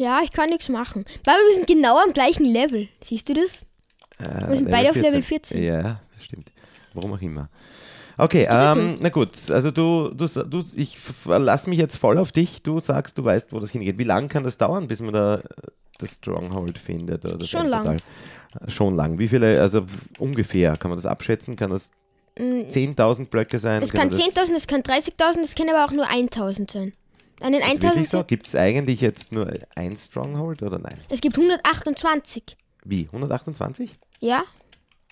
Ja, 0.00 0.20
ich 0.24 0.30
kann 0.32 0.48
nichts 0.48 0.70
machen. 0.70 1.04
Aber 1.26 1.36
wir 1.36 1.56
sind 1.56 1.66
genau 1.66 1.98
am 1.98 2.14
gleichen 2.14 2.46
Level. 2.46 2.88
Siehst 3.04 3.28
du 3.28 3.34
das? 3.34 3.66
Äh, 4.18 4.48
Wir 4.48 4.56
sind 4.56 4.70
beide 4.70 4.88
auf 4.88 4.96
Level 4.96 5.22
14. 5.22 5.62
Ja, 5.62 6.00
das 6.14 6.24
stimmt. 6.24 6.50
Warum 6.94 7.12
auch 7.12 7.20
immer. 7.20 7.50
Okay, 8.16 8.48
ähm, 8.50 8.96
na 9.00 9.10
gut, 9.10 9.50
also 9.50 9.70
du, 9.70 10.08
du, 10.14 10.26
du, 10.26 10.64
ich 10.74 10.98
verlasse 10.98 11.68
mich 11.68 11.78
jetzt 11.78 11.96
voll 11.96 12.16
auf 12.16 12.32
dich. 12.32 12.62
Du 12.62 12.80
sagst, 12.80 13.18
du 13.18 13.24
weißt, 13.26 13.52
wo 13.52 13.60
das 13.60 13.72
hingeht. 13.72 13.98
Wie 13.98 14.04
lange 14.04 14.28
kann 14.28 14.42
das 14.42 14.56
dauern, 14.56 14.88
bis 14.88 15.02
man 15.02 15.12
da 15.12 15.34
äh, 15.36 15.42
das 15.98 16.12
Stronghold 16.12 16.78
findet? 16.78 17.26
Oder 17.26 17.44
Schon 17.44 17.66
lang. 17.66 17.96
Äh, 17.96 18.70
Schon 18.70 18.96
lang. 18.96 19.18
Wie 19.18 19.28
viele, 19.28 19.60
also 19.60 19.84
ungefähr, 20.18 20.78
kann 20.78 20.90
man 20.90 20.96
das 20.96 21.04
abschätzen? 21.04 21.56
Kann 21.56 21.70
das 21.70 21.92
10.000 22.38 23.28
Blöcke 23.28 23.58
sein? 23.58 23.82
Es 23.82 23.92
kann 23.92 24.08
das, 24.08 24.18
10.000, 24.18 24.54
es 24.56 24.66
kann 24.66 24.80
30.000, 24.80 25.42
es 25.44 25.54
kann 25.54 25.68
aber 25.68 25.84
auch 25.84 25.92
nur 25.92 26.06
1.000 26.06 26.72
sein. 26.72 26.94
An 27.40 27.52
den 27.52 27.62
Ist 27.62 27.82
das 27.82 27.82
wirklich 27.82 28.08
1.000 28.08 28.10
so? 28.10 28.24
Gibt 28.24 28.46
es 28.46 28.54
eigentlich 28.54 29.00
jetzt 29.00 29.32
nur 29.32 29.50
ein 29.76 29.96
Stronghold 29.96 30.62
oder 30.62 30.78
nein? 30.78 31.00
Es 31.08 31.20
gibt 31.20 31.36
128. 31.36 32.56
Wie? 32.84 33.06
128? 33.06 33.90
Ja? 34.20 34.42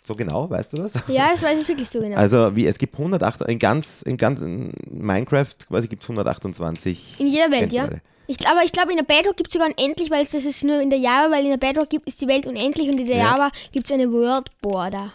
So 0.07 0.15
genau, 0.15 0.49
weißt 0.49 0.73
du 0.73 0.79
das? 0.79 0.95
Ja, 1.09 1.29
das 1.33 1.43
weiß 1.43 1.61
ich 1.63 1.69
wirklich 1.69 1.89
so 1.89 2.01
genau. 2.01 2.17
Also 2.17 2.55
wie 2.57 2.67
es 2.67 2.79
gibt 2.79 2.95
108 2.95 3.43
in 3.43 3.59
ganz 3.59 4.03
in 4.03 4.17
ganz 4.17 4.41
in 4.41 4.73
Minecraft 4.91 5.55
quasi 5.69 5.89
gibt 5.89 6.03
es 6.03 6.09
128. 6.09 7.17
in 7.19 7.27
jeder 7.27 7.51
Welt, 7.51 7.73
ja? 7.73 7.85
Endmale. 7.85 8.03
Ich, 8.31 8.47
aber 8.47 8.63
ich 8.63 8.73
glaube, 8.73 8.91
in 8.93 8.99
der 8.99 9.05
Bedrock 9.05 9.39
gibt 9.39 9.49
es 9.49 9.55
sogar 9.55 9.69
unendlich, 9.69 10.11
weil 10.11 10.23
das 10.23 10.35
ist 10.35 10.63
nur 10.63 10.83
in 10.83 10.91
der 10.91 10.99
Java, 10.99 11.31
weil 11.31 11.45
in 11.45 11.51
der 11.51 11.57
Bedrock 11.57 11.89
gibt, 11.89 12.07
ist 12.07 12.21
die 12.21 12.29
Welt 12.29 12.47
unendlich 12.47 12.87
und 12.91 13.01
in 13.01 13.07
der 13.07 13.17
Ja. 13.17 13.25
Java 13.31 13.51
gibt 13.73 13.87
es 13.87 13.93
eine 13.93 14.13
World 14.13 14.51
Border. 14.61 15.13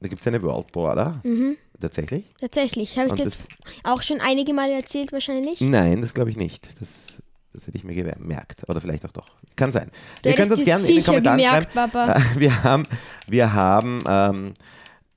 Da 0.00 0.08
gibt 0.08 0.20
es 0.20 0.26
eine 0.26 0.42
World 0.42 0.72
Border. 0.72 1.22
Tatsächlich? 1.80 2.24
Tatsächlich. 2.40 2.98
Habe 2.98 3.08
ich 3.08 3.14
dir 3.14 3.24
jetzt 3.24 3.46
auch 3.84 4.02
schon 4.02 4.20
einige 4.20 4.52
Mal 4.52 4.70
erzählt 4.70 5.12
wahrscheinlich. 5.12 5.60
Nein, 5.60 6.00
das 6.00 6.12
glaube 6.14 6.30
ich 6.30 6.36
nicht. 6.36 6.68
Das, 6.80 7.22
das 7.52 7.66
hätte 7.66 7.76
ich 7.76 7.84
mir 7.84 7.94
gemerkt. 7.94 8.68
Oder 8.68 8.80
vielleicht 8.80 9.04
auch 9.04 9.12
doch. 9.12 9.28
Kann 9.54 9.70
sein. 9.70 9.90
Du 10.22 10.28
Ihr 10.28 10.34
könnt 10.34 10.50
uns 10.50 10.64
gerne 10.64 10.86
in 10.86 10.96
den 10.96 11.04
Kommentaren 11.04 11.38
gemerkt, 11.38 11.72
schreiben. 11.72 11.92
Papa. 11.92 12.20
Wir 12.36 12.64
haben, 12.64 12.82
wir 13.28 13.52
haben 13.52 14.02
ähm, 14.08 14.54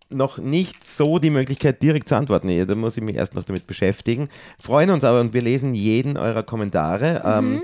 noch 0.10 0.38
nicht 0.38 0.84
so 0.84 1.19
die 1.19 1.30
Möglichkeit, 1.30 1.82
direkt 1.82 2.10
zu 2.10 2.15
antworten. 2.15 2.67
Da 2.67 2.76
muss 2.76 2.97
ich 2.97 3.04
mich 3.04 3.15
erst 3.15 3.34
noch 3.34 3.43
damit 3.43 3.67
beschäftigen. 3.67 4.30
Freuen 4.60 4.89
uns 4.89 5.04
aber 5.04 5.21
und 5.21 5.34
wir 5.34 5.41
lesen 5.41 5.74
jeden 5.74 6.17
eurer 6.17 6.43
Kommentare. 6.43 7.41
Mhm. 7.41 7.56
Ähm, 7.56 7.63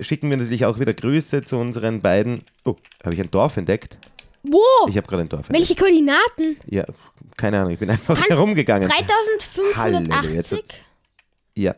schicken 0.00 0.30
wir 0.30 0.36
natürlich 0.36 0.64
auch 0.64 0.78
wieder 0.78 0.94
Grüße 0.94 1.42
zu 1.42 1.56
unseren 1.56 2.00
beiden. 2.00 2.42
Oh, 2.64 2.76
habe 3.04 3.14
ich 3.14 3.20
ein 3.20 3.30
Dorf 3.30 3.56
entdeckt? 3.56 3.98
Wo? 4.42 4.60
Ich 4.88 4.96
habe 4.96 5.06
gerade 5.06 5.22
ein 5.22 5.28
Dorf 5.28 5.48
entdeckt. 5.48 5.58
Welche 5.68 5.74
Koordinaten? 5.76 6.56
Ja, 6.66 6.84
keine 7.36 7.58
Ahnung, 7.60 7.72
ich 7.72 7.78
bin 7.78 7.90
einfach 7.90 8.14
Kannst- 8.16 8.30
herumgegangen. 8.30 8.88
3580? 8.88 10.58
jetzt- 10.58 10.84
Ja. 11.56 11.74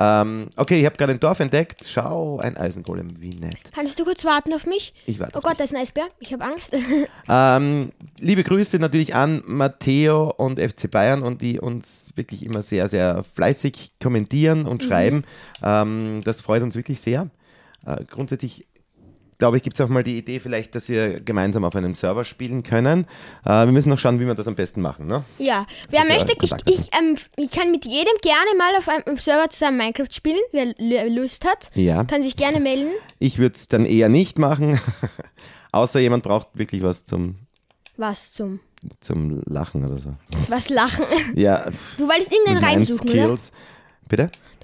Ähm, 0.00 0.48
okay, 0.54 0.78
ich 0.78 0.86
habe 0.86 0.96
gerade 0.96 1.12
ein 1.12 1.18
Dorf 1.18 1.40
entdeckt. 1.40 1.84
Schau, 1.84 2.38
ein 2.38 2.56
Eisengolem, 2.56 3.20
wie 3.20 3.30
nett. 3.30 3.56
Kannst 3.74 3.98
du 3.98 4.04
kurz 4.04 4.24
warten 4.24 4.52
auf 4.54 4.64
mich? 4.64 4.94
Ich 5.06 5.18
warte. 5.18 5.36
Oh 5.36 5.40
Gott, 5.40 5.58
da 5.58 5.64
ist 5.64 5.74
ein 5.74 5.82
Eisbär. 5.82 6.06
Ich 6.20 6.32
habe 6.32 6.44
Angst. 6.44 6.76
Ähm, 7.30 7.90
liebe 8.20 8.42
Grüße 8.44 8.78
natürlich 8.78 9.14
an 9.16 9.42
Matteo 9.44 10.30
und 10.30 10.58
FC 10.60 10.88
Bayern 10.90 11.22
und 11.22 11.42
die 11.42 11.58
uns 11.60 12.10
wirklich 12.14 12.42
immer 12.46 12.62
sehr, 12.62 12.88
sehr 12.88 13.22
fleißig 13.24 13.92
kommentieren 14.02 14.66
und 14.66 14.82
schreiben. 14.84 15.24
Ähm, 15.64 16.20
das 16.24 16.40
freut 16.40 16.62
uns 16.62 16.74
wirklich 16.76 17.00
sehr. 17.00 17.28
Äh, 17.84 18.04
grundsätzlich 18.08 18.66
glaube 19.38 19.56
ich, 19.56 19.62
gibt 19.62 19.78
es 19.78 19.84
auch 19.84 19.88
mal 19.88 20.02
die 20.02 20.18
Idee 20.18 20.40
vielleicht, 20.40 20.74
dass 20.74 20.88
wir 20.88 21.20
gemeinsam 21.20 21.64
auf 21.64 21.74
einem 21.76 21.94
Server 21.94 22.24
spielen 22.24 22.62
können. 22.64 23.06
Äh, 23.44 23.50
wir 23.66 23.72
müssen 23.72 23.88
noch 23.88 23.98
schauen, 23.98 24.18
wie 24.18 24.26
wir 24.26 24.34
das 24.34 24.48
am 24.48 24.56
besten 24.56 24.80
machen. 24.82 25.06
Ne? 25.06 25.24
ja, 25.38 25.64
wer 25.90 26.00
Das 26.00 26.08
ist 26.08 26.14
ja 26.14 26.24
möchte, 26.26 26.44
ich, 26.66 26.78
ich, 26.80 26.90
ähm, 26.98 27.16
ich 27.36 27.50
kann 27.50 27.70
mit 27.70 27.84
jedem 27.86 28.12
gerne 28.20 28.58
mal 28.58 28.74
auf 28.76 28.88
einem 28.88 29.16
Server 29.18 29.48
zusammen 29.48 29.76
Minecraft 29.78 30.10
spielen. 30.10 30.40
Wer 30.52 30.74
Lust 31.10 31.44
hat, 31.46 31.70
Ja. 31.74 32.04
kann 32.04 32.22
sich 32.22 32.36
gerne 32.36 32.58
melden. 32.60 32.90
Ich 33.20 33.38
würde 33.38 33.54
es 33.54 33.68
dann 33.68 33.86
eher 33.86 34.08
nicht 34.08 34.38
machen, 34.38 34.80
außer 35.72 36.00
jemand 36.00 36.24
braucht 36.24 36.48
wirklich 36.54 36.82
was 36.82 37.04
zum, 37.04 37.36
Was 37.96 38.32
zum, 38.32 38.58
zum 39.00 39.40
Lachen 39.46 39.84
oder 39.84 39.98
so. 39.98 40.14
was 40.48 40.68
lachen. 40.68 41.04
Ja, 41.34 41.64
Du 41.96 42.08
wolltest 42.08 42.32
irgendeinen 42.32 42.56
mit 42.56 42.64
Reim 42.64 42.72
meinen 42.74 42.86
suchen, 42.86 43.08
oder? 43.10 43.22
Skills. 43.38 43.52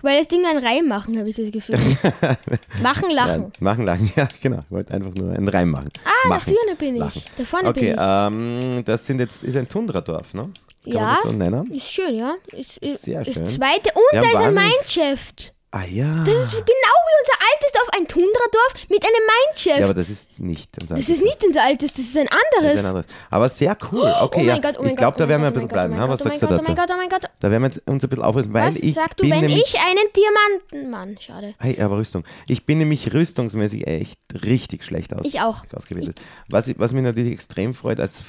Bitte? 0.05 0.11
Du 0.11 0.11
wolltest 0.11 0.33
irgendeinen 0.33 0.65
Reim 0.65 0.87
machen, 0.89 1.19
habe 1.19 1.29
ich 1.29 1.37
das 1.37 1.51
Gefühl. 1.51 1.79
machen, 2.83 3.11
lachen. 3.11 3.43
Ja, 3.43 3.51
machen, 3.61 3.85
lachen, 3.85 4.13
ja, 4.17 4.29
genau. 4.43 4.59
Ich 4.65 4.71
wollte 4.71 4.93
einfach 4.95 5.15
nur 5.15 5.33
einen 5.33 5.49
Reim 5.49 5.71
machen. 5.71 5.89
Ah, 6.05 6.11
da 6.25 6.29
machen. 6.29 6.55
vorne 6.55 6.77
bin 6.77 6.95
ich. 6.97 7.01
lachen. 7.01 7.23
Da 7.39 7.45
vorne 7.45 7.69
Okay, 7.69 7.91
bin 7.95 7.97
ähm, 7.99 8.85
das 8.85 9.07
sind 9.07 9.21
jetzt, 9.21 9.45
ist 9.45 9.57
ein 9.57 9.69
Tundradorf, 9.69 10.35
ne? 10.35 10.51
Kann 10.85 10.93
Ja. 10.93 11.15
das 11.15 11.31
so 11.31 11.37
ich. 11.37 11.65
Ist 11.71 11.91
schön, 11.93 12.15
ja. 12.17 12.35
Ist, 12.53 12.77
ist, 12.79 13.03
Sehr 13.03 13.25
das 13.25 13.35
schön. 13.35 13.47
zweite. 13.47 13.91
Und 13.95 14.03
da 14.13 14.21
ist 14.21 14.37
ein 14.37 14.55
Mineshaft. 14.55 15.55
Ah 15.77 15.83
ja. 15.91 16.23
Das 16.25 16.35
ist 16.35 16.53
genau 16.53 16.95
wie 17.03 17.17
unser 17.21 17.37
altes 17.53 17.73
Dorf, 17.73 17.89
ein 17.97 18.07
Tundradorf 18.07 18.75
mit 18.89 19.03
einem 19.03 19.13
Mineshaft. 19.27 19.79
Ja, 19.81 19.85
aber 19.87 19.95
das 19.95 20.09
ist 20.09 20.39
nicht 20.41 20.71
unser 20.81 20.95
das 20.95 21.09
ist 21.09 21.21
nicht 21.21 21.45
unser 21.45 21.65
altes, 21.65 21.93
das 21.95 22.05
ist 22.05 22.17
ein 22.17 22.27
das 22.27 22.39
anderes. 22.61 22.75
ist 22.75 22.81
ein 22.81 22.87
anderes. 22.87 23.07
Aber 23.29 23.49
sehr 23.49 23.77
cool. 23.91 24.15
Okay, 24.21 24.43
oh 24.43 24.47
ja. 24.47 24.59
Gott, 24.59 24.77
oh 24.79 24.85
ich 24.85 24.95
glaube, 24.95 25.19
da 25.19 25.25
oh 25.25 25.29
werden 25.29 25.43
wir 25.43 25.49
ein 25.49 25.53
bisschen 25.53 25.69
oh 25.69 25.73
bleiben. 25.73 25.95
Oh 26.01 26.09
was 26.09 26.21
sagst 26.21 26.43
du 26.43 26.47
dazu? 26.47 26.61
Oh 26.65 26.69
mein 26.69 26.77
Gott, 26.77 26.91
oh 26.93 26.97
mein 26.97 27.09
Gott. 27.09 27.23
Da 27.41 27.51
werden 27.51 27.63
wir 27.65 27.67
jetzt 27.71 27.83
uns 27.89 28.05
ein 28.05 28.09
bisschen 28.09 28.25
aufrüsten, 28.25 28.55
weil 28.55 28.69
Was 28.69 28.77
ich 28.77 28.95
sagst 28.95 29.19
du, 29.19 29.23
bin 29.25 29.33
wenn 29.33 29.51
ich 29.51 29.75
einen 29.81 30.07
Diamantenmann? 30.15 31.19
Schade. 31.19 31.55
Hey, 31.59 31.81
aber 31.81 31.99
Rüstung. 31.99 32.23
Ich 32.47 32.65
bin 32.67 32.79
nämlich 32.79 33.13
rüstungsmäßig 33.13 33.89
echt 33.89 34.21
richtig 34.45 34.85
schlecht 34.85 35.13
aus, 35.13 35.27
Ich 35.27 35.41
auch. 35.41 35.65
ausgebildet. 35.75 36.21
Was, 36.49 36.69
ich- 36.69 36.79
was 36.79 36.93
mich 36.93 37.03
natürlich 37.03 37.33
extrem 37.33 37.75
freut 37.75 37.99
als, 37.99 38.23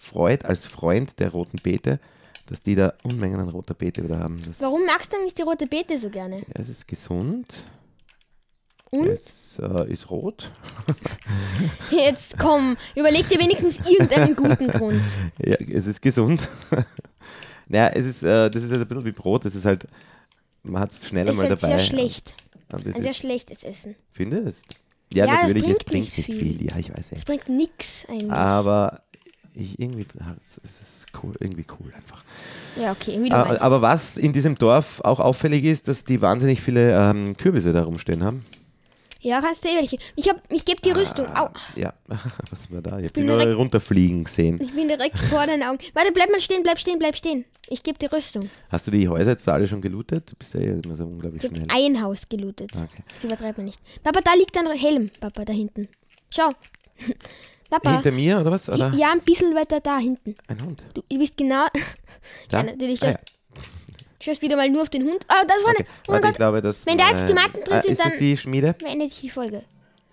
freut, 0.00 0.44
als 0.44 0.66
Freund 0.66 1.20
der 1.20 1.30
roten 1.30 1.58
Beete, 1.62 2.00
dass 2.46 2.62
die 2.62 2.74
da 2.74 2.92
Unmengen 3.02 3.40
an 3.40 3.48
roter 3.48 3.74
Beete 3.74 4.02
wieder 4.04 4.18
haben. 4.18 4.42
Das, 4.46 4.60
Warum 4.60 4.84
magst 4.86 5.12
du 5.12 5.22
nicht 5.22 5.38
die 5.38 5.42
rote 5.42 5.66
Beete 5.66 5.98
so 5.98 6.10
gerne? 6.10 6.38
Ja, 6.40 6.44
es 6.54 6.68
ist 6.68 6.86
gesund. 6.88 7.64
Und? 8.90 9.06
Es 9.08 9.58
äh, 9.60 9.90
ist 9.92 10.08
rot. 10.10 10.52
Jetzt 11.90 12.38
komm, 12.38 12.76
überleg 12.94 13.28
dir 13.28 13.38
wenigstens 13.40 13.80
irgendeinen 13.88 14.36
guten 14.36 14.68
Grund. 14.68 15.00
Ja, 15.44 15.56
es 15.58 15.86
ist 15.86 16.00
gesund. 16.00 16.48
naja, 17.68 17.88
es 17.94 18.06
ist, 18.06 18.22
äh, 18.22 18.48
das 18.50 18.62
ist 18.62 18.70
halt 18.70 18.82
ein 18.82 18.86
bisschen 18.88 19.04
wie 19.04 19.12
Brot. 19.12 19.44
Das 19.44 19.54
ist 19.54 19.64
halt, 19.64 19.86
man 20.62 20.82
hat 20.82 20.92
es 20.92 21.06
schneller 21.08 21.30
Es 21.30 21.36
mal 21.36 21.42
ist 21.50 21.62
dabei. 21.62 21.76
sehr 21.78 21.86
schlecht. 21.86 22.36
Und 22.72 22.86
das 22.86 22.96
Ein 22.96 23.02
sehr 23.02 23.10
ist, 23.10 23.16
schlechtes 23.18 23.62
Essen. 23.64 23.94
Findest? 24.12 24.76
Ja, 25.12 25.26
Ja, 25.26 25.32
es 25.34 25.42
natürlich, 25.42 25.68
es 25.68 25.78
bringt 25.78 25.86
bringt 25.86 26.16
nicht 26.18 26.26
viel. 26.26 26.58
viel. 26.58 26.66
Ja, 26.66 26.76
ich 26.78 26.90
weiß 26.90 26.98
Es 27.06 27.10
nicht. 27.12 27.26
bringt 27.26 27.48
nix 27.48 28.06
eigentlich. 28.08 28.30
Aber 28.32 29.02
ich, 29.54 29.78
irgendwie, 29.78 30.06
es 30.64 30.80
ist 30.80 31.06
cool, 31.22 31.34
irgendwie 31.40 31.64
cool 31.80 31.92
einfach. 31.94 32.24
ja, 32.80 32.92
okay, 32.92 33.18
wie 33.22 33.28
du 33.28 33.36
Ah, 33.36 33.44
meinst. 33.44 33.62
Aber 33.62 33.80
was 33.82 34.16
in 34.16 34.32
diesem 34.32 34.56
Dorf 34.56 35.00
auch 35.02 35.20
auffällig 35.20 35.64
ist, 35.64 35.88
dass 35.88 36.04
die 36.04 36.20
wahnsinnig 36.20 36.60
viele 36.60 36.92
ähm, 37.10 37.36
Kürbisse 37.36 37.72
da 37.72 37.84
rumstehen 37.84 38.24
haben. 38.24 38.44
ja, 39.20 39.40
kannst 39.40 39.64
du 39.64 39.68
eh 39.68 39.76
welche. 39.76 39.96
Ich, 40.16 40.28
hab- 40.28 40.42
ich 40.52 40.64
gebe 40.64 40.80
die 40.82 40.90
Rüstung. 40.90 41.26
Au, 41.34 41.48
Ja, 41.76 41.94
was 42.50 42.70
war 42.70 42.82
da? 42.82 42.98
Ich 42.98 43.12
bin 43.12 43.22
bin 43.22 43.26
nur 43.26 43.38
direkt- 43.38 43.58
runterfliegen 43.58 44.24
gesehen. 44.24 44.60
ich 44.60 44.72
bin 44.74 44.88
direkt 44.88 45.18
vor 45.18 45.46
deinen 45.46 45.62
Augen. 45.62 45.78
Warte, 45.94 46.12
bleib 46.12 46.30
mal 46.30 46.40
stehen, 46.40 46.62
bleib 46.62 46.78
stehen, 46.78 46.98
bleib 46.98 47.16
stehen. 47.16 47.44
Ich 47.70 47.82
gebe 47.82 47.96
die 47.98 48.06
Rüstung. 48.06 48.50
Hast 48.68 48.86
du 48.86 48.90
die 48.90 49.08
Häuser 49.08 49.30
jetzt 49.30 49.46
da 49.48 49.54
alle 49.54 49.66
schon 49.66 49.80
gelootet? 49.80 50.32
Du 50.32 50.36
bist 50.36 50.52
ja 50.54 50.60
immer 50.60 50.94
so 50.96 51.04
unglaublich 51.04 51.42
Ich 51.44 51.48
schnell. 51.50 51.66
ein 51.70 52.02
Haus 52.02 52.28
gelootet. 52.28 52.70
Okay. 52.74 53.02
Das 53.14 53.24
übertreibt 53.24 53.56
man 53.56 53.64
nicht. 53.66 53.80
Papa, 54.02 54.20
da 54.22 54.34
liegt 54.34 54.56
ein 54.58 54.70
Helm. 54.72 55.08
Papa, 55.20 55.44
da 55.44 55.52
hinten. 55.52 55.88
Schau. 56.28 56.50
Papa. 57.70 57.90
Hinter 57.94 58.12
mir 58.12 58.40
oder 58.40 58.50
was? 58.52 58.68
Oder? 58.68 58.92
Ja, 58.94 59.12
ein 59.12 59.20
bisschen 59.20 59.54
weiter 59.54 59.80
da 59.80 59.98
hinten. 59.98 60.34
Ein 60.48 60.62
Hund. 60.64 60.82
Du 60.94 61.02
ihr 61.08 61.20
wisst 61.20 61.36
genau. 61.36 61.66
Da? 62.50 62.58
Ja, 62.58 62.64
natürlich. 62.64 63.02
Ah, 63.02 63.06
Schaust, 63.08 63.18
schaust 64.20 64.42
wieder 64.42 64.56
mal 64.56 64.68
nur 64.70 64.82
auf 64.82 64.88
den 64.90 65.02
Hund. 65.04 65.24
Ah, 65.28 65.44
da 65.46 65.54
vorne. 65.60 65.76
Okay. 65.80 65.86
Oh 66.08 66.12
Warte, 66.12 66.20
ich 66.26 66.30
Gott. 66.32 66.36
glaube, 66.36 66.62
dass. 66.62 66.86
Wenn 66.86 66.96
da 66.98 67.10
jetzt 67.10 67.28
die 67.28 67.34
mein- 67.34 67.44
Matten 67.52 67.64
drin 67.64 67.78
ah, 67.78 67.82
sind, 67.82 67.92
Ist 67.92 68.00
das 68.04 68.08
dann- 68.12 68.18
die 68.20 68.36
Schmiede? 68.36 68.72
Beendet 68.78 69.12
die 69.20 69.28
Folge. 69.28 69.62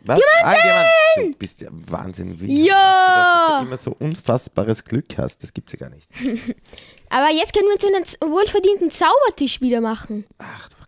Was? 0.04 0.20
Ah, 0.44 0.54
Diamant! 0.56 1.36
Du 1.36 1.38
bist 1.38 1.62
ja 1.62 1.70
Wahnsinn. 1.72 2.40
Wie 2.42 2.66
Ja! 2.66 3.48
Dass 3.48 3.60
du 3.62 3.68
immer 3.68 3.78
so 3.78 3.96
unfassbares 4.00 4.84
Glück 4.84 5.06
hast. 5.18 5.44
Das 5.44 5.54
gibt's 5.54 5.74
ja 5.74 5.80
gar 5.80 5.90
nicht. 5.90 6.08
Aber 7.10 7.30
jetzt 7.32 7.54
können 7.54 7.68
wir 7.68 7.74
uns 7.76 8.18
einen 8.20 8.32
wohlverdienten 8.34 8.90
Zaubertisch 8.90 9.62
wieder 9.62 9.80
machen. 9.80 10.26
Ach, 10.40 10.70
du 10.70 10.76
fuck. 10.76 10.88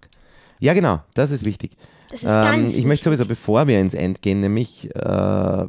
Ja, 0.59 0.73
genau. 0.73 0.99
Das 1.13 1.29
ist 1.31 1.45
wichtig. 1.45 1.71
Das 2.09 2.21
ist 2.21 2.27
ganz 2.27 2.75
ich 2.75 2.85
möchte 2.85 3.05
sowieso, 3.05 3.25
bevor 3.25 3.67
wir 3.67 3.79
ins 3.79 3.93
End 3.93 4.21
gehen, 4.21 4.39
nämlich 4.39 4.89
äh, 4.95 5.65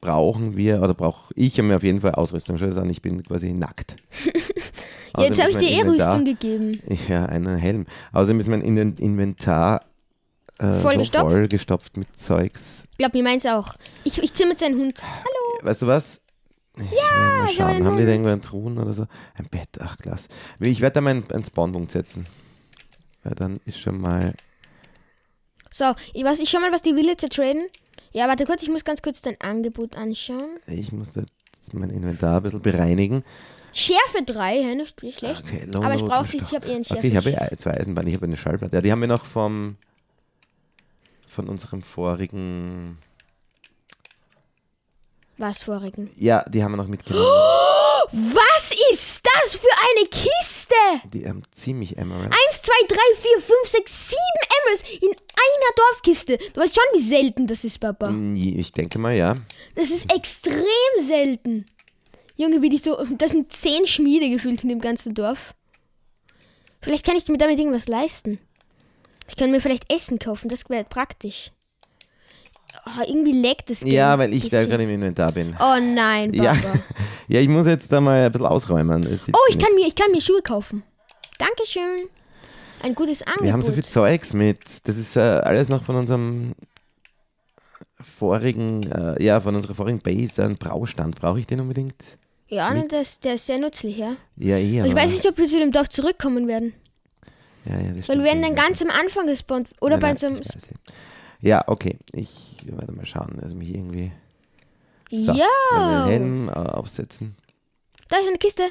brauchen 0.00 0.56
wir, 0.56 0.82
oder 0.82 0.94
brauche 0.94 1.32
ich 1.36 1.60
mir 1.60 1.76
auf 1.76 1.82
jeden 1.82 2.00
Fall 2.00 2.12
Ausrüstung. 2.12 2.58
Schau 2.58 2.66
das 2.66 2.76
an, 2.78 2.88
ich 2.90 3.02
bin 3.02 3.22
quasi 3.22 3.52
nackt. 3.52 3.96
Ja, 5.16 5.24
jetzt 5.24 5.40
habe 5.40 5.50
ich 5.50 5.56
dir 5.58 5.70
eh 5.70 5.82
Rüstung 5.82 6.24
gegeben. 6.24 6.72
Ja, 7.08 7.26
einen 7.26 7.56
Helm. 7.56 7.86
Außerdem 8.12 8.40
ist 8.40 8.48
mein 8.48 8.62
In- 8.62 8.96
Inventar 8.96 9.82
äh, 10.58 10.74
so 10.74 10.80
Vollgestopft? 10.80 11.30
vollgestopft 11.30 11.96
mit 11.96 12.16
Zeugs. 12.16 12.84
Ich 12.92 12.98
glaube, 12.98 13.16
mir 13.18 13.24
meins 13.24 13.46
auch. 13.46 13.74
Ich, 14.04 14.22
ich 14.22 14.32
ziehe 14.34 14.48
mit 14.48 14.58
seinen 14.58 14.78
Hund. 14.78 15.02
Hallo. 15.02 15.66
Weißt 15.66 15.82
du 15.82 15.86
was? 15.86 16.22
Ich 16.76 16.90
ja, 16.90 17.42
mal 17.42 17.48
schauen. 17.48 17.84
Haben 17.84 17.98
wir 17.98 18.06
da 18.06 18.12
irgendwo 18.12 18.30
einen 18.30 18.42
Truhen 18.42 18.78
oder 18.78 18.92
so? 18.92 19.06
Ein 19.34 19.46
Bett, 19.50 19.68
ach 19.80 19.96
klasse. 19.96 20.28
Ich 20.60 20.80
werde 20.80 20.94
da 20.94 21.00
meinen 21.00 21.30
einen 21.30 21.44
Spawnpunkt 21.44 21.90
setzen. 21.90 22.26
Weil 23.22 23.34
dann 23.34 23.58
ist 23.64 23.78
schon 23.78 24.00
mal. 24.00 24.34
So, 25.70 25.84
ich, 26.14 26.24
weiß, 26.24 26.40
ich 26.40 26.48
schau 26.48 26.58
mal, 26.60 26.72
was 26.72 26.82
die 26.82 26.94
Villager 26.94 27.28
traden. 27.28 27.66
Ja, 28.12 28.26
warte 28.26 28.44
kurz, 28.44 28.62
ich 28.62 28.68
muss 28.68 28.84
ganz 28.84 29.02
kurz 29.02 29.22
dein 29.22 29.40
Angebot 29.40 29.96
anschauen. 29.96 30.50
Ich 30.66 30.90
muss 30.92 31.14
jetzt 31.14 31.74
mein 31.74 31.90
Inventar 31.90 32.38
ein 32.38 32.42
bisschen 32.42 32.62
bereinigen. 32.62 33.24
Schärfe 33.72 34.24
3, 34.26 34.62
hä, 34.62 34.74
nicht 34.74 35.00
nicht 35.02 35.18
schlecht. 35.18 35.44
Okay, 35.44 35.66
Aber 35.74 35.94
ich 35.94 36.02
brauche 36.04 36.28
dich, 36.28 36.42
ich 36.42 36.54
habe 36.54 36.66
eher 36.66 36.74
einen 36.74 36.84
Schärfe. 36.84 36.98
Okay, 37.06 37.08
ich 37.08 37.16
habe 37.16 37.30
ja 37.30 37.56
zwei 37.56 37.72
Eisenbahnen, 37.72 38.08
ich 38.08 38.16
habe 38.16 38.26
eine 38.26 38.36
Schallplatte. 38.36 38.76
Ja, 38.76 38.82
die 38.82 38.90
haben 38.90 39.00
wir 39.00 39.08
noch 39.08 39.24
vom 39.24 39.76
von 41.28 41.48
unserem 41.48 41.82
vorigen. 41.82 42.98
Was 45.38 45.58
vorigen? 45.58 46.10
Ja, 46.16 46.44
die 46.48 46.62
haben 46.64 46.72
wir 46.72 46.76
noch 46.76 46.88
mitgenommen. 46.88 47.24
Was 48.12 48.74
ist 48.90 49.19
das 49.52 49.60
für 49.60 49.68
eine 49.96 50.08
Kiste? 50.08 51.08
Die 51.12 51.28
haben 51.28 51.42
ziemlich 51.50 51.96
Emerald. 51.98 52.32
1, 52.48 52.62
2, 52.62 52.72
3, 52.88 52.96
4, 53.16 53.40
5, 53.40 53.68
6, 53.68 54.08
7 54.08 54.18
Emeralds 54.62 54.84
in 55.02 55.10
einer 55.10 55.74
Dorfkiste. 55.76 56.38
Du 56.38 56.60
weißt 56.60 56.74
schon, 56.74 56.84
wie 56.94 57.02
selten 57.02 57.46
das 57.46 57.64
ist, 57.64 57.78
Papa. 57.78 58.12
Ich 58.34 58.72
denke 58.72 58.98
mal, 58.98 59.14
ja. 59.14 59.36
Das 59.74 59.90
ist 59.90 60.12
extrem 60.12 60.54
selten. 61.00 61.66
Junge, 62.36 62.62
wie 62.62 62.68
die 62.68 62.78
so. 62.78 62.96
Das 63.16 63.32
sind 63.32 63.52
10 63.52 63.86
Schmiede 63.86 64.30
gefühlt 64.30 64.62
in 64.62 64.68
dem 64.68 64.80
ganzen 64.80 65.14
Dorf. 65.14 65.54
Vielleicht 66.80 67.04
kann 67.04 67.16
ich 67.16 67.28
mir 67.28 67.38
damit 67.38 67.58
irgendwas 67.58 67.88
leisten. 67.88 68.38
Ich 69.28 69.36
kann 69.36 69.50
mir 69.50 69.60
vielleicht 69.60 69.92
Essen 69.92 70.18
kaufen, 70.18 70.48
das 70.48 70.68
wäre 70.68 70.84
praktisch. 70.84 71.52
Oh, 72.86 73.02
irgendwie 73.06 73.32
leckt 73.32 73.70
es. 73.70 73.82
Ja, 73.82 74.18
weil 74.18 74.32
ich 74.32 74.48
da 74.48 74.64
gerade 74.64 74.82
im 74.84 74.90
Inventar 74.90 75.32
bin. 75.32 75.54
Oh 75.60 75.76
nein, 75.80 76.32
Papa. 76.32 76.44
Ja. 76.44 76.56
ja, 77.28 77.40
ich 77.40 77.48
muss 77.48 77.66
jetzt 77.66 77.90
da 77.92 78.00
mal 78.00 78.22
ein 78.22 78.32
bisschen 78.32 78.46
ausräumen. 78.46 79.06
Oh, 79.06 79.38
ich 79.48 79.58
kann, 79.58 79.74
mir, 79.74 79.86
ich 79.86 79.94
kann 79.94 80.10
mir 80.10 80.20
Schuhe 80.20 80.42
kaufen. 80.42 80.82
Dankeschön. 81.38 82.08
Ein 82.82 82.94
gutes 82.94 83.22
Angebot. 83.22 83.44
Wir 83.44 83.52
haben 83.52 83.62
so 83.62 83.72
viel 83.72 83.84
Zeugs 83.84 84.32
mit. 84.32 84.88
Das 84.88 84.96
ist 84.96 85.16
äh, 85.16 85.20
alles 85.20 85.68
noch 85.68 85.84
von 85.84 85.96
unserem 85.96 86.54
vorigen, 88.00 88.82
äh, 88.90 89.22
ja, 89.22 89.40
von 89.40 89.54
unserer 89.54 89.74
vorigen 89.74 90.00
Base, 90.00 90.42
ein 90.42 90.56
Braustand. 90.56 91.20
Brauche 91.20 91.38
ich 91.38 91.46
den 91.46 91.60
unbedingt? 91.60 91.94
ja, 92.50 92.74
ne, 92.74 92.86
das, 92.88 93.20
der 93.20 93.34
ist 93.34 93.46
sehr 93.46 93.58
nützlich, 93.58 93.96
ja. 93.96 94.16
Ja, 94.36 94.56
eh, 94.56 94.80
Aber 94.80 94.88
ich 94.88 94.94
weiß 94.94 95.12
nicht, 95.12 95.26
ob 95.26 95.38
wir 95.38 95.46
zu 95.46 95.58
dem 95.58 95.70
Dorf 95.70 95.88
zurückkommen 95.88 96.48
werden. 96.48 96.74
Ja, 97.64 97.74
ja, 97.74 97.78
das 97.78 97.86
Weil 97.86 98.02
stimmt 98.02 98.18
wir 98.18 98.24
werden 98.24 98.42
eh. 98.42 98.46
dann 98.46 98.54
ganz 98.56 98.82
am 98.82 98.90
Anfang 98.90 99.26
gespawnt. 99.26 99.68
Oder 99.80 99.98
Nein, 99.98 100.00
bei 100.00 100.08
nein, 100.08 100.16
so 100.16 100.26
einem. 100.26 100.40
Ich. 101.40 101.48
Ja, 101.48 101.64
okay. 101.66 101.98
Ich 102.12 102.56
werde 102.64 102.92
mal 102.92 103.06
schauen, 103.06 103.38
also 103.42 103.54
mich 103.54 103.70
irgendwie. 103.70 104.12
So, 105.12 105.32
ja! 105.32 106.06
Helm 106.06 106.48
äh, 106.48 106.52
aufsetzen. 106.52 107.36
Da 108.08 108.16
ist 108.18 108.28
eine 108.28 108.38
Kiste. 108.38 108.62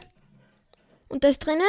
Und 1.09 1.23
da 1.23 1.27
ist 1.29 1.39
drinnen? 1.45 1.61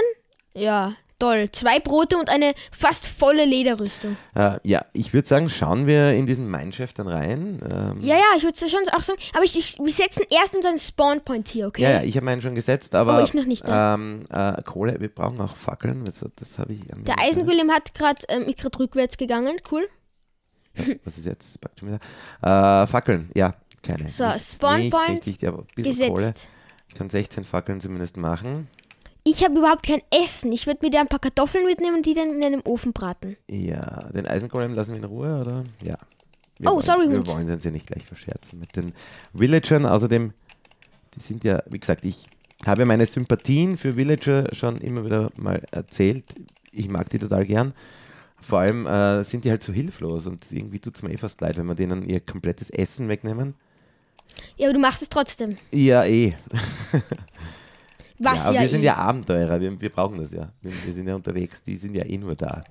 Ja, 0.54 0.94
toll. 1.18 1.48
Zwei 1.52 1.78
Brote 1.80 2.18
und 2.18 2.28
eine 2.30 2.52
fast 2.72 3.06
volle 3.06 3.44
Lederrüstung. 3.44 4.16
Äh, 4.34 4.58
ja, 4.64 4.84
ich 4.92 5.12
würde 5.12 5.26
sagen, 5.26 5.48
schauen 5.48 5.86
wir 5.86 6.12
in 6.12 6.26
diesen 6.26 6.50
Mineshaft 6.50 6.98
dann 6.98 7.08
rein. 7.08 7.60
Ähm, 7.68 8.00
Ja, 8.00 8.16
ja, 8.16 8.24
ich 8.36 8.42
würde 8.42 8.58
schon 8.58 8.80
auch 8.92 9.02
sagen. 9.02 9.20
Aber 9.34 9.44
ich, 9.44 9.56
ich, 9.56 9.78
wir 9.78 9.92
setzen 9.92 10.24
erst 10.30 10.54
unseren 10.54 10.78
Spawnpoint 10.78 11.48
hier, 11.48 11.68
okay? 11.68 11.82
ja, 11.82 11.90
ja, 11.90 12.02
ich 12.02 12.16
habe 12.16 12.26
meinen 12.26 12.42
schon 12.42 12.54
gesetzt, 12.54 12.94
aber 12.94 13.20
Oh, 13.20 13.24
ich 13.24 13.34
noch 13.34 13.46
nicht, 13.46 13.64
ähm, 13.66 14.20
äh, 14.30 14.60
Kohle, 14.62 15.00
wir 15.00 15.08
brauchen 15.08 15.40
auch 15.40 15.56
Fackeln, 15.56 16.04
also 16.06 16.26
das 16.36 16.58
habe 16.58 16.74
ich. 16.74 16.80
Der 16.86 17.18
Eisengolem 17.20 17.70
hat 17.70 17.94
gerade 17.94 18.22
ähm, 18.28 18.42
ist 18.42 18.58
grad 18.58 18.78
rückwärts 18.78 19.16
gegangen. 19.16 19.56
Cool. 19.70 19.88
Was 21.04 21.18
ist 21.18 21.26
jetzt? 21.26 21.58
Äh, 22.42 22.86
Fackeln, 22.86 23.30
ja, 23.34 23.54
keine. 23.82 24.08
So, 24.08 24.26
Nichts, 24.26 24.56
Spawn 24.56 24.78
nichts, 24.78 24.96
Point 24.96 25.10
nichts, 25.10 25.26
nichts, 25.26 25.44
aber 25.44 25.58
ein 25.58 25.66
bisschen 25.82 26.08
Kohle. 26.08 26.20
Gesetzt. 26.28 26.48
Ich 26.88 26.94
kann 26.94 27.08
16 27.10 27.44
Fackeln 27.44 27.80
zumindest 27.80 28.16
machen. 28.16 28.68
Ich 29.22 29.44
habe 29.44 29.58
überhaupt 29.58 29.84
kein 29.86 30.00
Essen. 30.24 30.50
Ich 30.50 30.66
würde 30.66 30.80
mir 30.84 30.90
da 30.90 31.00
ein 31.00 31.08
paar 31.08 31.18
Kartoffeln 31.18 31.64
mitnehmen 31.66 31.96
und 31.98 32.06
die 32.06 32.14
dann 32.14 32.34
in 32.34 32.44
einem 32.44 32.62
Ofen 32.64 32.92
braten. 32.92 33.36
Ja, 33.50 34.08
den 34.12 34.26
Eisengolem 34.26 34.72
lassen 34.74 34.92
wir 34.92 34.98
in 34.98 35.04
Ruhe, 35.04 35.40
oder? 35.40 35.64
Ja. 35.82 35.96
Wir 36.58 36.68
Oh, 36.70 36.76
wollen, 36.76 36.82
sorry, 36.86 37.08
Wir 37.10 37.18
Hund. 37.18 37.28
wollen 37.28 37.50
uns 37.50 37.64
ja 37.64 37.70
nicht 37.70 37.86
gleich 37.86 38.04
verscherzen 38.06 38.58
mit 38.58 38.74
den 38.76 38.92
Villagern. 39.32 39.86
Außerdem, 39.86 40.32
die 41.14 41.20
sind 41.20 41.44
ja, 41.44 41.62
wie 41.70 41.78
gesagt, 41.78 42.04
ich 42.04 42.24
habe 42.66 42.84
meine 42.86 43.06
Sympathien 43.06 43.76
für 43.78 43.96
Villager 43.96 44.46
schon 44.54 44.78
immer 44.78 45.04
wieder 45.04 45.30
mal 45.36 45.62
erzählt. 45.70 46.24
Ich 46.72 46.88
mag 46.88 47.08
die 47.10 47.18
total 47.18 47.44
gern. 47.46 47.72
Vor 48.42 48.60
allem 48.60 48.86
äh, 48.86 49.22
sind 49.22 49.44
die 49.44 49.50
halt 49.50 49.62
so 49.62 49.72
hilflos 49.72 50.26
und 50.26 50.50
irgendwie 50.50 50.78
tut 50.78 50.96
es 50.96 51.02
mir 51.02 51.12
eh 51.12 51.16
fast 51.16 51.40
leid, 51.40 51.56
wenn 51.58 51.66
wir 51.66 51.74
denen 51.74 52.08
ihr 52.08 52.20
komplettes 52.20 52.70
Essen 52.70 53.08
wegnehmen. 53.08 53.54
Ja, 54.56 54.68
aber 54.68 54.74
du 54.74 54.80
machst 54.80 55.02
es 55.02 55.08
trotzdem. 55.08 55.56
Ja, 55.72 56.04
eh. 56.04 56.34
Was 58.18 58.38
ja, 58.38 58.44
ja, 58.44 58.48
aber 58.50 58.60
wir 58.60 58.68
sind 58.68 58.82
eh. 58.82 58.86
ja 58.86 58.96
Abenteurer, 58.96 59.60
wir, 59.60 59.80
wir 59.80 59.90
brauchen 59.90 60.18
das 60.18 60.32
ja. 60.32 60.52
Wir, 60.60 60.72
wir 60.84 60.92
sind 60.92 61.08
ja 61.08 61.14
unterwegs, 61.14 61.62
die 61.62 61.76
sind 61.76 61.94
ja 61.94 62.04
eh 62.04 62.18
nur 62.18 62.34
da. 62.34 62.64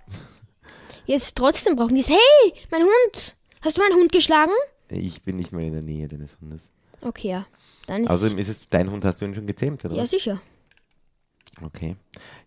Jetzt 1.06 1.36
trotzdem 1.36 1.76
brauchen 1.76 1.96
die 1.96 2.02
es. 2.02 2.10
Hey, 2.10 2.54
mein 2.72 2.82
Hund! 2.82 3.36
Hast 3.62 3.78
du 3.78 3.82
meinen 3.82 3.96
Hund 3.96 4.12
geschlagen? 4.12 4.52
Ich 4.90 5.24
bin 5.24 5.36
nicht 5.36 5.52
mal 5.52 5.64
in 5.64 5.74
der 5.74 5.82
Nähe 5.82 6.08
deines 6.08 6.40
Hundes. 6.40 6.72
Okay, 7.02 7.30
ja. 7.30 7.48
Dann 7.88 8.04
ist 8.04 8.10
Außerdem 8.10 8.38
ist 8.38 8.50
es, 8.50 8.70
dein 8.70 8.92
Hund 8.92 9.04
hast 9.06 9.22
du 9.22 9.26
ihn 9.26 9.36
schon 9.36 9.48
gezähmt, 9.48 9.84
oder 9.86 9.96
Ja, 9.96 10.06
sicher. 10.06 10.40
Okay. 11.62 11.96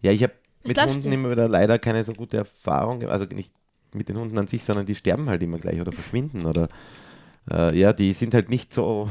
Ja, 0.01 0.13
ich 0.13 0.23
habe 0.23 0.33
mit 0.65 0.81
Hunden 0.85 1.13
immer 1.13 1.31
wieder 1.31 1.49
leider 1.49 1.79
keine 1.79 2.03
so 2.05 2.13
gute 2.13 2.39
Erfahrung, 2.39 3.05
also 3.09 3.25
nicht 3.27 3.53
mit 3.95 4.09
den 4.09 4.17
Hunden 4.19 4.39
an 4.39 4.47
sich, 4.47 4.65
sondern 4.65 4.87
die 4.87 4.95
sterben 4.95 5.29
halt 5.29 5.43
immer 5.43 5.59
gleich 5.59 5.81
oder 5.81 5.93
verschwinden 5.93 6.47
oder 6.47 6.69
äh, 7.51 7.77
ja, 7.79 7.93
die 7.93 8.13
sind 8.13 8.35
halt 8.35 8.49
nicht 8.49 8.73
so, 8.73 9.09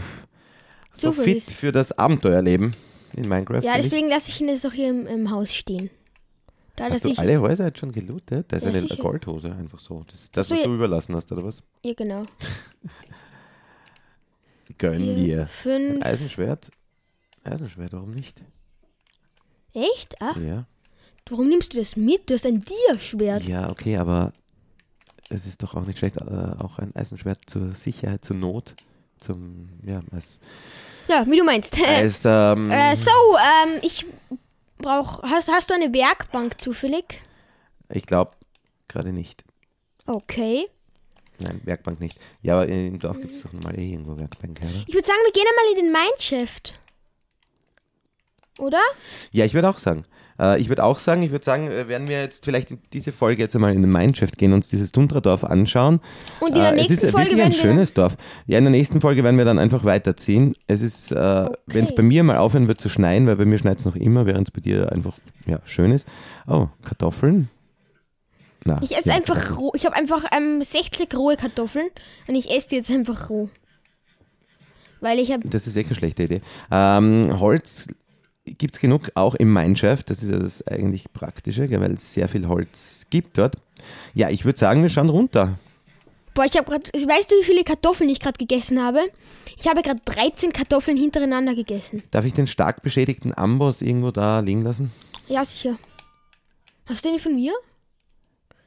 so 0.92 1.12
fit 1.12 1.44
für 1.44 1.72
das 1.72 1.98
Abenteuerleben 1.98 2.74
in 3.16 3.30
Minecraft. 3.30 3.62
Ja, 3.64 3.74
deswegen 3.78 4.10
lasse 4.10 4.30
ich 4.30 4.42
ihn 4.42 4.50
jetzt 4.50 4.66
auch 4.66 4.74
hier 4.74 4.90
im, 4.90 5.08
im 5.08 5.32
Haus 5.32 5.54
stehen. 5.54 5.90
Da, 6.78 6.90
Hast 6.90 7.04
du 7.04 7.10
ich. 7.10 7.20
alle 7.20 7.40
Häuser 7.42 7.66
jetzt 7.66 7.80
schon 7.80 7.92
gelootet? 7.92 8.52
Da 8.52 8.58
ist 8.58 8.64
Ja, 8.64 8.70
eine 8.70 8.80
sicher. 8.80 8.96
Goldhose 8.96 9.52
einfach 9.52 9.78
so. 9.78 10.04
Das 10.10 10.24
ist 10.24 10.36
das, 10.38 10.48
so, 10.48 10.56
was 10.56 10.62
ja. 10.62 10.68
du 10.68 10.76
überlassen 10.76 11.14
hast, 11.16 11.30
oder 11.32 11.44
was? 11.44 11.62
Ja, 11.84 11.94
genau. 11.94 12.24
Gönn 14.78 15.16
dir. 15.16 15.48
fünf. 15.48 16.04
Eisenschwert? 16.04 16.72
Eisenschwert, 17.44 17.94
warum 17.94 18.12
nicht? 18.12 18.42
Echt? 19.74 20.16
Ach, 20.20 20.36
Ja. 20.38 20.66
Warum 21.30 21.50
nimmst 21.50 21.74
du 21.74 21.78
das 21.78 21.96
mit? 21.96 22.30
Du 22.30 22.34
hast 22.34 22.46
ein 22.46 22.62
Dia-Schwert. 22.62 23.44
Ja, 23.44 23.70
okay, 23.70 23.98
aber 23.98 24.34
es 25.30 25.46
ist 25.46 25.64
doch 25.64 25.76
auch 25.76 25.86
nicht 25.86 26.00
schlecht, 26.00 26.18
äh, 26.18 26.22
auch 26.60 26.80
ein 26.80 26.96
Eisenschwert 26.96 27.40
zur 27.48 27.74
Sicherheit, 27.74 28.24
zur 28.26 28.36
Not, 28.36 28.76
zum, 29.20 29.70
ja, 29.86 30.02
als, 30.12 30.40
Ja, 31.08 31.26
wie 31.28 31.38
du 31.38 31.44
meinst. 31.44 31.78
als 31.88 32.26
ähm, 32.26 32.70
äh, 32.70 32.96
so, 32.96 33.12
ähm, 33.38 33.80
ich 33.82 34.06
brauch. 34.78 35.24
Hast, 35.24 35.48
hast 35.50 35.70
du 35.70 35.74
eine 35.74 35.94
Werkbank 35.94 36.60
zufällig? 36.60 37.22
ich 37.94 38.06
glaube, 38.06 38.32
gerade 38.88 39.12
nicht. 39.12 39.44
Okay. 40.06 40.68
Nein, 41.40 41.62
Werkbank 41.66 42.00
nicht. 42.00 42.18
Ja, 42.42 42.56
aber 42.56 42.68
im 42.68 43.00
Dorf 43.00 43.20
gibt 43.20 43.34
es 43.34 43.44
doch 43.44 43.52
normal 43.52 43.78
eh 43.78 43.92
irgendwo 43.92 44.18
Werkbänke, 44.18 44.64
oder? 44.64 44.84
Ich 44.88 44.94
würde 44.94 45.08
sagen, 45.08 45.20
wir 45.26 45.34
gehen 45.34 45.46
einmal 45.50 45.72
in 45.72 45.86
den 45.86 45.92
Mineshaft. 45.92 46.74
Oder? 48.62 48.80
Ja, 49.32 49.44
ich 49.46 49.54
würde 49.54 49.68
auch 49.70 49.80
sagen. 49.80 50.06
Äh, 50.40 50.60
ich 50.62 50.70
würde 50.70 50.84
auch 50.84 51.00
sagen, 51.00 51.24
ich 51.24 51.32
würde 51.32 51.44
sagen, 51.44 51.70
äh, 51.72 51.88
werden 51.88 52.08
wir 52.08 52.22
jetzt 52.22 52.46
vielleicht 52.46 52.72
in 52.72 52.80
diese 52.94 53.12
Folge 53.12 53.42
jetzt 53.42 53.56
einmal 53.56 53.74
in 53.74 53.82
den 53.82 53.92
Mineshaft 53.92 54.38
gehen, 54.38 54.54
uns 54.54 54.70
dieses 54.70 54.92
Tundra-Dorf 54.92 55.44
anschauen. 55.44 56.00
Und 56.40 56.50
in 56.50 56.56
der 56.56 56.70
Äh, 56.72 56.76
nächsten 56.76 56.94
es 56.94 57.04
ist 57.04 57.12
Folge 57.12 57.32
wirklich 57.32 57.44
ein 57.44 57.52
werden 57.52 57.54
wir- 57.54 57.60
schönes 57.72 57.94
Dorf. 57.94 58.16
Ja, 58.46 58.60
in 58.60 58.64
der 58.64 58.72
nächsten 58.72 59.02
Folge 59.02 59.24
werden 59.24 59.38
wir 59.38 59.46
dann 59.46 59.60
einfach 59.60 59.84
weiterziehen. 59.84 60.54
Es 60.68 60.82
ist, 60.82 61.12
äh, 61.12 61.50
wenn 61.66 61.86
es 61.86 61.96
bei 61.96 62.04
mir 62.04 62.24
mal 62.24 62.38
aufhören 62.38 62.68
wird 62.68 62.80
zu 62.80 62.88
schneien, 62.88 63.26
weil 63.28 63.36
bei 63.36 63.46
mir 63.46 63.58
schneit 63.58 63.80
es 63.80 63.86
noch 63.86 63.96
immer, 63.96 64.26
während 64.28 64.48
es 64.48 64.52
bei 64.52 64.62
dir 64.62 64.92
einfach 64.92 65.16
ja, 65.48 65.60
schön 65.66 65.92
ist. 65.92 66.08
Oh, 66.48 66.68
Kartoffeln? 66.86 67.50
Na, 68.64 68.80
Ich 68.84 68.96
esse 68.96 69.10
ja, 69.10 69.16
einfach 69.16 69.58
roh. 69.58 69.72
Ich 69.76 69.86
habe 69.88 69.96
einfach 69.96 70.24
ähm, 70.38 70.62
60 70.64 71.14
rohe 71.16 71.36
Kartoffeln 71.36 71.88
und 72.28 72.36
ich 72.36 72.56
esse 72.56 72.70
die 72.70 72.76
jetzt 72.76 72.92
einfach 72.92 73.30
roh. 73.32 73.50
Weil 75.00 75.18
ich 75.18 75.32
habe. 75.32 75.48
Das 75.50 75.66
ist 75.66 75.76
eh 75.78 75.84
keine 75.84 75.96
schlechte 75.96 76.24
Idee. 76.24 76.42
Ähm, 76.72 77.40
Holz 77.40 77.88
gibt 78.46 78.76
es 78.76 78.82
genug, 78.82 79.12
auch 79.16 79.36
im 79.36 79.54
Mineshaft. 79.54 80.10
Das 80.10 80.24
ist 80.24 80.32
ja 80.32 80.40
das 80.40 80.66
eigentlich 80.68 81.12
Praktische, 81.14 81.70
weil 81.80 81.94
es 81.94 82.14
sehr 82.14 82.28
viel 82.28 82.48
Holz 82.48 83.08
gibt 83.10 83.38
dort. 83.38 83.56
Ja, 84.14 84.30
ich 84.30 84.46
würde 84.46 84.60
sagen, 84.60 84.82
wir 84.82 84.90
schauen 84.90 85.10
runter. 85.10 85.58
Boah, 86.34 86.46
ich 86.46 86.58
habe 86.58 86.70
gerade. 86.70 86.84
Weißt 86.86 87.32
du, 87.32 87.36
wie 87.36 87.44
viele 87.44 87.64
Kartoffeln 87.64 88.10
ich 88.10 88.20
gerade 88.20 88.38
gegessen 88.38 88.82
habe? 88.82 89.00
Ich 89.58 89.68
habe 89.68 89.82
gerade 89.82 90.00
13 90.06 90.54
Kartoffeln 90.54 90.98
hintereinander 90.98 91.56
gegessen. 91.56 92.04
Darf 92.12 92.26
ich 92.26 92.34
den 92.34 92.48
stark 92.48 92.84
beschädigten 92.84 93.38
Amboss 93.38 93.82
irgendwo 93.82 94.12
da 94.12 94.40
liegen 94.40 94.62
lassen? 94.62 94.92
Ja, 95.28 95.44
sicher. 95.44 95.78
Hast 96.86 97.04
du 97.04 97.10
den 97.10 97.20
von 97.20 97.36
mir? 97.36 97.54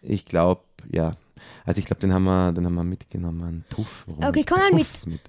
Ich 0.02 0.26
glaube, 0.26 0.62
ja. 0.90 1.16
Also 1.64 1.78
ich 1.78 1.86
glaube, 1.86 2.00
den 2.00 2.12
haben 2.12 2.24
wir, 2.24 2.52
den 2.52 2.66
haben 2.66 2.74
wir 2.74 2.84
mitgenommen. 2.84 3.64
Tuff. 3.70 4.04
Warum 4.06 4.24
Okay, 4.24 4.44
komm 4.46 4.58
mal 4.58 4.70
Tuff 4.70 5.06
mit. 5.06 5.20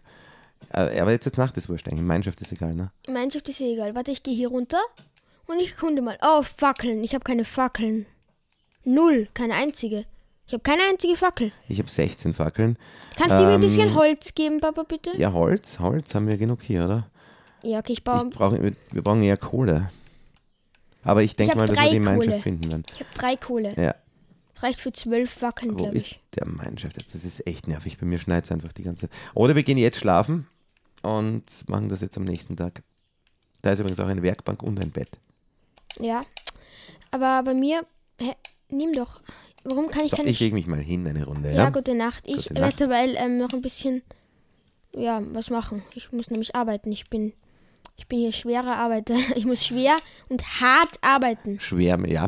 Äh, 0.73 0.99
Aber 0.99 1.11
jetzt, 1.11 1.25
jetzt 1.25 1.37
Nacht 1.37 1.55
ist 1.57 1.69
wurscht 1.69 1.87
eigentlich. 1.87 1.99
Gemeinschaft 2.01 2.39
ist 2.41 2.51
egal, 2.51 2.73
ne? 2.73 2.91
Gemeinschaft 3.03 3.47
ist 3.49 3.61
egal. 3.61 3.95
Warte, 3.95 4.11
ich 4.11 4.23
gehe 4.23 4.35
hier 4.35 4.49
runter 4.49 4.79
und 5.47 5.59
ich 5.59 5.77
kunde 5.77 6.01
mal. 6.01 6.17
Oh, 6.21 6.41
Fackeln. 6.43 7.03
Ich 7.03 7.13
habe 7.13 7.23
keine 7.23 7.45
Fackeln. 7.45 8.05
Null. 8.83 9.27
Keine 9.33 9.55
einzige. 9.55 10.05
Ich 10.47 10.53
habe 10.53 10.61
keine 10.61 10.81
einzige 10.91 11.15
Fackel. 11.15 11.51
Ich 11.67 11.79
habe 11.79 11.89
16 11.89 12.33
Fackeln. 12.35 12.77
Kannst 13.17 13.35
du 13.35 13.39
mir 13.41 13.47
ein 13.49 13.53
Ähm, 13.55 13.61
bisschen 13.61 13.95
Holz 13.95 14.35
geben, 14.35 14.59
Papa, 14.61 14.83
bitte? 14.83 15.11
Ja, 15.17 15.33
Holz, 15.33 15.79
Holz 15.79 16.13
haben 16.13 16.27
wir 16.29 16.37
genug 16.37 16.61
hier, 16.61 16.85
oder? 16.85 17.07
Ja, 17.63 17.79
okay, 17.79 17.93
ich 17.93 17.99
Ich 17.99 18.03
baue. 18.03 18.29
brauch, 18.29 18.51
wir 18.53 19.01
brauchen 19.01 19.23
eher 19.23 19.37
Kohle. 19.37 19.89
Aber 21.03 21.23
ich 21.23 21.35
denke 21.35 21.57
mal, 21.57 21.67
dass 21.67 21.77
wir 21.77 21.91
die 21.91 21.99
Kohle. 21.99 22.39
finden 22.39 22.69
werden. 22.69 22.83
Ich 22.93 22.99
habe 22.99 23.09
drei 23.15 23.35
Kohle. 23.37 23.73
Ja. 23.75 23.95
Reicht 24.57 24.79
für 24.79 24.91
zwölf 24.93 25.31
Fackeln, 25.31 25.73
Wo 25.73 25.77
glaube 25.77 25.95
ist 25.97 26.11
ich. 26.11 26.19
der 26.35 26.47
Mineshaft 26.47 26.95
jetzt? 26.97 27.13
Das 27.15 27.25
ist 27.25 27.45
echt 27.47 27.67
nervig. 27.67 27.97
Bei 27.97 28.05
mir 28.05 28.19
schneit 28.19 28.45
es 28.45 28.51
einfach 28.51 28.71
die 28.71 28.83
ganze 28.83 29.09
Zeit. 29.09 29.17
Oder 29.33 29.55
wir 29.55 29.63
gehen 29.63 29.77
jetzt 29.79 29.97
schlafen 29.97 30.47
und 31.05 31.43
machen 31.69 31.89
das 31.89 32.01
jetzt 32.01 32.17
am 32.17 32.23
nächsten 32.25 32.55
Tag. 32.57 32.81
Da 33.61 33.71
ist 33.71 33.79
übrigens 33.79 33.99
auch 33.99 34.07
eine 34.07 34.21
Werkbank 34.23 34.61
und 34.63 34.79
ein 34.83 34.91
Bett. 34.91 35.09
Ja. 35.99 36.21
Aber 37.11 37.41
bei 37.43 37.53
mir. 37.53 37.85
Hä, 38.19 38.33
nimm 38.69 38.91
doch. 38.93 39.21
Warum 39.63 39.87
kann 39.89 40.03
ich 40.05 40.11
So, 40.11 40.17
keine. 40.17 40.29
ich 40.29 40.39
lege 40.39 40.53
mich 40.53 40.67
mal 40.67 40.79
hin 40.81 41.07
eine 41.07 41.25
Runde. 41.25 41.49
ja, 41.49 41.55
Ja, 41.55 41.69
gute 41.69 41.95
Nacht. 41.95 42.23
Ich 42.27 42.35
Gute 42.49 42.49
werde 42.55 42.61
Nacht. 42.61 42.81
dabei 42.81 43.07
ähm, 43.15 43.37
noch 43.37 43.49
ein 43.53 43.61
bisschen. 43.61 44.03
Ja, 44.95 45.21
was 45.33 45.49
machen. 45.49 45.83
Ich 45.95 46.11
muss 46.11 46.29
nämlich 46.29 46.55
arbeiten. 46.55 46.91
Ich 46.91 47.09
bin. 47.09 47.33
Ich 47.97 48.07
bin 48.07 48.19
hier 48.19 48.31
schwerer 48.31 48.75
Arbeiter. 48.75 49.15
Ich 49.35 49.45
muss 49.45 49.65
schwer 49.65 49.95
und 50.29 50.43
hart 50.61 50.97
arbeiten. 51.01 51.59
Schwer, 51.59 51.97
ja. 52.07 52.27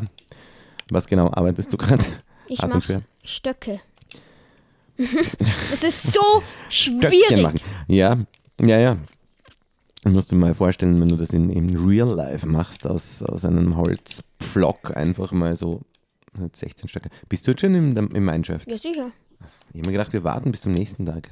Was 0.90 1.06
genau 1.06 1.26
arbeitest 1.32 1.72
du 1.72 1.76
gerade? 1.76 2.04
Ich 2.48 2.60
mache 2.62 3.02
Stöcke. 3.22 3.80
das 5.70 5.82
ist 5.82 6.12
so 6.12 6.20
Stöckchen 6.70 7.02
schwierig. 7.10 7.42
machen. 7.42 7.60
Ja, 7.86 8.16
ja, 8.60 8.78
ja. 8.78 8.96
Du 10.04 10.10
musst 10.10 10.30
dir 10.30 10.36
mal 10.36 10.54
vorstellen, 10.54 11.00
wenn 11.00 11.08
du 11.08 11.16
das 11.16 11.30
in, 11.32 11.50
in 11.50 11.76
Real 11.76 12.08
Life 12.14 12.46
machst, 12.46 12.86
aus, 12.86 13.22
aus 13.22 13.44
einem 13.44 13.76
Holzpflock 13.76 14.96
einfach 14.96 15.32
mal 15.32 15.56
so 15.56 15.82
16 16.52 16.88
Stöcke. 16.88 17.08
Bist 17.28 17.46
du 17.46 17.50
jetzt 17.50 17.60
schon 17.60 17.74
im, 17.74 17.96
im 17.96 18.24
Mineshaft? 18.24 18.70
Ja, 18.70 18.78
sicher. 18.78 19.10
Ich 19.72 19.80
habe 19.80 19.88
mir 19.90 19.92
gedacht, 19.92 20.12
wir 20.12 20.24
warten 20.24 20.50
bis 20.50 20.62
zum 20.62 20.72
nächsten 20.72 21.04
Tag. 21.04 21.28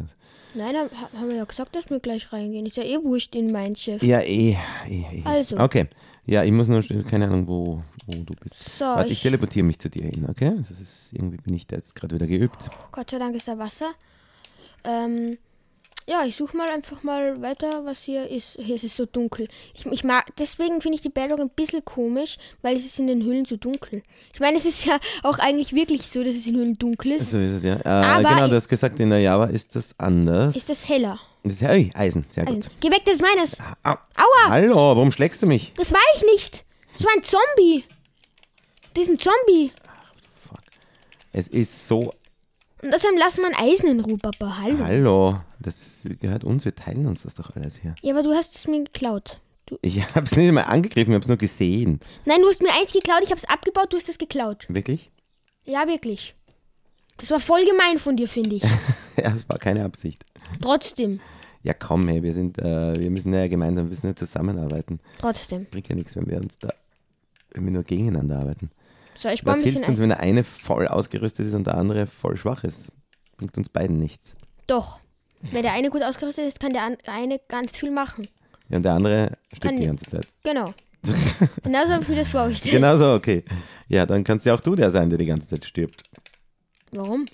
Nein, 0.55 0.75
ha- 0.77 1.19
haben 1.19 1.29
wir 1.29 1.37
ja 1.37 1.45
gesagt, 1.45 1.75
dass 1.75 1.89
wir 1.91 2.01
gleich 2.01 2.33
reingehen. 2.33 2.67
Ist 2.67 2.77
ja 2.77 2.83
eh 2.83 2.99
wurscht 3.03 3.35
in 3.35 3.77
Chef. 3.77 4.03
Ja, 4.03 4.21
eh. 4.21 4.57
eh, 4.89 5.05
eh. 5.13 5.23
Also. 5.25 5.59
Okay. 5.59 5.87
Ja, 6.27 6.43
ich 6.43 6.53
muss 6.53 6.69
nur, 6.69 6.83
keine 7.09 7.27
Ahnung, 7.27 7.47
wo, 7.47 7.83
wo 8.07 8.23
du 8.25 8.35
bist. 8.41 8.79
So, 8.79 8.85
Warte, 8.85 9.07
ich 9.07 9.13
ich, 9.15 9.23
teleportiere 9.23 9.65
mich 9.65 9.79
zu 9.79 9.89
dir 9.89 10.03
hin, 10.05 10.27
okay? 10.29 10.55
Das 10.57 10.71
ist, 10.71 11.13
irgendwie 11.13 11.37
bin 11.39 11.55
ich 11.55 11.67
da 11.67 11.77
jetzt 11.77 11.95
gerade 11.95 12.17
wieder 12.17 12.27
geübt. 12.27 12.69
Gott 12.91 13.11
sei 13.11 13.19
Dank 13.19 13.35
ist 13.37 13.47
da 13.49 13.57
Wasser. 13.59 13.93
Ähm, 14.85 15.39
ja, 16.09 16.25
ich 16.25 16.37
suche 16.37 16.57
mal 16.57 16.69
einfach 16.71 17.03
mal 17.03 17.43
weiter, 17.43 17.85
was 17.85 18.03
hier 18.03 18.29
ist. 18.29 18.59
Hier 18.61 18.77
ist 18.77 18.85
es 18.85 18.97
so 18.97 19.07
dunkel. 19.07 19.49
Ich, 19.75 19.87
ich 19.87 20.05
mag, 20.05 20.35
deswegen 20.37 20.81
finde 20.81 20.97
ich 20.97 21.03
die 21.03 21.09
Bedrock 21.09 21.41
ein 21.41 21.51
bisschen 21.51 21.85
komisch, 21.85 22.37
weil 22.63 22.77
es 22.77 22.85
ist 22.85 22.99
in 23.01 23.09
den 23.09 23.23
Höhlen 23.25 23.45
so 23.45 23.57
dunkel. 23.57 24.03
Ich 24.33 24.39
meine, 24.41 24.57
es 24.57 24.65
ist 24.65 24.85
ja 24.85 24.99
auch 25.25 25.39
eigentlich 25.41 25.73
wirklich 25.75 26.07
so, 26.07 26.23
dass 26.23 26.35
es 26.37 26.47
in 26.47 26.57
Höhlen 26.57 26.79
dunkel 26.79 27.13
ist. 27.13 27.33
So 27.33 27.39
ist 27.41 27.53
es, 27.53 27.65
ja. 27.65 27.77
Äh, 27.85 27.89
Aber 27.89 28.29
genau, 28.29 28.49
du 28.49 28.55
hast 28.55 28.69
gesagt, 28.69 29.01
in 29.01 29.11
der 29.11 29.21
Java 29.21 29.47
ist 29.47 29.75
das 29.75 29.99
anders. 29.99 30.55
Ist 30.57 30.69
das 30.69 30.89
heller? 30.89 31.19
Das 31.43 31.55
ist, 31.55 31.63
hey, 31.63 31.91
Eisen, 31.95 32.25
sehr 32.31 32.45
gut. 32.45 32.69
geh 32.81 32.91
weg, 32.91 33.03
das 33.05 33.17
ist 33.17 33.23
meines. 33.23 33.61
Au. 33.83 33.91
Aua, 33.91 34.49
Hallo, 34.51 34.75
warum 34.75 35.11
schlägst 35.13 35.43
du 35.43 35.47
mich? 35.47 35.73
das 35.77 35.93
war 35.93 36.01
ich 36.15 36.23
nicht. 36.23 36.65
Das 36.97 37.05
war 37.05 37.13
ein 37.17 37.23
Zombie. 37.23 37.85
Das 38.95 39.05
ist 39.05 39.11
ein 39.11 39.19
Zombie. 39.19 39.73
Es 41.33 41.49
ist 41.49 41.87
so, 41.87 42.13
Und 42.87 42.95
deshalb 42.95 43.19
lassen 43.19 43.41
wir 43.43 43.49
ein 43.49 43.69
Eisen 43.69 43.89
in 43.89 43.99
Ruhe, 43.99 44.17
Papa. 44.17 44.59
Hallo. 44.63 44.79
hallo, 44.85 45.41
das 45.59 45.81
ist, 45.81 46.21
gehört 46.21 46.45
uns, 46.45 46.65
wir 46.65 46.73
teilen 46.73 47.07
uns 47.09 47.25
das 47.25 47.35
doch 47.35 47.51
alles 47.57 47.79
hier. 47.79 47.97
Ja, 48.01 48.15
aber 48.15 48.23
du 48.23 48.33
hast 48.33 48.55
es 48.55 48.69
mir 48.69 48.85
geklaut. 48.85 49.41
Du, 49.67 49.77
Ich 49.83 50.01
habe 50.15 50.25
es 50.25 50.37
nicht 50.37 50.53
mal 50.53 50.61
angegriffen, 50.63 51.11
ich 51.11 51.15
habe 51.17 51.25
es 51.25 51.29
nur 51.29 51.37
gesehen. 51.37 51.99
nein, 52.27 52.41
du 52.41 52.47
hast 52.47 52.63
mir 52.63 52.69
eins 52.81 52.93
geklaut, 52.93 53.23
ich 53.25 53.31
habe 53.31 53.39
es 53.41 53.45
abgebaut, 53.49 53.93
du 53.93 53.97
hast 53.97 54.09
es 54.09 54.19
geklaut. 54.19 54.67
Wirklich? 54.69 55.11
Ja, 55.65 55.89
wirklich. 55.89 56.37
Das 57.17 57.33
war 57.33 57.41
voll 57.41 57.65
gemein 57.65 57.99
von 57.99 58.17
dir, 58.17 58.29
finde 58.29 58.55
ich. 58.55 58.63
Ja, 59.17 59.35
es 59.35 59.49
war 59.49 59.59
keine 59.59 59.83
Absicht. 59.83 60.25
Trotzdem. 60.61 61.19
Ja, 61.65 61.73
komm, 61.75 62.07
hey, 62.07 62.23
wir 62.23 62.35
sind, 62.35 62.59
äh, 62.59 62.95
wir 63.01 63.11
müssen 63.11 63.33
ja 63.35 63.49
gemeinsam, 63.49 63.87
wir 63.87 63.89
müssen 63.89 64.07
ja 64.07 64.15
zusammenarbeiten. 64.15 65.01
Trotzdem. 65.19 65.65
Bringt 65.71 65.89
ja 65.89 65.97
nichts, 65.97 66.15
wenn 66.15 66.29
wir 66.29 66.37
uns 66.37 66.59
da, 66.61 66.69
wenn 67.51 67.65
wir 67.65 67.73
nur 67.73 67.83
gegeneinander 67.83 68.39
arbeiten. 68.39 68.71
So, 69.17 69.29
ich 69.29 69.45
Was 69.45 69.63
hilft 69.63 69.79
uns, 69.79 69.89
ein. 69.89 69.99
wenn 69.99 70.09
der 70.11 70.21
eine 70.21 70.45
voll 70.45 70.87
ausgerüstet 70.89 71.47
ist 71.47 71.55
und 71.55 71.67
der 71.67 71.77
andere 71.77 72.07
voll 72.07 72.37
schwach 72.37 72.65
ist? 72.65 72.93
Bringt 73.37 73.57
uns 73.57 73.69
beiden 73.69 73.99
nichts. 73.99 74.35
Doch. 74.67 75.01
Wenn 75.43 75.63
der 75.63 75.73
eine 75.73 75.91
gut 75.91 76.03
ausgerüstet 76.03 76.47
ist, 76.47 76.61
kann 76.61 76.73
der 76.73 76.97
eine 77.07 77.41
ganz 77.49 77.73
viel 77.73 77.91
machen. 77.91 78.27
Ja, 78.69 78.79
und 78.79 78.83
der 78.83 78.93
andere 78.95 79.39
stirbt 79.53 79.79
die 79.79 79.85
ganze 79.87 80.07
Zeit. 80.07 80.27
Genau. 80.43 80.73
Genauso 81.63 81.93
habe 81.93 82.03
ich 82.03 82.09
mir 82.09 82.17
das 82.17 82.29
vorgestellt. 82.29 82.75
Genau 82.75 82.97
so, 82.97 83.13
okay. 83.15 83.45
Ja, 83.89 84.07
dann 84.07 84.25
kannst 84.25 84.45
ja 84.47 84.55
auch 84.55 84.61
du 84.61 84.75
der 84.75 84.91
sein, 84.91 85.09
der 85.09 85.19
die 85.19 85.27
ganze 85.27 85.49
Zeit 85.49 85.65
stirbt. 85.65 86.03
Warum? 86.93 87.27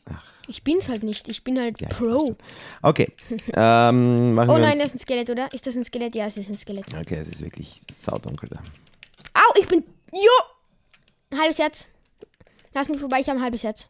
Ich 0.48 0.62
bin's 0.62 0.88
halt 0.88 1.02
nicht. 1.04 1.28
Ich 1.28 1.44
bin 1.44 1.58
halt 1.58 1.80
Ja, 1.80 1.88
Pro. 1.88 2.36
Okay. 2.82 3.12
Ähm, 3.54 4.34
machen 4.34 4.50
Oh 4.50 4.58
nein, 4.58 4.76
das 4.78 4.88
ist 4.88 4.94
ein 4.96 4.98
Skelett, 4.98 5.30
oder? 5.30 5.52
Ist 5.52 5.66
das 5.66 5.76
ein 5.76 5.84
Skelett? 5.84 6.14
Ja, 6.16 6.26
es 6.26 6.36
ist 6.36 6.50
ein 6.50 6.56
Skelett. 6.56 6.86
Okay, 6.94 7.14
es 7.16 7.28
ist 7.28 7.42
wirklich 7.44 7.80
saudunkel 7.90 8.48
da. 8.50 8.58
Au, 9.34 9.58
ich 9.58 9.68
bin. 9.68 9.84
Jo! 10.12 10.51
Halbes 11.38 11.58
Herz. 11.58 11.88
Lass 12.74 12.88
mich 12.88 12.98
vorbei, 12.98 13.20
ich 13.20 13.28
habe 13.28 13.38
ein 13.38 13.42
halbes 13.44 13.64
Herz. 13.64 13.88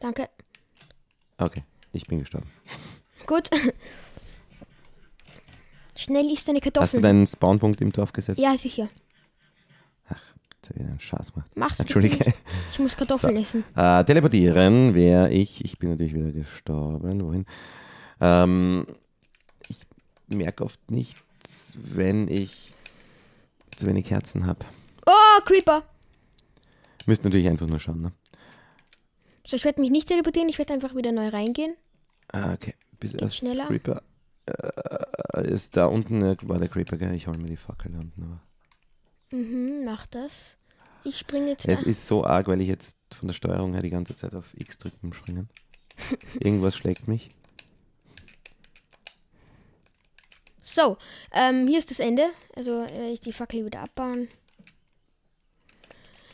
Danke. 0.00 0.28
Okay, 1.38 1.62
ich 1.92 2.04
bin 2.06 2.18
gestorben. 2.20 2.48
Gut. 3.26 3.48
Schnell 5.96 6.30
isst 6.32 6.46
deine 6.48 6.58
Hast 6.58 6.66
du 6.66 6.70
Kartoffeln. 6.72 7.02
deinen 7.02 7.26
Spawnpunkt 7.26 7.80
im 7.80 7.92
Dorf 7.92 8.12
gesetzt? 8.12 8.38
Ja, 8.40 8.56
sicher. 8.56 8.88
Ach, 10.08 10.22
jetzt 10.54 10.70
habe 10.70 10.80
ich 10.80 10.86
einen 10.86 11.00
Schatz 11.00 11.32
gemacht. 11.32 11.50
Mach's 11.56 11.80
Entschuldige. 11.80 12.16
nicht. 12.24 12.36
Ich 12.72 12.78
muss 12.78 12.96
Kartoffeln 12.96 13.34
So. 13.36 13.40
essen. 13.42 13.64
Äh, 13.76 14.04
teleportieren 14.04 14.94
wäre 14.94 15.30
ich. 15.30 15.64
Ich 15.64 15.78
bin 15.78 15.90
natürlich 15.90 16.14
wieder 16.14 16.30
gestorben. 16.30 17.20
Wohin? 17.24 17.46
Ähm, 18.20 18.86
ich 19.68 19.78
merke 20.34 20.64
oft 20.64 20.90
nichts, 20.90 21.76
wenn 21.82 22.28
ich 22.28 22.72
zu 23.76 23.86
wenig 23.86 24.10
Herzen 24.10 24.46
habe. 24.46 24.64
Oh, 25.06 25.40
Creeper. 25.44 25.82
Müsst 27.08 27.24
natürlich 27.24 27.48
einfach 27.48 27.66
nur 27.66 27.80
schauen, 27.80 28.02
ne? 28.02 28.12
So, 29.46 29.56
ich 29.56 29.64
werde 29.64 29.80
mich 29.80 29.88
nicht 29.88 30.08
teleportieren, 30.08 30.50
ich 30.50 30.58
werde 30.58 30.74
einfach 30.74 30.94
wieder 30.94 31.10
neu 31.10 31.28
reingehen. 31.28 31.74
Ah, 32.30 32.52
okay. 32.52 32.74
Bis 33.00 33.14
erst 33.14 33.36
schneller? 33.36 33.64
Creeper. 33.66 34.02
Äh, 34.44 35.48
ist 35.50 35.78
da 35.78 35.86
unten 35.86 36.20
äh, 36.20 36.36
war 36.42 36.58
der 36.58 36.68
Creeper, 36.68 36.98
gell? 36.98 37.14
Ich 37.14 37.26
hole 37.26 37.38
mir 37.38 37.48
die 37.48 37.56
Fackel 37.56 37.92
da 37.92 37.98
unten. 38.00 38.22
Aber. 38.24 38.42
Mhm, 39.30 39.86
mach 39.86 40.06
das. 40.06 40.58
Ich 41.02 41.16
springe 41.18 41.48
jetzt 41.48 41.66
Es 41.66 41.80
da. 41.80 41.86
ist 41.86 42.06
so 42.06 42.24
arg, 42.26 42.46
weil 42.46 42.60
ich 42.60 42.68
jetzt 42.68 42.98
von 43.14 43.26
der 43.28 43.34
Steuerung 43.34 43.72
her 43.72 43.80
die 43.82 43.88
ganze 43.88 44.14
Zeit 44.14 44.34
auf 44.34 44.52
X 44.54 44.76
drücken 44.76 45.14
springen. 45.14 45.48
Irgendwas 46.40 46.76
schlägt 46.76 47.08
mich. 47.08 47.30
So, 50.60 50.98
ähm, 51.32 51.66
hier 51.68 51.78
ist 51.78 51.90
das 51.90 52.00
Ende. 52.00 52.24
Also 52.54 52.72
werde 52.72 53.08
ich 53.08 53.20
die 53.20 53.32
Fackel 53.32 53.64
wieder 53.64 53.80
abbauen. 53.80 54.28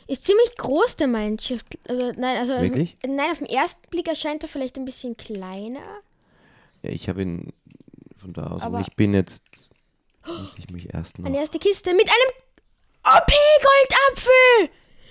Ist 0.07 0.25
ziemlich 0.25 0.55
groß 0.55 0.97
der 0.97 1.07
Mindshift. 1.07 1.65
Also, 1.89 2.11
nein, 2.17 2.37
also 2.37 2.59
Wirklich? 2.61 2.95
nein, 3.07 3.31
auf 3.31 3.39
den 3.39 3.47
ersten 3.47 3.87
Blick 3.89 4.07
erscheint 4.07 4.43
er 4.43 4.49
vielleicht 4.49 4.77
ein 4.77 4.85
bisschen 4.85 5.17
kleiner. 5.17 5.79
Ja, 6.83 6.91
ich 6.91 7.09
habe 7.09 7.23
ihn 7.23 7.53
von 8.15 8.33
da 8.33 8.47
aus. 8.47 8.61
Aber- 8.61 8.79
ich 8.81 8.95
bin 8.95 9.13
jetzt. 9.13 9.43
Muss 10.27 10.53
ich 10.57 10.69
mich 10.71 10.93
erst 10.93 11.19
noch. 11.19 11.25
Eine 11.27 11.37
erste 11.39 11.59
Kiste 11.59 11.93
mit 11.93 12.07
einem 12.07 13.15
OP-Goldapfel! 13.17 14.69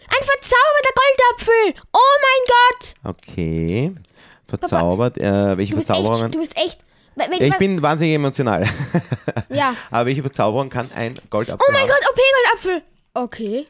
Ein 0.09 0.23
verzauberter 0.25 0.95
Goldapfel! 0.97 1.83
Oh 1.93 1.99
mein 2.23 2.45
Gott! 2.49 2.95
Okay. 3.17 3.95
Verzaubert. 4.47 5.19
Äh, 5.19 5.57
welche 5.57 5.73
Du 5.73 5.77
bist 5.79 5.87
Verzauberungen? 5.87 6.27
echt, 6.27 6.35
du 6.35 6.39
bist 6.41 6.57
echt. 6.57 6.81
Ja, 7.17 7.47
ich 7.47 7.59
bin 7.59 7.81
wahnsinnig 7.81 8.15
emotional. 8.17 8.69
ja. 9.49 9.75
Aber 9.91 10.07
welche 10.07 10.23
Verzauberung 10.23 10.69
kann 10.69 10.91
ein 10.93 11.15
Goldapfel 11.31 11.65
Oh 11.69 11.73
mein 11.73 11.83
haben? 11.83 11.89
Gott, 11.91 12.09
OP-Goldapfel! 12.11 12.83
Okay. 13.15 13.67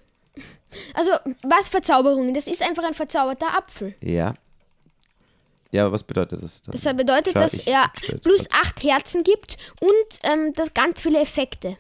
Also, 0.95 1.11
was 1.43 1.69
Verzauberungen? 1.69 2.35
Das 2.35 2.47
ist 2.47 2.63
einfach 2.67 2.85
ein 2.85 2.95
verzauberter 2.95 3.57
Apfel. 3.57 3.95
Ja. 4.01 4.35
Ja, 5.73 5.83
aber 5.83 5.93
was 5.93 6.05
bedeutet 6.05 6.41
das? 6.43 6.63
Dann? 6.63 6.73
Das 6.81 6.85
bedeutet, 6.97 7.33
Schau, 7.33 7.41
dass 7.41 7.55
er 7.67 7.91
plus 8.23 8.23
kurz. 8.23 8.49
acht 8.53 8.85
Herzen 8.85 9.25
gibt 9.25 9.57
und 9.81 10.21
ähm, 10.33 10.53
das 10.55 10.73
ganz 10.73 11.01
viele 11.01 11.21
Effekte. 11.21 11.77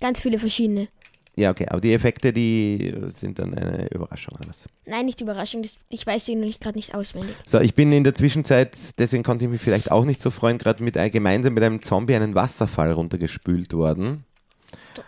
Ganz 0.00 0.20
viele 0.20 0.38
verschiedene. 0.38 0.88
Ja, 1.36 1.50
okay. 1.50 1.66
Aber 1.70 1.80
die 1.80 1.92
Effekte, 1.92 2.32
die 2.32 2.94
sind 3.08 3.38
dann 3.38 3.54
eine 3.54 3.88
Überraschung. 3.90 4.36
was? 4.46 4.68
Nein, 4.86 5.06
nicht 5.06 5.20
Überraschung, 5.20 5.62
das, 5.62 5.78
ich 5.88 6.06
weiß 6.06 6.26
sie 6.26 6.34
noch 6.36 6.44
nicht 6.46 6.60
gerade 6.60 6.76
nicht 6.78 6.94
auswendig. 6.94 7.34
So, 7.46 7.58
ich 7.60 7.74
bin 7.74 7.90
in 7.92 8.04
der 8.04 8.14
Zwischenzeit, 8.14 8.76
deswegen 8.98 9.22
konnte 9.24 9.44
ich 9.44 9.50
mich 9.50 9.60
vielleicht 9.60 9.90
auch 9.90 10.04
nicht 10.04 10.20
so 10.20 10.30
freuen, 10.30 10.58
gerade 10.58 10.82
mit 10.84 10.96
ein- 10.96 11.10
gemeinsam 11.10 11.54
mit 11.54 11.62
einem 11.64 11.82
Zombie 11.82 12.14
einen 12.14 12.34
Wasserfall 12.34 12.92
runtergespült 12.92 13.72
worden. 13.72 14.24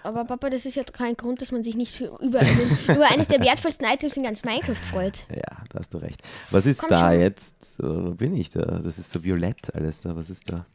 Aber 0.02 0.24
Papa, 0.24 0.50
das 0.50 0.64
ist 0.64 0.74
ja 0.76 0.84
kein 0.84 1.16
Grund, 1.16 1.40
dass 1.42 1.52
man 1.52 1.62
sich 1.62 1.74
nicht 1.74 1.94
für 1.94 2.06
über, 2.20 2.40
einen, 2.40 2.78
über 2.88 3.10
eines 3.10 3.28
der 3.28 3.40
wertvollsten 3.40 3.86
Items 3.86 4.16
in 4.16 4.22
ganz 4.22 4.44
Minecraft 4.44 4.74
freut. 4.90 5.26
Ja, 5.30 5.64
da 5.70 5.78
hast 5.78 5.92
du 5.94 5.98
recht. 5.98 6.20
Was 6.50 6.66
ist 6.66 6.80
Komm 6.80 6.88
da 6.90 7.10
schon. 7.12 7.20
jetzt? 7.20 7.78
Wo 7.82 8.12
bin 8.14 8.34
ich 8.36 8.50
da? 8.50 8.60
Das 8.62 8.98
ist 8.98 9.10
so 9.10 9.22
violett 9.24 9.74
alles 9.74 10.00
da. 10.02 10.16
Was 10.16 10.30
ist 10.30 10.50
da? 10.50 10.66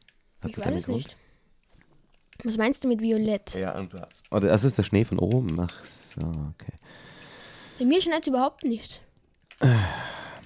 Hat 0.42 0.50
Ich 0.50 0.52
das 0.56 0.66
weiß 0.66 0.68
einen 0.68 0.78
es 0.80 0.86
Grund? 0.86 0.98
nicht. 0.98 1.18
Was 2.44 2.58
meinst 2.58 2.84
du 2.84 2.88
mit 2.88 3.02
Violett? 3.02 3.56
Ja, 3.56 3.76
und 3.78 3.94
da. 3.96 4.08
Oder 4.30 4.50
das 4.50 4.64
ist 4.64 4.78
der 4.78 4.84
Schnee 4.84 5.04
von 5.06 5.18
oben. 5.18 5.60
Ach 5.60 5.84
so, 5.84 6.22
okay. 6.22 6.74
Bei 7.80 7.86
mir 7.86 8.00
schneit 8.02 8.22
es 8.22 8.28
überhaupt 8.28 8.64
nicht. 8.64 9.02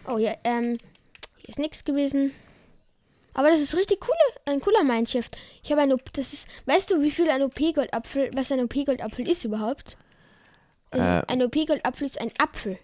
Oh 0.08 0.18
ja, 0.18 0.34
ähm, 0.46 0.78
hier 1.38 1.50
ist 1.50 1.60
nichts 1.60 1.84
gewesen. 1.84 2.32
Aber 3.34 3.50
das 3.50 3.60
ist 3.62 3.76
richtig 3.76 4.00
coole, 4.02 4.16
ein 4.46 4.60
cooler 4.62 4.84
Mindshift. 4.84 5.38
Ich 5.64 5.72
habe 5.72 5.82
ein, 5.82 5.94
OP 5.94 6.12
das 6.14 6.34
ist, 6.34 6.48
weißt 6.66 6.92
du, 6.92 7.02
wie 7.02 7.12
viel 7.12 7.30
ein 7.30 7.42
OP-Goldapfel, 7.44 8.32
was 8.36 8.52
ein 8.52 8.60
OP-Goldapfel 8.62 9.28
ist 9.30 9.46
überhaupt? 9.46 9.98
Das 10.92 11.24
Äh. 11.24 11.32
ein 11.32 11.42
OP-Goldapfel 11.44 12.06
ist 12.06 12.20
ein 12.20 12.32
Apfel. 12.38 12.78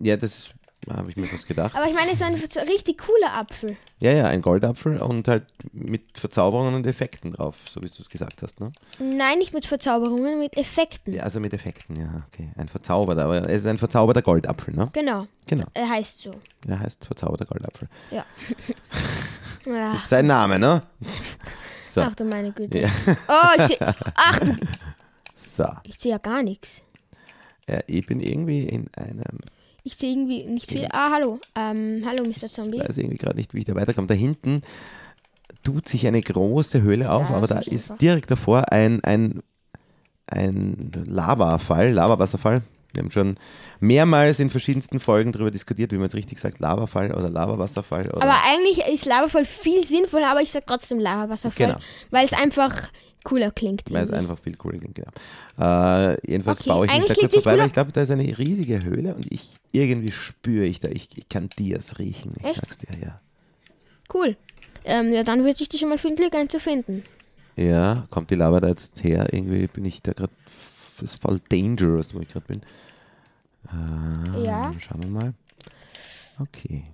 Ja, 0.00 0.16
das 0.16 0.36
ist, 0.38 0.54
habe 0.90 1.08
ich 1.10 1.16
mir 1.16 1.30
was 1.32 1.46
gedacht. 1.46 1.76
Aber 1.76 1.86
ich 1.86 1.94
meine, 1.94 2.10
es 2.10 2.20
ist 2.20 2.58
ein 2.58 2.66
richtig 2.68 2.98
cooler 2.98 3.32
Apfel. 3.34 3.76
Ja, 4.00 4.12
ja, 4.12 4.26
ein 4.26 4.42
Goldapfel 4.42 5.00
und 5.00 5.28
halt 5.28 5.44
mit 5.72 6.18
Verzauberungen 6.18 6.74
und 6.74 6.86
Effekten 6.86 7.32
drauf, 7.32 7.56
so 7.70 7.80
wie 7.82 7.88
du 7.88 7.94
es 8.00 8.08
gesagt 8.10 8.42
hast, 8.42 8.58
ne? 8.60 8.72
Nein, 8.98 9.38
nicht 9.38 9.54
mit 9.54 9.66
Verzauberungen, 9.66 10.38
mit 10.38 10.56
Effekten. 10.56 11.14
Ja, 11.14 11.22
also 11.22 11.40
mit 11.40 11.52
Effekten, 11.52 11.96
ja, 11.96 12.22
okay. 12.28 12.50
Ein 12.56 12.68
verzauberter, 12.68 13.24
aber 13.24 13.48
es 13.48 13.60
ist 13.62 13.66
ein 13.66 13.78
verzauberter 13.78 14.22
Goldapfel, 14.22 14.74
ne? 14.74 14.90
Genau, 14.92 15.26
Genau, 15.46 15.64
er 15.74 15.88
heißt 15.88 16.18
so. 16.18 16.32
er 16.66 16.80
heißt 16.80 17.04
verzauberter 17.06 17.44
Goldapfel. 17.46 17.88
Ja. 18.10 18.24
Ach, 19.70 20.06
Sein 20.06 20.26
Name, 20.26 20.58
ne? 20.58 20.80
So, 21.84 22.02
ach 22.02 22.14
du 22.14 22.24
meine 22.26 22.52
Güte. 22.52 22.80
Ja. 22.80 22.88
Oh, 23.28 23.60
ich 23.60 23.66
sehe 23.68 23.78
ach, 24.14 24.38
du- 24.40 24.56
so. 25.34 25.64
ich 25.84 25.98
sehe 25.98 26.12
ja 26.12 26.18
gar 26.18 26.42
nichts. 26.42 26.82
Ja, 27.66 27.78
ich 27.86 28.06
bin 28.06 28.20
irgendwie 28.20 28.64
in 28.64 28.88
einem, 28.94 29.22
Ich 29.84 29.96
sehe 29.96 30.12
irgendwie 30.12 30.44
nicht 30.44 30.68
viel. 30.70 30.86
Ah, 30.92 31.10
hallo. 31.12 31.40
Ähm, 31.56 32.04
hallo, 32.06 32.24
Mr. 32.24 32.50
Zombie. 32.52 32.78
weiß 32.78 32.98
irgendwie 32.98 33.16
gerade 33.16 33.36
nicht, 33.38 33.54
wie 33.54 33.60
ich 33.60 33.64
da 33.64 33.74
weiterkomme. 33.74 34.06
Da 34.06 34.12
hinten 34.12 34.60
tut 35.62 35.88
sich 35.88 36.06
eine 36.06 36.20
große 36.20 36.82
Höhle 36.82 37.10
auf, 37.10 37.30
Ja, 37.30 37.36
aber 37.36 37.46
das 37.46 37.48
da 37.48 37.60
ich 37.62 37.72
ist 37.72 37.94
direkt 38.02 38.30
davor 38.30 38.70
ein, 38.70 39.02
ein, 39.02 39.42
ein 40.26 40.90
Lavafall, 41.06 41.90
Lavawasserfall. 41.92 42.60
Wir 42.94 43.02
haben 43.02 43.10
schon 43.10 43.36
mehrmals 43.80 44.40
in 44.40 44.48
verschiedensten 44.50 44.98
Folgen 44.98 45.32
darüber 45.32 45.50
diskutiert, 45.50 45.92
wie 45.92 45.96
man 45.96 46.04
jetzt 46.04 46.14
richtig 46.14 46.38
sagt, 46.38 46.58
Lavafall 46.58 47.12
oder 47.12 47.28
Lavawasserfall. 47.28 48.08
Oder 48.10 48.22
Aber 48.22 48.36
eigentlich 48.50 48.78
ist 48.86 49.04
Lavafall 49.04 49.44
viel 49.44 49.84
sinnvoller, 49.84 50.30
aber 50.30 50.40
ich 50.40 50.50
sag 50.50 50.66
trotzdem 50.66 50.98
Lavawasserfall, 50.98 51.66
Genau. 51.66 51.78
weil 52.10 52.24
es 52.24 52.32
einfach 52.32 52.88
cooler 53.24 53.50
klingt. 53.50 53.82
weil 53.92 54.02
es 54.04 54.10
einfach 54.10 54.38
viel 54.38 54.56
cooler 54.56 54.78
klingt, 54.78 54.94
genau. 54.94 55.10
Äh, 55.60 56.16
jedenfalls 56.30 56.60
Okay, 56.62 56.70
baue 56.70 56.86
ich 56.86 56.92
mich 56.92 57.00
eigentlich 57.02 57.18
da 57.18 57.28
kurz 57.28 57.42
vorbei, 57.42 57.58
weil 57.58 57.66
ich 57.66 57.72
glaube, 57.74 57.92
da 57.92 58.00
ist 58.00 58.10
eine 58.10 58.38
riesige 58.38 58.82
Höhle 58.82 59.14
und 59.14 59.30
ich 59.30 59.50
irgendwie 59.72 60.12
spüre 60.12 60.64
ich 60.64 60.80
da, 60.80 60.88
ich, 60.88 61.08
ich 61.16 61.28
kann 61.28 61.50
Dias 61.58 61.98
riechen, 61.98 62.32
ich 62.38 62.44
Echt? 62.46 62.54
sag's 62.60 62.78
dir, 62.78 62.88
ja. 63.02 63.20
Cool. 64.12 64.36
Ähm, 64.84 65.12
ja, 65.12 65.24
dann 65.24 65.44
wünsche 65.44 65.62
ich 65.62 65.68
dir 65.68 65.76
schon 65.78 65.90
mal 65.90 65.98
viel 65.98 66.14
Glück, 66.16 66.34
einen 66.34 66.48
zu 66.48 66.58
finden. 66.58 67.04
Ja, 67.56 68.04
kommt 68.10 68.30
die 68.30 68.36
Lava 68.36 68.60
da 68.60 68.68
jetzt 68.68 69.02
her? 69.04 69.26
Irgendwie 69.32 69.66
bin 69.66 69.84
ich 69.84 70.00
da 70.00 70.12
gerade, 70.12 70.32
ist 71.02 71.20
voll 71.20 71.40
dangerous, 71.48 72.14
wo 72.14 72.20
ich 72.20 72.28
gerade 72.28 72.46
bin. 72.46 72.62
Äh, 73.72 74.44
Ja. 74.44 74.72
Schauen 74.80 75.02
wir 75.02 75.10
mal. 75.10 75.34
Okay. 76.40 76.84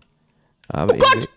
Aber 0.68 0.94
Oh 0.94 0.98
Gott! 0.98 1.28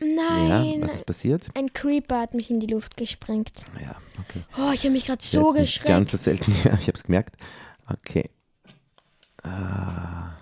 Nein. 0.00 0.80
Ja, 0.80 0.84
was 0.86 0.94
ist 0.96 1.06
passiert? 1.06 1.48
Ein 1.54 1.72
Creeper 1.72 2.20
hat 2.20 2.34
mich 2.34 2.50
in 2.50 2.60
die 2.60 2.66
Luft 2.66 2.96
gesprengt. 2.96 3.52
Ja, 3.80 3.96
okay. 4.20 4.42
Oh, 4.58 4.72
ich 4.72 4.80
habe 4.80 4.90
mich 4.90 5.06
gerade 5.06 5.22
so 5.24 5.48
geschreckt. 5.48 5.88
Ganz 5.88 6.10
so 6.10 6.16
selten, 6.16 6.50
ja, 6.64 6.74
ich 6.74 6.88
habe 6.88 6.92
es 6.94 7.04
gemerkt. 7.04 7.36
Okay. 7.90 8.30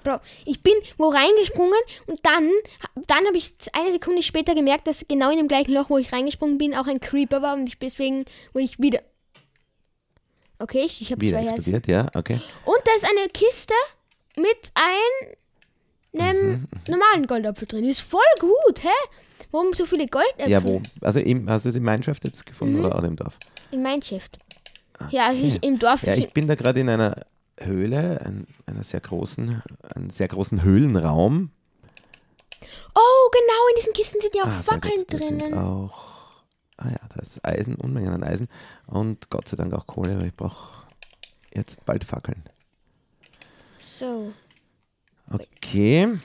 Bro, 0.05 0.21
ich 0.45 0.63
bin 0.63 0.75
wo 0.97 1.09
reingesprungen 1.09 1.79
und 2.07 2.25
dann, 2.25 2.49
dann 3.09 3.27
habe 3.27 3.37
ich 3.37 3.55
eine 3.73 3.93
Sekunde 3.93 4.23
später 4.23 4.55
gemerkt, 4.55 4.87
dass 4.87 5.05
genau 5.09 5.31
in 5.31 5.39
dem 5.39 5.49
gleichen 5.49 5.75
Loch, 5.75 5.91
wo 5.91 5.99
ich 5.99 6.13
reingesprungen 6.13 6.57
bin, 6.59 6.75
auch 6.75 6.87
ein 6.87 7.01
Creeper 7.01 7.43
war 7.43 7.55
und 7.55 7.67
ich 7.67 7.79
deswegen, 7.79 8.25
wo 8.53 8.61
ich 8.61 8.79
wieder. 8.79 9.01
Okay, 10.63 10.83
ich, 10.87 11.01
ich 11.03 11.11
habe 11.13 11.27
zwei 11.27 11.39
Herzen. 11.43 11.55
explodiert, 11.57 11.87
ja, 11.89 12.07
okay. 12.15 12.41
Und 12.65 12.79
da 12.85 12.93
ist 12.97 13.09
eine 13.09 13.29
Kiste 13.29 13.75
mit 14.37 14.73
einem 14.75 16.51
Mhm, 16.61 16.69
normalen 16.89 17.27
Goldapfel 17.27 17.67
drin. 17.67 17.85
Ist 17.89 18.01
voll 18.03 18.21
gut, 18.39 18.83
hä? 18.83 18.89
Warum 19.51 19.73
so 19.75 19.87
viele 19.87 20.07
Goldäpfel? 20.07 20.49
Ja, 20.51 20.63
wo? 20.63 20.81
Also 21.01 21.21
im, 21.21 21.49
hast 21.49 21.65
du 21.65 21.71
es 21.71 21.75
in 21.75 21.83
Mannschaft 21.83 22.25
jetzt 22.25 22.45
gefunden 22.47 22.79
Mhm. 22.79 22.85
oder 22.85 22.99
auch 22.99 23.03
im 23.03 23.17
Dorf? 23.17 23.37
In 23.71 23.83
Mineshaft. 23.83 24.39
Ja, 25.11 25.27
also 25.29 25.45
ich, 25.45 25.63
im 25.65 25.79
Dorf. 25.79 26.03
Ja, 26.05 26.15
ich 26.15 26.33
bin 26.33 26.47
da 26.47 26.55
gerade 26.55 26.81
in 26.81 26.89
einer 26.89 27.17
Höhle, 27.59 28.21
ein, 28.25 28.47
einer 28.67 28.85
sehr 28.85 29.01
großen, 29.01 29.63
einen 29.95 30.11
sehr 30.11 30.29
großen 30.29 30.63
Höhlenraum. 30.63 31.51
oh, 32.95 33.31
genau, 33.33 33.69
in 33.71 33.75
diesen 33.81 33.93
Kisten 33.95 34.21
sind 34.21 34.35
ja 34.35 34.43
auch 34.45 34.49
Ah, 34.49 34.63
Fackeln 34.63 35.03
da 35.09 35.19
sind 35.19 35.41
drinnen. 35.41 35.55
auch, 35.59 36.22
ah 36.83 36.91
ja, 36.91 37.09
da 37.15 37.21
ist 37.21 37.45
Eisen, 37.45 37.75
Unmengen 37.77 38.13
an 38.13 38.25
Eisen 38.25 38.49
und 38.87 39.31
Gott 39.31 39.49
sei 39.49 39.57
Dank 39.57 39.73
auch 39.75 39.87
Kohle, 39.87 40.19
weil 40.19 40.29
ich 40.29 40.35
brauche 40.37 40.87
jetzt 41.55 41.85
bald 41.87 42.05
Fackeln. 42.05 42.43
So. 43.79 44.33
Okay, 45.31 46.19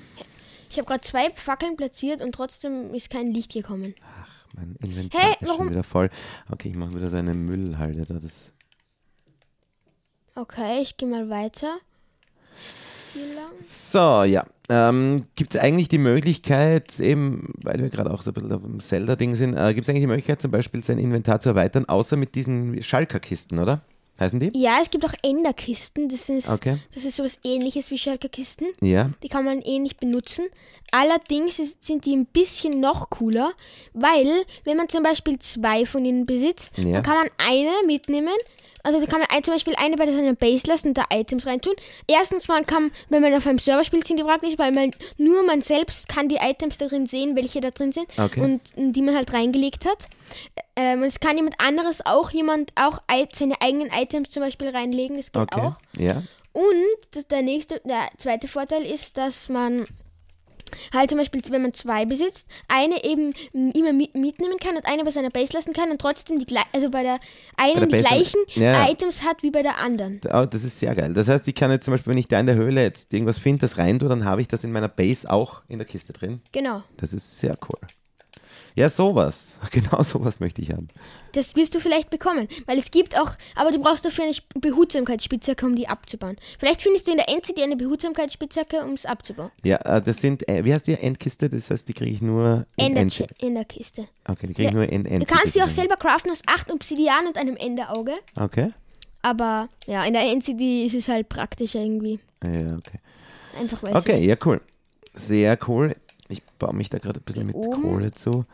Ich 0.70 0.78
habe 0.78 0.88
gerade 0.88 1.02
zwei 1.02 1.30
Fackeln 1.32 1.78
platziert 1.78 2.22
und 2.22 2.34
trotzdem 2.34 2.93
ist 2.93 3.10
kein 3.10 3.28
Licht 3.32 3.54
gekommen. 3.54 3.93
mein 4.56 4.76
Inventar 4.82 5.22
Hä, 5.22 5.32
ist 5.34 5.39
schon 5.39 5.48
warum- 5.50 5.70
wieder 5.70 5.84
voll. 5.84 6.10
Okay, 6.52 6.70
ich 6.70 6.76
mache 6.76 6.93
wieder 6.96 7.10
so 7.10 7.17
eine 7.17 7.34
Müllhalde 7.34 8.06
da. 8.06 8.15
Das, 8.15 8.52
Okay, 10.36 10.82
ich 10.82 10.98
gehe 10.98 11.08
mal 11.10 11.29
weiter. 11.29 11.77
Lang? 13.36 13.52
so, 13.60 14.24
ja. 14.24 14.46
Ähm, 14.70 15.24
gibt 15.36 15.56
es 15.56 15.62
eigentlich 15.62 15.88
die 15.88 15.98
Möglichkeit, 15.98 17.00
eben, 17.00 17.54
weil 17.63 17.80
wir 17.80 17.90
gerade 17.90 18.12
auch 18.12 18.22
so 18.22 18.32
ein 18.32 18.34
bisschen 18.34 18.52
auf 18.52 18.62
dem 18.62 18.80
Zelda-Ding 18.82 19.34
sind, 19.36 19.56
äh, 19.56 19.74
gibt 19.74 19.86
es 19.88 19.90
eigentlich 19.90 20.04
die 20.04 20.08
Möglichkeit, 20.08 20.42
zum 20.42 20.52
Beispiel 20.52 20.84
sein 20.84 21.00
Inventar 21.00 21.40
zu 21.40 21.50
erweitern, 21.50 21.86
außer 21.86 22.18
mit 22.18 22.36
diesen 22.36 22.82
Schalkerkisten, 22.84 23.60
oder? 23.60 23.82
Heißen 24.20 24.40
die? 24.40 24.52
Ja, 24.56 24.80
es 24.82 24.90
gibt 24.90 25.06
auch 25.06 25.13
Enderkisten. 25.24 26.10
Das 26.10 26.28
ist, 26.28 26.50
Okay. 26.50 26.78
das 26.96 27.06
ist 27.06 27.18
sowas 27.18 27.40
ähnliches 27.46 27.92
wie 27.92 28.00
Schalkerkisten. 28.00 28.65
Ja. 28.82 29.10
Die 29.22 29.28
kann 29.28 29.46
man 29.46 29.62
ähnlich 29.62 29.98
benutzen. 29.98 30.46
Allerdings 30.92 31.60
ist, 31.60 31.84
sind 31.86 32.04
die 32.06 32.15
ein 32.15 32.26
bisschen 32.26 32.80
noch 32.80 33.12
cooler, 33.12 33.52
weil 33.94 34.26
wenn 34.63 34.76
man 34.76 34.90
zum 34.90 35.04
Beispiel 35.04 35.38
zwei 35.38 35.86
von 35.86 36.04
ihnen 36.04 36.26
besitzt, 36.26 36.76
Ja. 36.80 36.94
dann 36.94 37.04
kann 37.04 37.15
man 37.15 37.28
eine 37.48 37.70
mitnehmen. 37.86 38.34
Also 38.88 39.02
da 39.02 39.06
kann 39.06 39.19
man 39.19 39.27
ein, 39.35 39.44
zum 39.44 39.54
Beispiel 39.54 39.73
eine 39.77 39.98
bei 39.98 40.06
seiner 40.10 40.33
Base 40.35 40.65
lassen 40.67 40.90
und 40.90 40.98
da 40.98 41.04
Items 41.13 41.46
reintun. 41.46 41.73
Erstens 42.08 42.48
mal 42.48 42.63
kann, 42.63 42.90
wenn 43.10 43.21
man 43.21 43.33
auf 43.35 43.46
einem 43.46 43.60
Server 43.60 43.83
spielt, 43.83 44.08
sind 44.08 44.17
die 44.17 44.23
praktisch, 44.23 44.54
weil 44.58 44.71
man 44.71 44.92
nur 45.17 45.44
man 45.44 45.62
selbst 45.62 46.08
kann 46.08 46.29
die 46.29 46.38
Items 46.38 46.77
da 46.77 46.88
drin 46.88 47.06
sehen, 47.06 47.35
welche 47.35 47.60
da 47.60 47.71
drin 47.71 47.92
sind 47.92 48.08
Okay. 48.17 48.40
und 48.40 48.62
die 48.96 49.02
man 49.02 49.15
halt 49.15 49.33
reingelegt 49.33 49.85
hat. 49.85 49.98
Ähm, 50.77 51.02
und 51.02 51.08
es 51.08 51.19
kann 51.19 51.35
jemand 51.35 51.60
anderes 51.60 52.06
auch 52.06 52.31
jemand 52.31 52.71
auch 52.75 53.00
ei- 53.08 53.27
seine 53.33 53.56
eigenen 53.62 53.90
Items 53.90 54.29
zum 54.29 54.44
Beispiel 54.44 54.69
reinlegen. 54.69 55.17
Das 55.17 55.31
geht 55.33 55.42
Okay. 55.42 55.60
auch. 55.62 55.73
Ja. 55.98 56.23
Und 56.54 56.73
das, 57.12 57.27
der 57.27 57.42
nächste, 57.42 57.81
der 57.83 58.08
zweite 58.17 58.48
Vorteil 58.48 58.83
ist, 58.83 59.17
dass 59.17 59.50
man 59.50 59.85
halt 60.94 61.10
zum 61.10 61.20
Beispiel, 61.20 61.42
wenn 61.50 61.62
man 61.62 61.74
zwei 61.74 62.06
besitzt, 62.06 62.48
eine 62.68 63.04
eben 63.04 63.34
immer 63.54 63.94
mit, 63.94 64.15
mitnehmen 64.15 64.58
kann 64.60 64.76
und 64.76 64.86
eine 64.86 65.04
bei 65.04 65.12
seiner 65.12 65.30
Base 65.30 65.54
lassen 65.54 65.74
kann 65.74 65.92
und 65.92 66.00
trotzdem 66.00 66.40
die 66.40 66.58
also 66.74 66.90
bei 66.90 67.04
der 67.04 67.20
einen 67.56 67.82
Bei 67.82 67.86
der 67.86 68.02
die 68.02 68.08
gleichen 68.08 68.40
Ja. 68.50 68.90
Items 68.90 69.24
hat 69.24 69.44
wie 69.44 69.52
bei 69.52 69.63
der 69.63 69.80
anderen. 69.80 70.20
Oh, 70.32 70.46
das 70.46 70.63
ist 70.63 70.80
sehr 70.80 70.96
geil. 70.96 71.13
Das 71.13 71.30
heißt, 71.30 71.48
ich 71.48 71.56
kann 71.56 71.72
jetzt 71.72 71.86
zum 71.86 71.94
Beispiel, 71.94 72.12
wenn 72.12 72.18
ich 72.18 72.28
da 72.28 72.40
in 72.40 72.46
der 72.46 72.56
Höhle 72.56 72.82
jetzt 72.82 73.13
irgendwas 73.13 73.38
finde, 73.40 73.62
das 73.62 73.78
rein 73.78 74.00
tue, 74.00 74.10
dann 74.10 74.26
habe 74.26 74.42
ich 74.42 74.48
das 74.48 74.63
in 74.63 74.72
meiner 74.72 74.88
Base 74.88 75.30
auch 75.30 75.62
in 75.68 75.78
der 75.78 75.88
Kiste 75.88 76.13
drin. 76.13 76.42
Genau. 76.52 76.84
Das 76.98 77.13
ist 77.13 77.40
sehr 77.40 77.58
cool. 77.70 77.80
Ja, 78.78 78.90
sowas. 78.90 79.60
Genau 79.71 80.04
sowas 80.04 80.40
möchte 80.40 80.62
ich 80.62 80.71
haben. 80.71 80.88
Das 81.34 81.56
wirst 81.56 81.73
du 81.75 81.80
vielleicht 81.80 82.10
bekommen, 82.10 82.48
weil 82.67 82.78
es 82.78 82.92
gibt 82.92 83.19
auch, 83.19 83.32
aber 83.56 83.71
du 83.71 83.80
brauchst 83.80 84.06
dafür 84.06 84.23
eine 84.25 84.34
Sp- 84.38 84.54
Behutsamkeitsspitzhacke, 84.62 85.65
um 85.65 85.75
die 85.75 85.88
abzubauen. 85.88 86.38
Vielleicht 86.60 86.82
findest 86.84 87.08
du 87.08 87.12
in 87.12 87.17
der 87.17 87.28
NCD 87.30 87.63
eine 87.63 87.75
Behutsamkeitsspitzhacke, 87.75 88.84
um 88.84 88.94
es 88.94 89.06
abzubauen. 89.06 89.52
Ja, 89.63 89.78
äh, 89.78 90.02
das 90.02 90.21
sind, 90.21 90.48
äh, 90.48 90.63
wie 90.63 90.73
heißt 90.73 90.86
die 90.88 90.94
Endkiste? 90.94 91.50
Das 91.50 91.69
heißt, 91.71 91.88
die 91.90 91.94
kriege 91.94 92.12
ich 92.12 92.21
nur 92.21 92.65
in 92.75 92.96
End- 92.96 93.19
in 93.42 93.56
der 93.56 93.65
Kiste. 93.65 94.08
Okay, 94.28 94.48
die 94.48 94.54
kriege 94.54 94.67
ich 94.69 94.73
Ja, 94.73 94.80
nur 94.80 94.88
in 94.90 95.04
Du 95.04 95.10
End. 95.10 95.28
kannst 95.28 95.54
sie 95.54 95.62
auch 95.63 95.69
selber 95.69 95.96
craften 95.98 96.32
aus 96.32 96.42
acht 96.48 96.71
Obsidian 96.71 97.28
und 97.28 97.38
einem 97.38 97.58
Enderauge. 97.58 98.13
Okay. 98.36 98.71
Aber 99.23 99.69
ja, 99.88 100.04
in 100.06 100.13
der 100.13 100.23
NCD 100.32 100.86
ist 100.86 100.94
es 100.96 101.08
halt 101.08 101.28
praktischer 101.30 101.80
irgendwie. 101.80 102.19
Ja, 102.44 102.78
okay. 102.78 103.00
Einfach 103.60 103.82
weil 103.84 103.96
Okay, 103.98 104.23
ja, 104.23 104.36
cool. 104.46 104.62
Sehr 105.13 105.58
cool. 105.67 105.96
Ich 106.30 106.44
baue 106.60 106.73
mich 106.75 106.90
da 106.90 107.00
gerade 107.00 107.19
ein 107.19 107.23
bisschen 107.23 107.48
mit 107.48 107.56
oben. 107.56 107.82
Kohle 107.82 108.12
zu. 108.12 108.46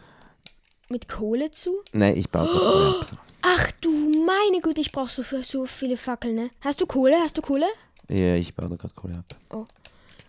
Mit 0.90 1.08
Kohle 1.08 1.52
zu. 1.52 1.82
Nein, 1.94 2.18
ich 2.18 2.30
baue 2.30 2.48
da 2.48 2.52
Kohle 2.52 3.00
ab. 3.00 3.06
So. 3.06 3.16
Ach 3.42 3.72
du 3.82 3.90
meine 4.26 4.62
Güte, 4.62 4.82
ich 4.82 4.92
brauche 4.92 5.10
so, 5.10 5.24
für 5.24 5.44
so 5.44 5.66
viele 5.66 5.98
Fackeln, 5.98 6.36
ne? 6.36 6.50
Hast 6.62 6.82
du 6.82 6.86
Kohle? 6.86 7.16
Hast 7.22 7.38
du 7.38 7.42
Kohle? 7.42 7.66
Ja, 8.10 8.36
ich 8.36 8.54
baue 8.56 8.78
gerade 8.78 8.94
Kohle 8.94 9.18
ab. 9.18 9.68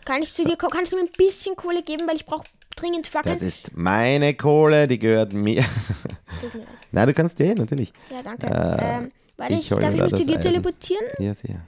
Kann 0.05 0.23
ich 0.23 0.33
zu 0.33 0.45
dir, 0.45 0.57
kannst 0.57 0.93
du 0.93 0.97
mir 0.97 1.03
ein 1.03 1.13
bisschen 1.17 1.57
Kohle 1.57 1.83
geben, 1.83 2.07
weil 2.07 2.17
ich 2.17 2.27
brauche 2.27 2.45
dringend 2.77 3.07
Fackeln? 3.07 3.35
Das 3.35 3.43
ist 3.43 3.71
meine 3.75 4.35
Kohle, 4.35 4.87
die 4.87 4.99
gehört 4.99 5.33
mir. 5.33 5.65
Na, 6.93 7.07
du 7.07 7.15
kannst 7.15 7.39
ja, 7.39 7.55
natürlich. 7.55 7.93
Ja, 8.11 8.23
danke. 8.23 8.47
Äh, 8.47 8.97
ähm, 8.97 9.13
weil 9.37 9.53
ich 9.53 9.61
ich, 9.61 9.69
darf 9.69 9.95
ich 9.95 10.01
mich 10.01 10.15
zu 10.15 10.25
dir 10.27 10.39
Eisen. 10.39 10.41
teleportieren? 10.41 11.07
Ja, 11.19 11.35
sehr. 11.35 11.65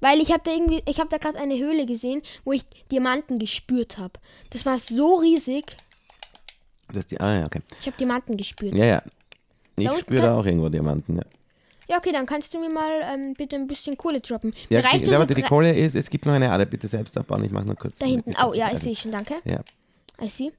Weil 0.00 0.20
ich 0.20 0.30
habe 0.32 0.42
da 0.44 0.52
irgendwie, 0.52 0.82
ich 0.86 1.00
habe 1.00 1.08
da 1.08 1.18
gerade 1.18 1.38
eine 1.38 1.58
Höhle 1.58 1.86
gesehen, 1.86 2.22
wo 2.44 2.52
ich 2.52 2.64
Diamanten 2.90 3.38
gespürt 3.38 3.98
habe. 3.98 4.14
Das 4.50 4.64
war 4.64 4.78
so 4.78 5.16
riesig. 5.16 5.76
Du 6.90 6.96
hast 6.98 7.10
die, 7.10 7.20
ah, 7.20 7.40
ja, 7.40 7.46
okay. 7.46 7.60
Ich 7.80 7.86
habe 7.86 7.96
Diamanten 7.96 8.36
gespürt. 8.36 8.74
Ja, 8.76 8.84
ja. 8.84 9.02
Ich 9.76 9.90
spüre 10.00 10.22
da 10.22 10.34
auch 10.36 10.44
irgendwo 10.44 10.68
Diamanten, 10.68 11.16
ja. 11.16 11.24
Ja, 11.90 11.96
okay, 11.96 12.12
dann 12.12 12.26
kannst 12.26 12.52
du 12.52 12.58
mir 12.58 12.68
mal 12.68 12.90
ähm, 13.14 13.32
bitte 13.32 13.56
ein 13.56 13.66
bisschen 13.66 13.96
Kohle 13.96 14.20
droppen. 14.20 14.50
Ja, 14.68 14.80
reicht 14.80 14.96
ja, 14.96 15.00
unser 15.06 15.18
warte, 15.20 15.34
die 15.34 15.42
Kohle 15.42 15.72
ist, 15.74 15.94
es 15.94 16.10
gibt 16.10 16.26
noch 16.26 16.34
eine 16.34 16.50
Ader, 16.50 16.66
bitte 16.66 16.86
selbst 16.86 17.16
abbauen, 17.16 17.44
ich 17.44 17.50
mache 17.50 17.64
nur 17.64 17.76
kurz. 17.76 17.98
Da 17.98 18.06
hinten. 18.06 18.30
Oh, 18.42 18.48
das 18.48 18.56
ja, 18.56 18.70
ich 18.74 18.80
sehe 18.80 18.94
schon, 18.94 19.10
danke. 19.10 19.36
Ja, 19.44 19.60
I 20.22 20.28
see. 20.28 20.52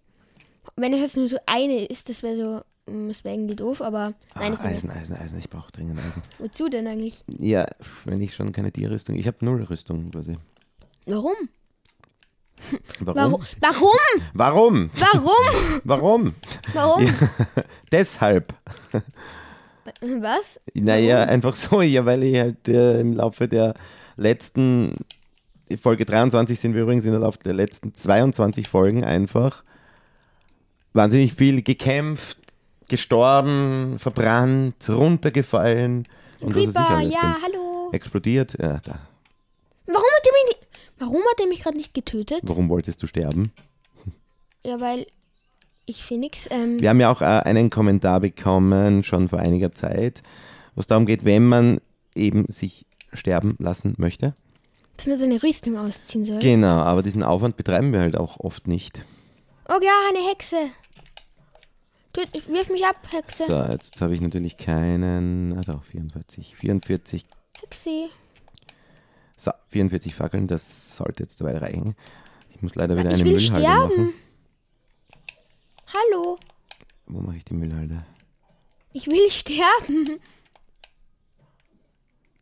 Wenn 0.76 0.94
es 0.94 1.02
jetzt 1.02 1.18
nur 1.18 1.28
so 1.28 1.38
eine 1.46 1.86
ist, 1.86 2.10
das 2.10 2.24
wäre 2.24 2.36
so, 2.36 2.62
das 3.08 3.24
wäre 3.24 3.36
irgendwie 3.36 3.56
doof, 3.56 3.82
aber 3.82 4.14
nein, 4.34 4.52
ah, 4.52 4.54
ist 4.54 4.64
nicht. 4.64 4.76
Eisen, 4.76 4.90
Eisen, 4.90 5.18
Eisen, 5.18 5.38
ich 5.38 5.50
brauche 5.50 5.72
dringend 5.72 6.00
Eisen. 6.00 6.24
Wozu 6.40 6.68
denn 6.68 6.88
eigentlich? 6.88 7.24
Ja, 7.28 7.66
wenn 8.06 8.22
ich 8.22 8.34
schon 8.34 8.52
keine 8.52 8.72
Tierrüstung, 8.72 9.16
ich 9.16 9.28
habe 9.28 9.38
null 9.42 9.62
Rüstung 9.64 10.10
quasi. 10.10 10.36
Warum? 11.06 11.36
Warum? 13.00 13.42
Warum? 13.62 13.90
Warum? 14.34 14.90
Warum? 14.94 15.82
Warum? 15.84 16.36
Warum? 16.74 17.16
Deshalb. 17.92 18.54
Was? 20.02 20.60
Naja, 20.74 21.24
einfach 21.24 21.56
so, 21.56 21.82
ja, 21.82 22.06
weil 22.06 22.24
ich 22.24 22.38
halt 22.40 22.70
äh, 22.70 23.00
im 23.00 23.14
Laufe 23.14 23.48
der 23.48 23.74
letzten, 24.18 24.96
Folge 25.82 26.06
23 26.06 26.60
sind 26.60 26.74
wir 26.74 26.84
übrigens 26.84 27.06
in 27.06 27.12
der 27.12 27.22
Laufe 27.22 27.40
der 27.40 27.54
letzten 27.54 27.94
22 27.94 28.68
Folgen 28.68 29.04
einfach 29.04 29.64
wahnsinnig 30.94 31.34
viel 31.34 31.62
gekämpft, 31.62 32.38
gestorben, 32.88 33.98
verbrannt, 34.00 34.90
runtergefallen 34.90 36.08
und 36.42 36.56
was 36.56 36.64
weiß 36.64 36.70
ich 36.70 36.76
Creeper, 36.76 36.90
alles. 36.98 37.14
ja, 37.14 37.22
bin 37.22 37.44
hallo. 37.44 37.90
explodiert. 37.92 38.58
Ja, 38.60 38.78
da. 38.84 39.00
Warum 39.88 40.04
hat 40.04 40.26
er 40.26 40.34
mich 40.34 40.46
nicht, 40.48 40.69
warum 41.00 41.22
hat 41.32 41.40
er 41.40 41.48
mich 41.48 41.62
gerade 41.64 41.78
nicht 41.78 41.94
getötet? 41.94 42.40
Warum 42.44 42.70
wolltest 42.70 43.02
du 43.04 43.08
sterben? 43.08 43.52
Ja, 44.66 44.80
weil 44.80 45.08
ich 45.86 46.04
sehe 46.04 46.20
nichts. 46.20 46.48
Ähm, 46.52 46.80
Wir 46.80 46.90
haben 46.90 47.00
ja 47.00 47.10
auch 47.12 47.22
äh, 47.22 47.26
einen 47.26 47.70
Kommentar 47.70 48.20
bekommen, 48.20 49.04
schon 49.04 49.30
vor 49.30 49.40
einiger 49.40 49.72
Zeit, 49.72 50.22
wo 50.76 50.82
es 50.82 50.88
darum 50.88 51.06
geht, 51.06 51.26
wenn 51.26 51.48
man 51.48 51.80
eben 52.16 52.46
sich 52.48 52.86
sterben 53.14 53.56
lassen 53.60 53.96
möchte. 53.98 54.34
dass 54.98 55.08
man 55.08 55.18
seine 55.18 55.42
Rüstung 55.42 55.78
ausziehen 55.78 56.26
soll. 56.26 56.40
Genau, 56.40 56.78
aber 56.78 57.02
diesen 57.02 57.24
Aufwand 57.24 57.58
betreiben 57.58 57.92
wir 57.94 58.02
halt 58.02 58.18
auch 58.18 58.40
oft 58.40 58.68
nicht. 58.68 59.02
oh 59.68 59.80
ja, 59.82 59.94
eine 60.10 60.30
Hexe. 60.30 60.58
Töt, 62.14 62.30
wirf 62.48 62.70
mich 62.70 62.86
ab, 62.86 62.98
Hexe. 63.12 63.46
So, 63.48 63.62
jetzt 63.72 64.02
habe 64.02 64.14
ich 64.14 64.22
natürlich 64.22 64.58
keinen. 64.58 65.54
Ah, 65.58 65.62
doch, 65.62 65.84
44. 65.84 66.56
44. 66.56 67.26
Hexe. 67.62 68.10
So, 69.42 69.52
44 69.70 70.14
Fackeln, 70.14 70.48
das 70.48 70.98
sollte 70.98 71.24
jetzt 71.24 71.40
dabei 71.40 71.58
reichen. 71.58 71.96
Ich 72.50 72.62
muss 72.62 72.76
leider 72.76 72.98
wieder 72.98 73.08
Ich 73.10 73.16
eine 73.16 73.24
will 73.24 73.34
Müllhalde 73.36 73.66
sterben. 73.66 73.88
machen. 74.06 74.14
Hallo. 75.94 76.38
Wo 77.06 77.22
mache 77.22 77.38
ich 77.38 77.46
die 77.46 77.54
Müllhalde? 77.54 78.06
Ich 78.92 79.08
will 79.08 79.30
sterben. 79.30 80.20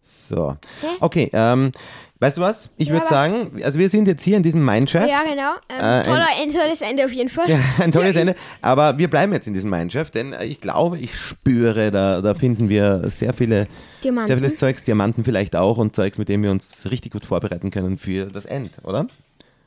So. 0.08 0.56
Hä? 0.82 0.88
Okay, 1.02 1.30
ähm, 1.34 1.72
weißt 2.20 2.38
du 2.38 2.42
was? 2.42 2.70
Ich 2.78 2.88
Ja, 2.88 2.94
würde 2.96 3.06
sagen, 3.08 3.62
also 3.64 3.78
wir 3.78 3.90
sind 3.90 4.08
jetzt 4.08 4.24
hier 4.24 4.38
in 4.38 4.44
diesem 4.44 4.64
Mineshaft. 4.64 5.10
Ja, 5.10 5.24
genau. 5.24 5.52
Ähm, 5.70 5.80
Äh, 5.80 5.84
ein- 5.84 6.04
toller, 6.06 6.28
ein 6.42 6.54
tolles 6.54 6.82
Ende 6.82 7.06
auf 7.06 7.12
jeden 7.12 7.30
Fall. 7.30 7.50
Ja, 7.50 7.60
ein 7.84 7.92
tolles 7.92 8.16
Ja, 8.16 8.22
Ende. 8.22 8.36
Aber 8.62 8.98
wir 8.98 9.10
bleiben 9.10 9.34
jetzt 9.34 9.48
in 9.48 9.54
diesem 9.54 9.70
Mineshaft, 9.70 10.16
denn 10.16 10.34
äh, 10.34 10.46
ich 10.46 10.62
glaube, 10.62 10.98
ich 10.98 11.16
spüre, 11.16 11.92
da, 11.92 12.22
da 12.22 12.34
finden 12.34 12.70
wir 12.70 13.10
sehr 13.10 13.34
viele, 13.34 13.68
Diamanten. 14.04 14.28
sehr 14.28 14.38
vieles 14.38 14.56
Zeugs, 14.56 14.84
Diamanten 14.84 15.24
vielleicht 15.24 15.56
auch 15.56 15.78
und 15.78 15.96
Zeugs, 15.96 16.18
mit 16.18 16.30
dem 16.30 16.42
wir 16.44 16.52
uns 16.52 16.90
richtig 16.90 17.12
gut 17.12 17.26
vorbereiten 17.26 17.70
können 17.72 17.98
für 17.98 18.26
das 18.28 18.46
End, 18.46 18.72
oder? 18.84 19.06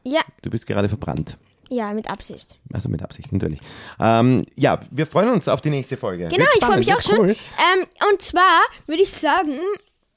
Ja, 0.03 0.21
Du 0.43 0.49
bist 0.51 0.67
gerade 0.67 0.89
verbrannt. 0.89 1.37
ja, 1.69 1.93
mit 1.93 2.11
Absicht. 2.11 2.57
Also 2.73 2.89
mit 2.89 3.03
Absicht, 3.03 3.31
natürlich. 3.33 3.61
Ähm, 4.01 4.41
ja, 4.57 4.81
wir 4.91 5.07
freuen 5.07 5.29
uns 5.29 5.47
auf 5.47 5.61
die 5.61 5.71
nächste 5.71 5.97
Folge. 5.99 6.29
Genau, 6.29 6.47
ich 6.59 6.65
freue 6.65 6.79
mich 6.79 6.91
auch 6.93 6.97
wird 6.97 7.05
schon. 7.05 7.19
cool. 7.19 7.29
Ähm, 7.31 7.87
und 8.11 8.23
zwar 8.23 8.61
würde 8.87 9.03
ich 9.03 9.13
sagen, 9.13 9.57